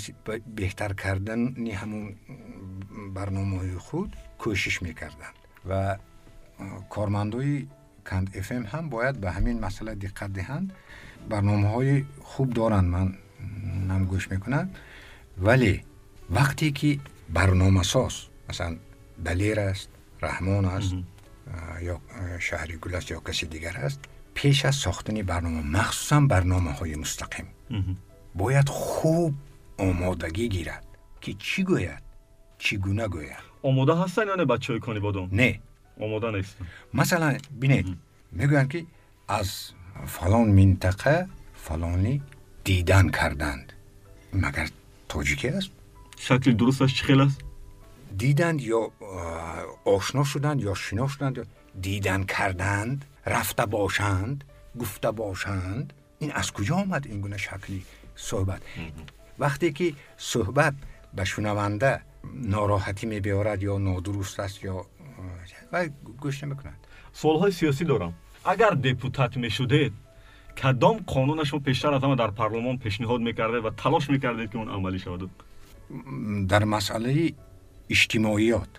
بهتر 0.57 0.93
کردن 0.93 1.66
همون 1.70 2.16
برنامه 3.14 3.78
خود 3.78 4.16
کوشش 4.39 4.82
می‌کردند 4.82 5.35
و 5.68 5.99
کارمندوی 6.91 7.68
کند 8.07 8.37
اف 8.37 8.53
هم 8.53 8.89
باید 8.89 9.20
به 9.20 9.30
همین 9.30 9.61
مسئله 9.61 9.95
دقت 9.95 10.32
دهند. 10.32 10.72
برنامه 11.28 11.68
های 11.68 12.04
خوب 12.22 12.52
دارن 12.52 12.84
من 12.84 13.14
هم 13.90 14.04
گوش 14.04 14.30
می‌کنن 14.30 14.70
ولی 15.38 15.82
وقتی 16.30 16.72
که 16.72 16.98
برنامه 17.32 17.82
ساز 17.82 18.14
مثلا 18.50 18.76
دلیر 19.24 19.60
است 19.60 19.88
رحمان 20.22 20.64
است 20.64 20.94
یا 21.82 22.00
شهری 22.38 22.76
گل 22.76 22.94
است 22.94 23.10
یا 23.10 23.20
کسی 23.20 23.46
دیگر 23.46 23.76
است 23.76 24.00
پیش 24.34 24.64
از 24.64 24.74
ساختن 24.74 25.22
برنامه 25.22 25.62
مخصوصا 25.62 26.20
برنامه 26.20 26.72
های 26.72 26.96
مستقیم 26.96 27.46
باید 28.34 28.68
خوب 28.68 29.34
آمادگی 29.78 30.48
گیرد 30.48 30.84
که 31.20 31.34
چی 31.38 31.64
گوید 31.64 32.02
چگونه 32.58 33.08
گوید. 33.08 33.44
آماده 33.62 33.94
هستن 33.94 34.26
یا 34.26 34.34
نه 34.34 34.44
بچه 34.44 34.72
های 34.72 34.80
کنی 34.80 35.00
بادون؟ 35.00 35.28
نه. 35.32 35.60
آماده 36.00 36.30
نیست 36.30 36.56
مثلا 36.94 37.38
بینید 37.60 37.96
می‌گویند 38.32 38.68
که 38.68 38.86
از 39.28 39.70
فلان 40.07 40.49
منطقه 40.49 41.28
فلانی 41.55 42.22
دیدن 42.64 43.09
کردند. 43.09 43.72
مگر 44.32 44.68
توجیکی 45.09 45.49
است؟ 45.49 45.68
شکل 46.18 46.53
درستش 46.53 47.03
خیلی 47.03 47.20
است؟ 47.20 47.40
دیدند 48.18 48.61
یا 48.61 48.90
آشنا 49.84 50.24
شدند 50.24 50.61
یا 50.61 50.74
شنا 50.74 51.09
شدند 51.09 51.47
دیدن 51.80 52.24
کردند 52.24 53.05
رفته 53.26 53.66
باشند 53.66 54.45
گفته 54.80 55.11
باشند. 55.11 55.92
این 56.18 56.32
از 56.32 56.53
کجا 56.53 56.74
آمد 56.74 57.07
این 57.07 57.20
گونه 57.20 57.36
شکلی 57.36 57.82
صحبت؟ 58.16 58.62
وقتی 59.38 59.72
که 59.72 59.95
صحبت 60.16 60.74
به 61.14 61.24
شنونده 61.24 62.01
ناراحتی 62.34 63.07
می 63.07 63.20
بیارد 63.20 63.62
یا 63.62 63.78
نادرست 63.78 64.40
است 64.40 64.64
یا 64.64 64.86
و 65.72 65.88
گوش 66.20 66.45
نمی‌کنند 66.45 66.86
سوال 67.12 67.38
های 67.38 67.53
سیاسی 67.53 67.84
دارم. 67.84 68.14
Агар 68.45 68.76
депутат 68.76 69.36
мешудед 69.36 69.92
кадом 70.61 70.97
қонуна 71.12 71.45
шумо 71.45 71.62
пештар 71.62 71.92
аз 71.92 72.03
ҳама 72.03 72.16
дар 72.16 72.32
парлумон 72.32 72.76
пешниҳод 72.78 73.20
мекардед 73.28 73.62
ва 73.62 73.72
талош 73.82 74.09
мекардед 74.09 74.51
ки 74.51 74.57
он 74.57 74.68
амалӣ 74.68 74.99
шавад? 74.99 75.22
Дар 76.53 76.64
масъалаи 76.64 77.34
иҷтимоиёт. 77.95 78.72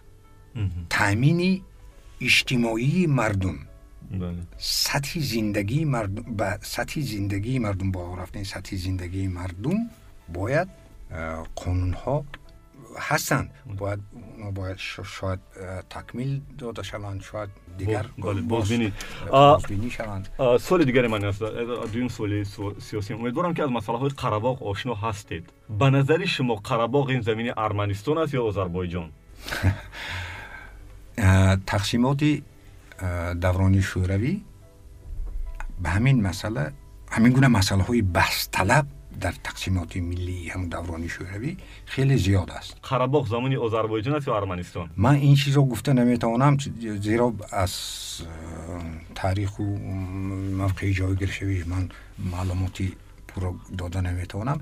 Таъмини 0.90 1.64
иҷтимоии 2.28 3.08
мардум. 3.08 3.58
Сатҳи 4.86 5.20
зиндагии 5.34 5.86
мардум 5.96 6.26
ба 6.40 6.50
сатҳи 6.76 7.02
зиндагии 7.14 7.60
мардум 7.66 7.90
боло 7.92 8.12
рафтани 8.22 8.46
сатҳи 8.54 8.76
зиндагии 8.86 9.28
мардум 9.28 9.78
бояд 10.38 10.70
қонунҳо 11.62 12.18
هستند. 13.00 13.50
باید 13.78 14.00
ما 14.38 14.52
باید 14.52 14.78
شاید 15.04 15.40
تکمیل 15.90 16.42
داده 16.58 16.84
شوند 16.84 17.22
شاید 17.22 17.50
دیگر 17.78 18.06
بله، 18.18 18.34
بله، 18.34 18.42
باز 18.42 18.70
بینید 18.70 18.94
سوال 20.60 20.84
دیگر 20.84 21.08
من 21.08 21.26
است 21.26 21.40
دویم 21.94 22.08
سوال 22.08 22.44
سیاسی. 22.80 23.14
امیدوارم 23.14 23.54
که 23.54 23.64
از 23.64 23.70
مسئله 23.70 23.98
های 23.98 24.10
قرباق 24.10 24.64
آشنا 24.64 24.96
هستید. 24.96 25.50
به 25.80 25.90
نظر 25.90 26.26
شما 26.26 26.56
قرباق 26.56 27.10
این 27.10 27.22
زمین 27.22 27.54
ارمنستان 27.58 28.18
است 28.18 28.34
یا 28.34 28.44
آذربایجان؟ 28.44 29.10
تقسیمات 31.68 32.24
دوران 33.42 33.82
شوروی 33.82 34.42
به 35.84 35.90
همین 35.90 36.22
مسئله 36.22 36.72
همین 37.12 37.34
گونه 37.34 37.48
مسئله 37.48 37.84
های 37.84 38.02
بحث 38.02 38.48
طلب 38.52 38.88
дар 39.24 39.34
тақсимоти 39.48 40.00
миллии 40.00 40.50
ҳамн 40.54 40.68
даврони 40.76 41.10
шӯравӣ 41.16 41.52
хеле 41.94 42.18
зиёд 42.26 42.50
аст. 42.60 42.72
Қарабоғ 42.90 43.26
замони 43.34 43.58
озарбойҷон 43.66 44.16
аст 44.18 44.28
ё 44.28 44.34
арманистон? 44.42 44.90
Ман 44.96 45.16
ин 45.28 45.36
чизро 45.36 45.64
гуфта 45.64 45.94
наметавонам 45.94 46.58
зеро 47.08 47.34
аз 47.52 47.74
таъриху 49.16 49.64
мавқеи 50.62 50.92
ҷойгиршавиш 51.00 51.66
ман 51.66 51.84
маълумоти 52.34 52.96
пурро 53.28 53.56
дода 53.70 54.02
наметавонам. 54.02 54.60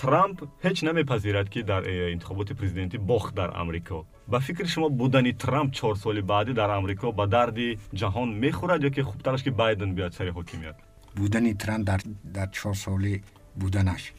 Трамп 0.00 0.36
ҳеҷ 0.64 0.82
намепазирад 0.82 1.48
ки 1.48 1.62
дар 1.62 1.82
э, 1.84 2.12
интихоботи 2.14 2.54
президентӣ 2.54 2.98
бохт 2.98 3.34
дар 3.34 3.50
амрико 3.54 4.04
ба 4.26 4.40
фикри 4.40 4.66
шумо 4.68 4.88
будани 4.90 5.32
трамп 5.32 5.74
чор 5.74 5.94
соли 5.96 6.22
баъдӣ 6.22 6.52
дар 6.60 6.70
амрико 6.70 7.12
ба 7.12 7.26
дарди 7.26 7.78
ҷаҳон 8.00 8.28
мехӯрад 8.42 8.80
ё 8.88 8.90
ки 8.94 9.02
хубтараш 9.02 9.42
ки 9.42 9.50
байден 9.50 9.90
биёд 9.96 10.12
сари 10.14 10.30
ҳокимият 10.38 10.76
بودن 11.16 11.52
ترند 11.52 11.84
در, 11.84 12.00
در 12.34 12.46
چهار 12.46 12.74
سالی 12.74 13.22
بودنش. 13.60 14.12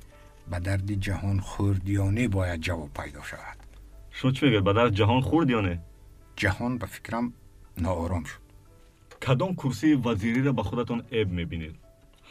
به 0.51 0.59
درد 0.59 0.91
جهان 0.93 1.39
خوردیانه 1.39 2.27
باید 2.27 2.61
جواب 2.61 2.89
پیدا 2.93 3.23
شود. 3.23 3.57
شو 4.11 4.31
چی 4.31 4.45
میگه 4.45 4.61
به 4.61 4.73
درد 4.73 4.93
جهان 4.93 5.21
خوردیانه؟ 5.21 5.81
جهان 6.35 6.77
به 6.77 6.85
فکرم 6.85 7.33
ناآرام 7.77 8.23
شد. 8.23 8.39
کدام 9.27 9.55
کرسی 9.55 9.93
وزیری 9.93 10.41
را 10.41 10.51
به 10.51 10.63
خودتون 10.63 11.03
عیب 11.11 11.31
می‌بینید؟ 11.31 11.75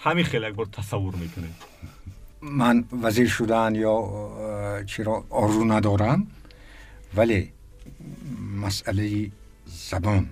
همین 0.03 0.25
خیلی 0.25 0.47
یک 0.47 0.55
بار 0.55 0.67
تصور 0.67 1.15
می‌کنید 1.15 1.55
من 2.43 2.85
وزیر 3.03 3.29
شدن 3.29 3.75
یا 3.75 4.83
چرا 4.87 5.25
آرزو 5.31 5.65
ندارم 5.65 6.27
ولی 7.17 7.53
مسئله 8.57 9.31
زبان 9.67 10.29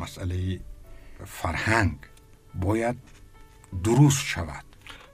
مسئله 0.00 0.60
فرهنگ 1.24 1.96
باید 2.54 2.96
دروس 3.82 4.18
شود. 4.18 4.64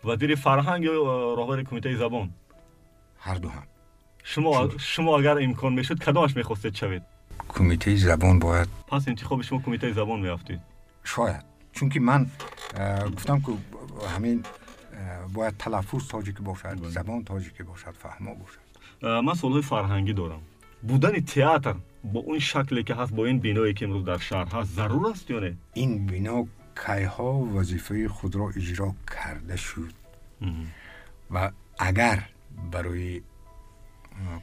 وزیر 0.04 0.34
فرهنگ 0.34 0.84
یا 0.84 1.34
راهبر 1.34 1.62
کمیته 1.62 1.96
زبان. 1.96 2.30
هر 3.18 3.34
دو 3.34 3.48
هم. 3.48 3.62
شما 4.24 4.68
شما 4.78 5.18
اگر 5.18 5.38
امکان 5.38 5.72
می‌شد 5.72 5.98
کدامش 5.98 6.36
می‌خواستید 6.36 6.74
شوید؟ 6.74 7.02
کمیته 7.48 7.96
زبان 7.96 8.38
باید 8.38 8.68
پس 8.88 9.08
انتخاب 9.08 9.42
شما 9.42 9.58
کمیته 9.58 9.92
زبان 9.92 10.20
میافتید 10.20 10.60
شاید. 11.04 11.44
چون 11.72 11.88
که 11.88 12.00
من 12.00 12.26
گفتم 13.16 13.40
که 13.40 13.52
همین 14.16 14.44
باید 15.34 15.56
تلفظ 15.56 16.08
تاجیکی 16.08 16.42
باشد 16.42 16.74
باید. 16.74 16.92
زبان 16.92 17.24
تاجیکی 17.24 17.62
باشد 17.62 17.90
فهما 17.90 18.34
باشد. 18.34 18.60
من 19.26 19.34
سوال 19.34 19.60
فرهنگی 19.60 20.12
دارم. 20.12 20.40
بودن 20.82 21.20
تئاتر 21.20 21.74
با 22.04 22.20
اون 22.20 22.38
شکلی 22.38 22.82
که 22.82 22.94
هست 22.94 23.12
با 23.12 23.26
این 23.26 23.38
بینایی 23.38 23.74
که 23.74 23.86
امروز 23.86 24.04
در 24.04 24.18
شهر 24.18 24.48
هست 24.48 24.74
ضرور 24.74 25.10
است 25.10 25.30
یا 25.30 25.40
نه؟ 25.40 25.56
این 25.74 26.06
بنا 26.06 26.46
кайҳо 26.74 27.30
вазифаи 27.54 28.06
худро 28.06 28.46
иҷро 28.60 28.94
карда 29.04 29.56
шуд. 29.56 29.94
Ва 31.30 31.52
агар 31.78 32.18
барои 32.72 33.22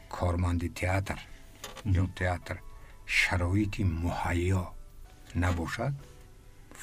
корманди 0.09 0.69
театр 0.69 1.19
ё 1.85 2.05
театр 2.19 2.57
шароити 3.05 3.83
муҳайё 4.03 4.63
набошад 5.35 5.93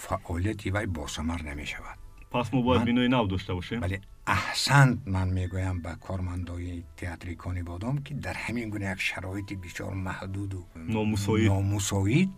фаъолияти 0.02 0.70
вай 0.70 0.86
босамар 0.86 1.42
намешавад. 1.42 1.98
Пас 2.30 2.52
мо 2.52 2.62
бояд 2.62 2.84
бинои 2.84 3.08
нав 3.08 3.28
дошта 3.28 3.54
бошем? 3.54 3.80
Бале 3.80 4.02
аҳсант 4.26 5.06
ман 5.06 5.28
мегӯям 5.38 5.80
ба 5.84 5.92
кормандои 6.06 6.84
театри 6.96 7.34
кони 7.36 7.62
бодом 7.62 7.96
ки 8.04 8.12
дар 8.14 8.36
ҳамин 8.44 8.68
гуна 8.72 8.86
як 8.94 9.00
шароити 9.00 9.54
бисёр 9.64 9.92
маҳдуду 10.08 10.60
номусоид. 10.74 12.30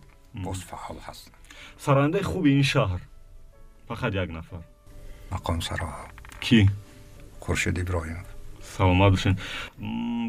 боз 0.45 0.59
фаъол 0.69 0.99
ҳастанд 1.07 1.36
сарояндаи 1.77 2.23
хуби 2.23 2.49
ин 2.59 2.63
шаҳр. 2.63 3.01
Фақат 3.89 4.13
як 4.13 4.29
нафар. 4.29 4.63
Мақом 5.31 5.61
саро 5.61 5.89
кӣ 6.41 6.59
хуршид 7.39 7.77
иброҳимов 7.83 8.27
саломат 8.77 9.11
бошед 9.11 9.37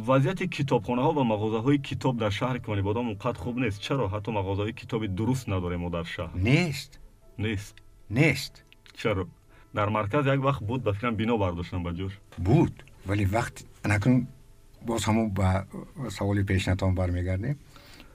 вазъияти 0.08 0.46
китобхонаҳо 0.56 1.12
ва 1.18 1.24
мағозаҳои 1.32 1.78
китоб 1.88 2.14
дар 2.22 2.32
шаҳри 2.38 2.60
конибодон 2.68 3.04
онқадр 3.12 3.38
хуб 3.44 3.56
нест. 3.64 3.78
Чаро 3.86 4.04
ҳатто 4.14 4.30
мағозаҳои 4.38 4.74
китоби 4.80 5.08
дуруст 5.18 5.46
надорем 5.52 5.80
мо 5.80 5.90
дар 5.90 6.06
шаҳр? 6.14 6.30
Нест. 6.50 6.90
Нест. 7.44 7.74
Нест. 8.18 8.52
Чаро? 9.00 9.24
Дар 9.74 9.88
марказ 9.90 10.26
як 10.26 10.40
вақт 10.48 10.62
буд 10.70 10.80
ба 10.82 10.92
фикрам 10.94 11.14
бино 11.16 11.38
бардоштан 11.38 11.82
ба 11.82 11.90
ҷош? 11.98 12.12
Буд 12.38 12.74
вале 13.06 13.24
вақти 13.24 13.62
анакун 13.84 14.26
боз 14.82 15.02
ҳамун 15.08 15.28
ба 15.30 15.66
саволи 16.10 16.42
пешнатон 16.44 16.94
бармегардем. 16.94 17.56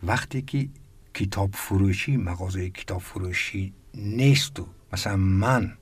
Вақте 0.03 0.41
ки 0.41 0.69
کتاب 1.13 1.49
فروشی 1.53 2.17
مغازه 2.17 2.69
کتاب 2.69 3.01
فروشی 3.01 3.73
نیست. 3.93 4.59
و 4.59 4.67
مثلا 4.93 5.15
من 5.17 5.73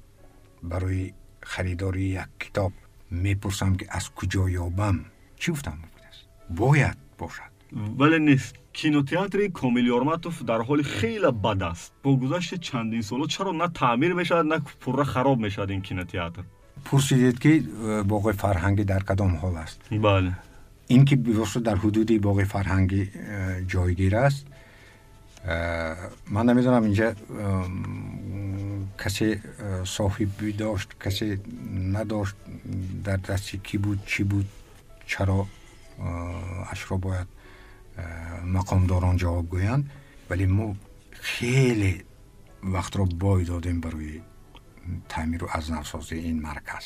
برای 0.63 1.13
خریداری 1.41 2.01
یک 2.01 2.27
کتاب 2.39 2.73
می‌پرسم 3.11 3.75
که 3.75 3.86
از 3.89 4.09
کجا 4.09 4.49
یابم. 4.49 5.05
چی 5.36 5.51
گفتم؟ 5.51 5.77
باید 6.49 6.97
باشد. 7.17 7.51
ولی 7.99 8.19
نیست. 8.19 8.55
کینوتیاتر 8.73 9.47
کامل 9.47 9.86
یارماتوف 9.86 10.43
در 10.43 10.61
حال 10.61 10.82
خیلی 10.84 11.32
بد 11.32 11.63
است. 11.63 11.91
با 12.03 12.17
گذشت 12.17 12.55
چندین 12.55 13.01
سالو 13.01 13.27
چرا 13.27 13.51
نه 13.51 13.67
تعمیر 13.67 14.13
می‌شد 14.13 14.36
نه 14.36 14.59
پورا 14.59 15.03
خراب 15.03 15.39
می‌شد 15.39 15.67
این 15.69 15.82
کینو 15.82 16.03
تئاتر؟ 16.03 16.43
پرسیدید 16.86 17.39
که 17.39 17.63
باغ 18.07 18.32
فرهنگی 18.32 18.84
در 18.84 18.99
کدام 18.99 19.36
حال 19.36 19.55
است؟ 19.55 19.82
بله. 19.91 20.34
این 20.88 21.05
که 21.05 21.15
در 21.63 21.75
حدود 21.75 22.21
باغ 22.21 22.43
فرهنگی 22.43 23.09
جایگیر 23.67 24.15
است 24.15 24.47
من 26.31 26.45
نمی‌دونم 26.45 26.83
اینجا 26.83 27.15
کسی 28.99 29.41
صاحبی 29.85 30.51
داشت 30.51 30.89
کسی 31.03 31.39
نداشت 31.91 32.35
در 33.03 33.17
دستی 33.17 33.57
کی 33.57 33.77
بود 33.77 34.05
چی 34.05 34.23
بود 34.23 34.49
چرا 35.05 35.47
اش 36.71 36.91
را 36.91 36.97
باید 36.97 37.27
مقامداران 38.45 39.17
جواب 39.17 39.49
گویند. 39.49 39.89
ولی 40.29 40.45
ما 40.45 40.75
خیلی 41.11 42.03
وقت 42.63 42.97
را 42.97 43.05
بای 43.05 43.43
دادیم 43.43 43.81
برای 43.81 44.21
تعمیر 45.09 45.43
و 45.43 45.47
از 45.51 45.71
نفسازی 45.71 46.15
این 46.15 46.41
مرکز. 46.41 46.85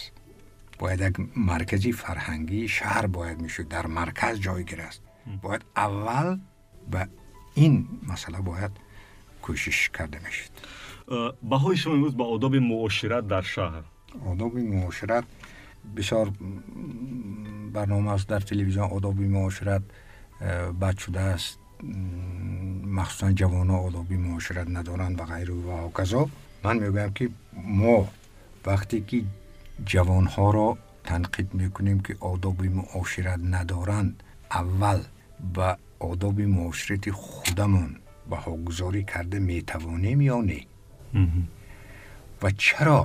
باید 0.80 1.01
یک 1.01 1.28
مرکزی 1.38 1.91
فرهنگی 1.91 2.68
شهر 2.68 3.08
باید 3.08 3.41
می‌شود 3.41 3.70
در 3.70 3.88
مرکز 3.88 4.39
جای 4.39 4.64
است. 4.64 5.01
باید 5.41 5.62
اول 5.76 6.39
به 6.91 7.08
این 7.56 7.88
مسئله 8.08 8.41
باید 8.41 8.72
کوشش 9.41 9.89
کرده 9.89 10.20
می‌شد 10.26 10.51
بهای 11.49 11.78
شما 11.78 11.93
امروز 11.93 12.18
با 12.18 12.26
آداب 12.26 12.56
معاشرت 12.56 13.28
در 13.28 13.41
شهر. 13.41 13.84
آداب 14.26 14.58
معاشرت 14.58 15.24
بسیار 15.97 16.32
برنامه 17.74 18.12
است 18.12 18.28
در 18.28 18.39
تلویزیون. 18.39 18.89
آداب 18.89 19.20
معاشرت 19.20 19.82
بد 20.82 20.97
شده 20.97 21.20
است. 21.20 21.60
مخصوصا 22.86 23.32
جوان 23.32 23.70
ها 23.70 23.78
آداب 23.78 24.14
معاشرت 24.14 24.68
ندارند 24.70 25.20
و 25.20 25.24
غیره 25.24 25.53
و 25.53 25.72
هاکذا 25.72 26.30
من 26.64 26.78
می‌گویم 26.78 27.14
که 27.14 27.30
ما 27.53 28.08
وقتی 28.66 29.01
که 29.01 29.24
جوان 29.86 30.26
ها 30.26 30.51
را 30.51 30.78
تنقید 31.03 31.53
می‌کنیم 31.53 31.99
که 31.99 32.18
آداب 32.20 32.62
معاشرت 32.66 33.39
ندارند 33.43 34.24
اول 34.51 34.99
به 35.53 35.78
одоби 36.00 36.46
муоширати 36.46 37.10
худамон 37.10 37.91
баҳогузорӣ 38.32 39.02
карда 39.12 39.39
метавонем 39.39 40.20
ё 40.36 40.39
не? 40.50 40.62
Ва 42.41 42.50
чаро 42.52 43.02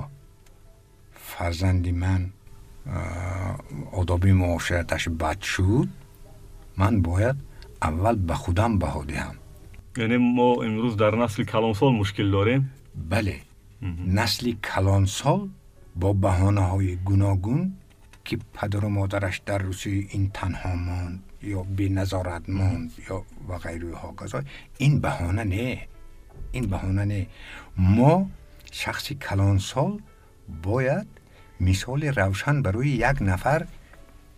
фарзанди 1.13 1.91
ман 1.91 2.31
одоби 3.99 4.31
муошираташ 4.33 5.07
бад 5.21 5.39
шуд? 5.43 5.89
Ман 6.75 7.01
бояд 7.01 7.37
аввал 7.79 8.15
ба 8.15 8.35
худам 8.35 8.79
баҳо 8.79 9.03
диҳам. 9.11 9.35
Яъне 9.97 10.17
мо 10.17 10.49
имрӯз 10.67 10.95
дар 10.95 11.13
насли 11.23 11.43
калонсол 11.45 11.91
мушкил 11.91 12.31
дорем? 12.31 12.61
Бале 12.95 13.37
насли 14.19 14.51
калонсол 14.69 15.49
бо 15.95 16.13
баҳонаҳои 16.13 16.95
гуногун 17.07 17.61
ки 18.25 18.35
падару 18.55 18.89
модараш 18.89 19.41
дар 19.47 19.61
рӯсии 19.69 20.07
ин 20.15 20.23
танҳо 20.37 20.73
монд 20.87 21.19
یا 21.43 21.63
بی 21.63 21.89
نظارت 21.89 22.49
ماند 22.49 22.91
یا 23.09 23.25
و 23.49 23.57
غیره 23.57 23.95
ها. 23.95 24.15
این 24.77 24.99
بهانه 24.99 25.43
نه. 25.43 25.87
این 26.51 26.67
بهانه 26.67 27.05
نه. 27.05 27.27
ما 27.77 28.29
شخصی 28.71 29.15
کلانسال 29.15 29.99
باید 30.63 31.07
مثال 31.59 32.03
روشن 32.03 32.61
برای 32.61 32.87
یک 32.87 33.17
نفر 33.21 33.67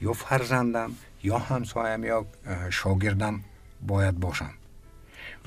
یا 0.02 0.14
فرزندم 0.14 0.92
یا 1.24 1.38
همسایم 1.38 2.04
یا 2.04 2.26
شاگردم 2.70 3.44
باید 3.88 4.20
باشم. 4.20 4.54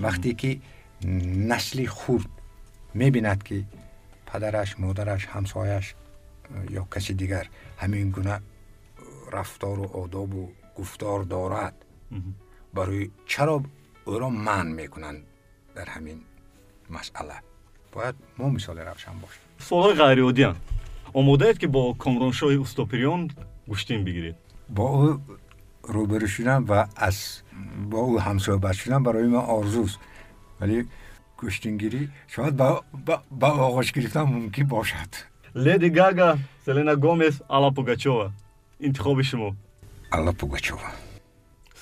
وقتی 0.01 0.35
که 0.35 0.59
نسلی 1.53 1.87
خورد 1.87 2.27
می‌بیند 2.95 3.43
که 3.43 3.65
پدرش 4.27 4.81
مادرش 4.81 5.27
همسایش 5.27 5.95
یا 6.71 6.89
کسی 6.95 7.15
دیگر 7.15 7.47
همین 7.79 8.11
گونه 8.11 8.41
رفتار 9.33 9.79
و 9.79 9.85
آداب 9.85 10.35
و 10.35 10.49
گفتار 10.79 11.23
دارد. 11.23 11.85
برای 12.75 13.11
چرا 13.27 13.63
او 14.05 14.19
را 14.19 14.29
من 14.31 14.67
می‌کنند 14.67 15.23
در 15.75 15.85
همین 15.85 16.21
مسئله؟ 16.91 17.35
باید 17.93 18.15
ما 18.39 18.49
مثال 18.49 18.79
روشن 18.79 19.13
باشیم. 19.13 19.41
سوال 19.59 19.95
غیر 19.95 20.23
عادی 20.23 20.43
هم 20.43 20.57
آماده 21.13 21.47
اید 21.47 21.59
که 21.59 21.67
با 21.67 21.93
کامرانشاه 21.93 22.61
استاپریان 22.61 23.31
گوشتین 23.69 24.05
بگیرید. 24.05 24.37
با 24.69 24.89
او 24.89 25.21
روبرو 25.83 26.27
و 26.69 26.87
از 26.97 27.43
با 27.91 27.99
او 27.99 28.21
همصحبت 28.21 28.73
شدن 28.73 29.03
برای 29.03 29.27
من 29.27 29.39
آرزوست. 29.39 29.99
ولی 30.61 30.89
گوشتینگیری 31.37 32.09
شاید 32.27 32.57
با, 32.57 32.85
با, 33.07 33.23
با 33.31 33.49
آغاش 33.49 33.93
گرفتن 33.93 34.21
ممکن 34.21 34.65
باشد. 34.65 35.13
لیدی 35.55 35.91
گاگا 35.91 36.39
سلینا 36.67 36.95
گومز 36.97 37.43
آلا 37.49 37.71
پوگاچووا 37.71 38.31
انتخاب 38.81 39.23
شما. 39.23 39.55
Алла 40.11 40.33
пугачова 40.33 40.91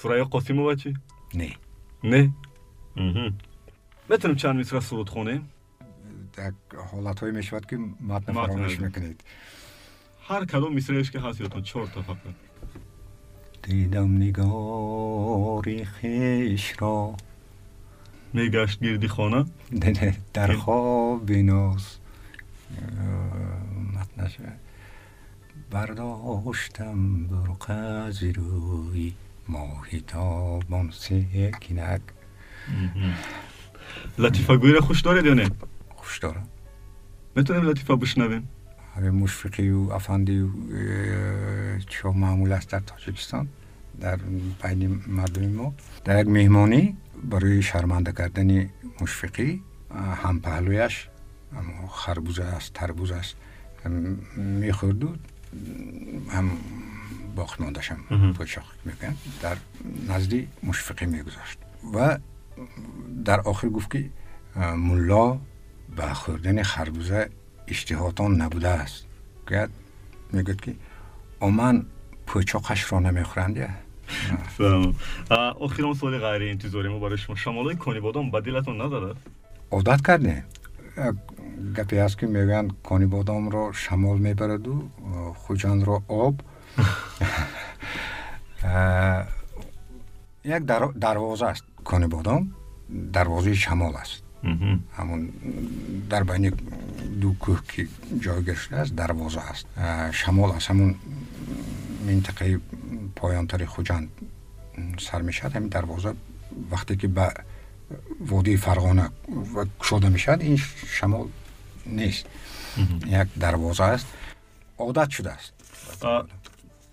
сурайё 0.00 0.26
қосимова 0.28 0.76
чӣ 0.76 0.94
не. 1.34 1.56
Не? 2.02 2.32
Метавонем 4.08 4.38
чанд 4.38 4.58
мисра 4.58 4.80
суруд 4.80 5.08
хонем 5.10 5.48
як 6.36 6.54
ҳолатҳое 6.90 7.32
мешавад 7.32 7.64
ки 7.66 7.76
матна 8.00 8.32
фаромӯш 8.34 8.78
мекунед 8.84 9.18
ҳар 10.28 10.42
кадом 10.46 10.74
мисраеш 10.74 11.10
ки 11.10 11.18
ҳаст 11.18 11.38
ётон 11.46 11.62
чорта 11.70 12.00
фақат 12.08 12.36
дидам 13.62 14.10
нигори 14.18 15.78
хешро 15.94 17.16
мегашт 18.32 18.80
гирди 18.80 19.08
хона? 19.08 19.46
Дар 20.34 20.50
хоби 20.56 21.42
ноз 21.42 22.00
матнаш 23.94 24.32
برداشتم 25.74 27.26
برق 27.26 27.70
از 28.06 28.22
روی. 28.22 29.14
ماهی 29.48 30.00
تابان 30.06 30.90
سکنک. 30.92 32.00
لطیفه 34.18 34.56
گویی 34.56 34.80
خوش 34.80 35.00
دارید 35.00 35.26
یا 35.26 35.34
نه؟ 35.34 35.50
خوش 35.96 36.18
دارم. 36.18 36.48
می‌تونیم 37.36 37.62
لطیفه 37.62 37.96
بشنویم؟ 37.96 38.48
های 38.94 39.10
مشفقی 39.10 39.70
و 39.70 39.90
افندی 39.92 40.40
و 40.40 40.48
چه 41.88 42.08
معمول 42.08 42.52
است 42.52 42.70
در 42.70 42.80
تاجکستان 42.80 43.48
در 44.00 44.18
بین 44.62 45.02
مردم 45.06 45.46
ما. 45.46 45.74
در 46.04 46.20
یک 46.20 46.28
مهمانی 46.28 46.96
برای 47.30 47.62
شرمنده 47.62 48.12
کردن 48.12 48.70
مشفقی 49.00 49.62
هم 50.24 50.40
پهلویش 50.40 51.08
خربوزه 51.88 52.44
است 52.44 52.72
تربوز 52.72 53.10
است 53.10 53.36
میخوردود 54.36 55.28
هم 56.30 56.50
باخت 57.36 57.58
باقنادشم 57.58 58.32
پوشاخ 58.36 58.64
می‌کنم 58.84 59.16
در 59.42 59.56
نزدی 60.08 60.48
مشفقی 60.62 61.06
میگذاشت. 61.06 61.58
و 61.94 62.18
در 63.24 63.40
آخر 63.40 63.68
گفت 63.68 63.90
که 63.90 64.10
ملا 64.76 65.38
به 65.96 66.14
خوردن 66.14 66.62
خربوزه 66.62 67.30
اشتهاتان 67.68 68.42
نبوده 68.42 68.68
است. 68.68 69.06
گفت 69.50 69.70
میگد 70.32 70.60
که 70.60 70.74
آمن 71.40 71.86
پوچاقش 72.26 72.92
را 72.92 73.00
نمی‌خورند. 73.00 73.68
آخیران 75.60 75.94
سوال 75.94 76.18
غیر 76.18 76.50
انتظاری 76.50 76.88
ما 76.88 76.98
برای 76.98 77.18
شما. 77.18 77.36
شمالای 77.36 77.76
کنی 77.76 78.00
بادم 78.00 78.30
بدیلتون 78.30 78.80
ندارد؟ 78.80 79.16
عادت 79.70 80.06
کردیم. 80.06 80.44
гапе 80.96 82.00
аст 82.00 82.16
ки 82.18 82.26
мегӯянд 82.26 82.70
конибодомро 82.82 83.72
шамол 83.72 84.16
мебараду 84.18 84.90
хуҷандро 85.42 86.02
об. 86.08 86.42
Э, 86.76 86.82
э, 88.62 89.26
як 90.44 90.64
дарвоза 90.64 91.50
аст 91.50 91.64
конибодом 91.84 92.54
дарвозаи 92.88 93.54
шамол 93.54 93.96
аст. 93.96 94.22
Ҳамон 94.98 95.30
дар 96.10 96.24
байни 96.24 96.50
ду 97.20 97.34
кӯҳ 97.42 97.58
ки 97.70 97.88
ҷойгир 98.24 98.56
шудааст 98.56 98.94
дарвоза 98.94 99.40
аст. 99.52 99.66
Э, 99.76 100.12
шамол 100.12 100.52
аз 100.52 100.68
ҳамон 100.70 100.94
минтақаи 102.08 102.60
поёнтари 103.20 103.66
хуҷанд 103.66 104.08
сар 104.98 105.22
мешавад. 105.22 105.54
Ҳамин 105.54 105.68
дарвоза 105.68 106.14
вақте 106.70 106.96
ки 107.00 107.06
ба 107.06 107.26
وادی 108.20 108.56
فرغانه 108.56 109.10
شده 109.82 110.08
می‌شد 110.08 110.38
این 110.40 110.56
شمال 110.86 111.28
نیست. 111.86 112.26
یک 113.06 113.28
دروازه 113.40 113.84
است. 113.84 114.06
عادت 114.78 115.10
شده 115.10 115.32
است. 115.32 115.52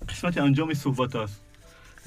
قسمت 0.10 0.38
انجام 0.38 0.74
صحبت 0.74 1.16
است. 1.16 1.42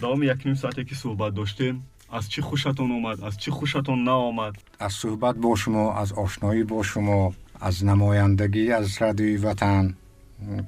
دوام 0.00 0.22
یک 0.22 0.42
نیم 0.44 0.54
ساعتی 0.54 0.84
که 0.84 0.94
صحبت 0.94 1.34
داشتیم. 1.34 1.86
از 2.12 2.28
چی 2.28 2.42
خوشتون 2.42 2.90
اومد؟ 2.92 3.24
از 3.24 3.36
چی 3.38 3.50
خوشتون 3.50 4.04
نآمد؟ 4.04 4.54
از 4.78 4.92
صحبت 4.92 5.34
با 5.34 5.56
شما 5.56 5.94
از 5.94 6.12
آشنایی 6.12 6.64
با 6.64 6.82
شما 6.82 7.34
از 7.60 7.84
نمایندگی 7.84 8.72
از 8.72 9.02
رادیوی 9.02 9.36
وطن 9.36 9.94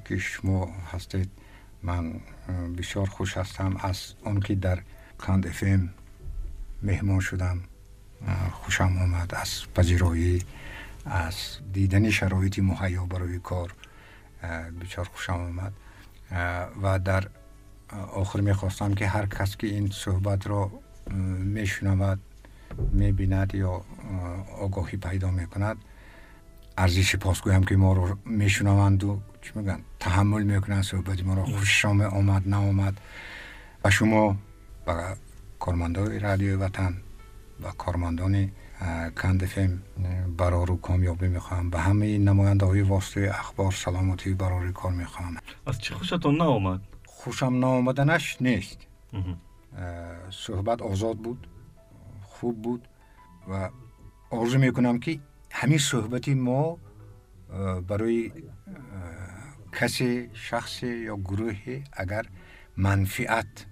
که 0.05 0.17
شما 0.17 0.69
هستید. 0.93 1.29
من 1.83 2.13
بسیار 2.77 3.05
خوش 3.05 3.37
هستم. 3.37 3.77
از 3.79 4.13
اون 4.25 4.39
که 4.39 4.55
در 4.55 4.79
کاند 5.17 5.47
افم 5.47 5.89
مهمان 6.83 7.19
شدم. 7.19 7.61
خوشم 8.51 8.97
آمد 9.01 9.35
از 9.35 9.61
پذیرایی 9.75 10.41
از 11.05 11.35
دیدن 11.73 12.09
شرایطی 12.09 12.61
مهیا 12.61 13.05
برای 13.05 13.39
کار 13.39 13.73
بسیار 14.81 15.09
خوشم 15.13 15.33
آمد 15.33 15.73
و 16.81 16.99
در 16.99 17.27
آخر 18.13 18.39
می‌خواستم 18.39 18.93
که 18.93 19.07
هر 19.07 19.25
کس 19.25 19.57
که 19.57 19.67
این 19.67 19.89
صحبت 19.93 20.47
را 20.47 20.71
میشنود 21.39 22.19
می‌بیند 22.91 23.55
یا 23.55 23.81
آگاهی 24.59 24.97
پیدا 24.97 25.31
می‌کند 25.31 25.77
ارزش 26.77 27.15
پاسگویم 27.15 27.63
که 27.63 27.75
ما 27.75 27.93
رو 27.93 28.17
میشنوند 28.25 29.03
و 29.03 29.19
چی 29.41 29.51
میگن 29.55 29.79
تحمل 29.99 30.43
می‌کنن 30.43 30.81
صحبت 30.81 31.23
ما 31.23 31.33
رو 31.33 31.45
خوششام 31.45 32.01
آمد 32.01 32.49
نه 32.49 32.55
آمد 32.55 32.97
و 33.83 33.89
شما 33.89 34.37
و 34.87 35.15
کارمندان 35.59 36.19
رادیو 36.19 36.59
وطن 36.59 36.97
و 37.61 37.71
کارمندان 37.71 38.51
کندفم 39.21 39.81
برای 40.37 40.65
رو 40.65 40.77
کامیابی 40.77 41.27
می‌خواهم 41.27 41.69
به 41.69 41.79
همه 41.79 42.17
نماینده 42.17 42.65
های 42.65 42.81
واسطه 42.81 43.29
اخبار 43.33 43.71
سلامتی 43.71 44.33
برای 44.33 44.71
کار 44.71 44.91
می‌خواهم. 44.91 45.37
از 45.67 45.79
چی 45.79 45.93
خوشتون 45.93 46.37
نآمد 46.37 46.81
خوشم 47.05 47.59
نآمدنش 47.59 48.37
نیست. 48.41 48.77
صحبت 50.29 50.81
آزاد 50.81 51.17
بود 51.17 51.47
خوب 52.23 52.61
بود 52.61 52.87
و 53.49 53.69
آرزو 54.29 54.57
می‌کنم 54.57 54.99
که 54.99 55.19
همین 55.51 55.77
صحبتی 55.77 56.33
ما 56.33 56.77
برای 57.87 58.31
کسی 59.73 60.29
شخصی 60.33 60.97
یا 60.97 61.17
گروهی 61.17 61.83
اگر 61.93 62.25
منفعت 62.77 63.65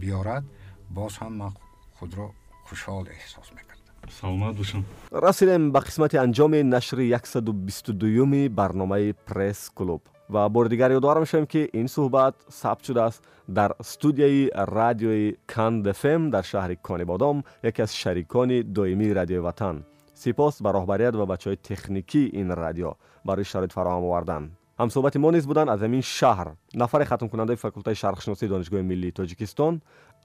بیارد 0.00 0.44
باز 0.90 1.16
هم 1.16 1.32
من 1.32 1.52
خود 1.92 2.18
را 2.18 2.30
хушҳол 2.72 3.06
эҳсос 3.16 3.48
мекардам 3.56 3.94
саломат 4.20 4.54
бошам. 4.56 4.84
Расидем 5.26 5.62
ба 5.74 5.80
қисмати 5.80 6.16
анҷоми 6.24 6.60
нашри 6.62 7.04
122 7.12 8.48
барномаи 8.48 9.12
пресс 9.28 9.70
клуб. 9.78 10.02
Ва 10.28 10.48
бори 10.48 10.68
дигар 10.68 10.90
ёдовар 10.98 11.18
мешавем 11.20 11.46
ки 11.46 11.68
ин 11.80 11.86
суҳбат 11.94 12.34
сабт 12.48 12.82
шудааст 12.86 13.22
дар 13.48 13.70
студияи 13.80 14.50
радиои 14.78 15.36
кандфм 15.46 16.30
дар 16.34 16.44
шаҳри 16.52 16.76
конибодом 16.86 17.44
яке 17.62 17.82
аз 17.82 17.92
шарикони 18.02 18.62
доимии 18.62 19.14
радиои 19.18 19.44
ватан. 19.48 19.84
Сипос 20.14 20.54
ба 20.64 20.70
роҳбарият 20.72 21.14
ва 21.16 21.26
бачаҳои 21.32 21.62
техникии 21.68 22.30
ин 22.40 22.48
радио 22.62 22.90
барои 23.24 23.44
шароит 23.44 23.72
фароҳам 23.76 24.04
овардан 24.08 24.44
ҳамсӯҳбати 24.80 25.18
мо 25.24 25.30
низ 25.36 25.44
буданд 25.50 25.68
аз 25.74 25.80
ҳамин 25.84 26.02
шаҳр. 26.18 26.48
Нафари 26.82 27.04
хатмкунандаи 27.10 27.62
факултаи 27.64 28.00
шарқшиносии 28.02 28.52
донишгоҳи 28.52 28.88
миллии 28.90 29.16
тоҷикистон 29.18 29.74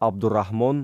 абдураҳмон 0.08 0.78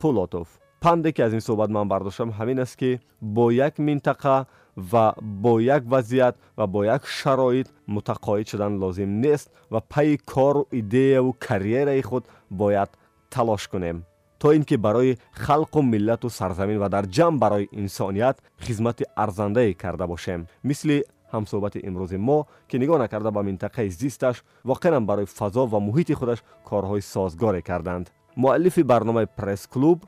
пулотов 0.00 0.48
панде 0.80 1.12
ки 1.12 1.22
аз 1.22 1.32
ин 1.32 1.40
суҳбат 1.40 1.70
ман 1.70 1.88
бардоштам 1.88 2.30
ҳамин 2.38 2.58
аст 2.62 2.76
ки 2.80 3.00
бо 3.20 3.50
як 3.50 3.74
минтақа 3.78 4.46
ва 4.76 5.14
бо 5.20 5.60
як 5.60 5.82
вазъият 5.84 6.36
ва 6.56 6.66
бо 6.66 6.84
як 6.84 7.06
шароит 7.06 7.68
мутақоид 7.88 8.48
шудан 8.48 8.78
лозим 8.82 9.20
нест 9.20 9.50
ва 9.70 9.80
пайи 9.80 10.16
кору 10.18 10.66
идеяву 10.72 11.36
карьераи 11.46 12.02
худ 12.02 12.24
бояд 12.50 12.90
талош 13.30 13.68
кунем. 13.68 14.04
То 14.38 14.52
ин 14.52 14.64
ки 14.64 14.76
барои 14.76 15.18
халқу 15.34 15.82
миллату 15.82 16.30
сарзамин 16.30 16.78
ва 16.78 16.88
дар 16.88 17.04
ҷамъ 17.06 17.38
барои 17.38 17.68
инсоният 17.72 18.42
хизмати 18.60 19.04
арзандае 19.16 19.74
карда 19.74 20.06
бошем. 20.06 20.46
Мисли 20.62 21.04
ҳамсӯҳбати 21.32 21.84
имрӯзи 21.88 22.16
мо 22.16 22.46
ки 22.68 22.78
нигоҳ 22.78 22.98
накарда 22.98 23.30
ба 23.30 23.42
минтақаи 23.42 23.88
зисташ 23.88 24.36
воқеан 24.64 25.04
барои 25.04 25.26
фазо 25.26 25.66
ва 25.66 25.78
муҳити 25.78 26.14
худаш 26.14 26.38
корҳои 26.68 27.02
созгоре 27.02 27.62
карданд. 27.62 28.06
Муаллифи 28.36 28.82
барномаи 28.82 29.26
пресс-клуб 29.38 29.98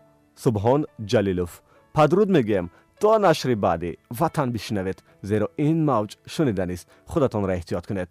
субҳон 0.43 0.81
ҷалилов. 1.11 1.53
Падруд 1.97 2.29
мегӯям 2.37 2.67
то 3.01 3.19
нашри 3.19 3.55
баъдӣ 3.65 3.91
ватан 4.19 4.49
бишнавед 4.55 4.99
зеро 5.29 5.47
ин 5.69 5.79
мавҷ 5.91 6.11
шуниданист 6.35 6.87
худатонро 7.11 7.53
эҳтиёт 7.59 7.85
кунед. 7.89 8.11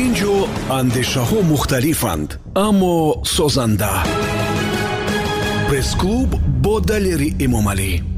Ин 0.00 0.10
ҷо 0.18 0.34
андешаҳо 0.78 1.38
мухталифанд 1.52 2.30
аммо 2.66 2.96
созанда. 3.36 3.92
Пресс-клуб 5.68 6.30
бо 6.64 6.74
далери 6.90 7.30
эмомалӣ 7.44 8.17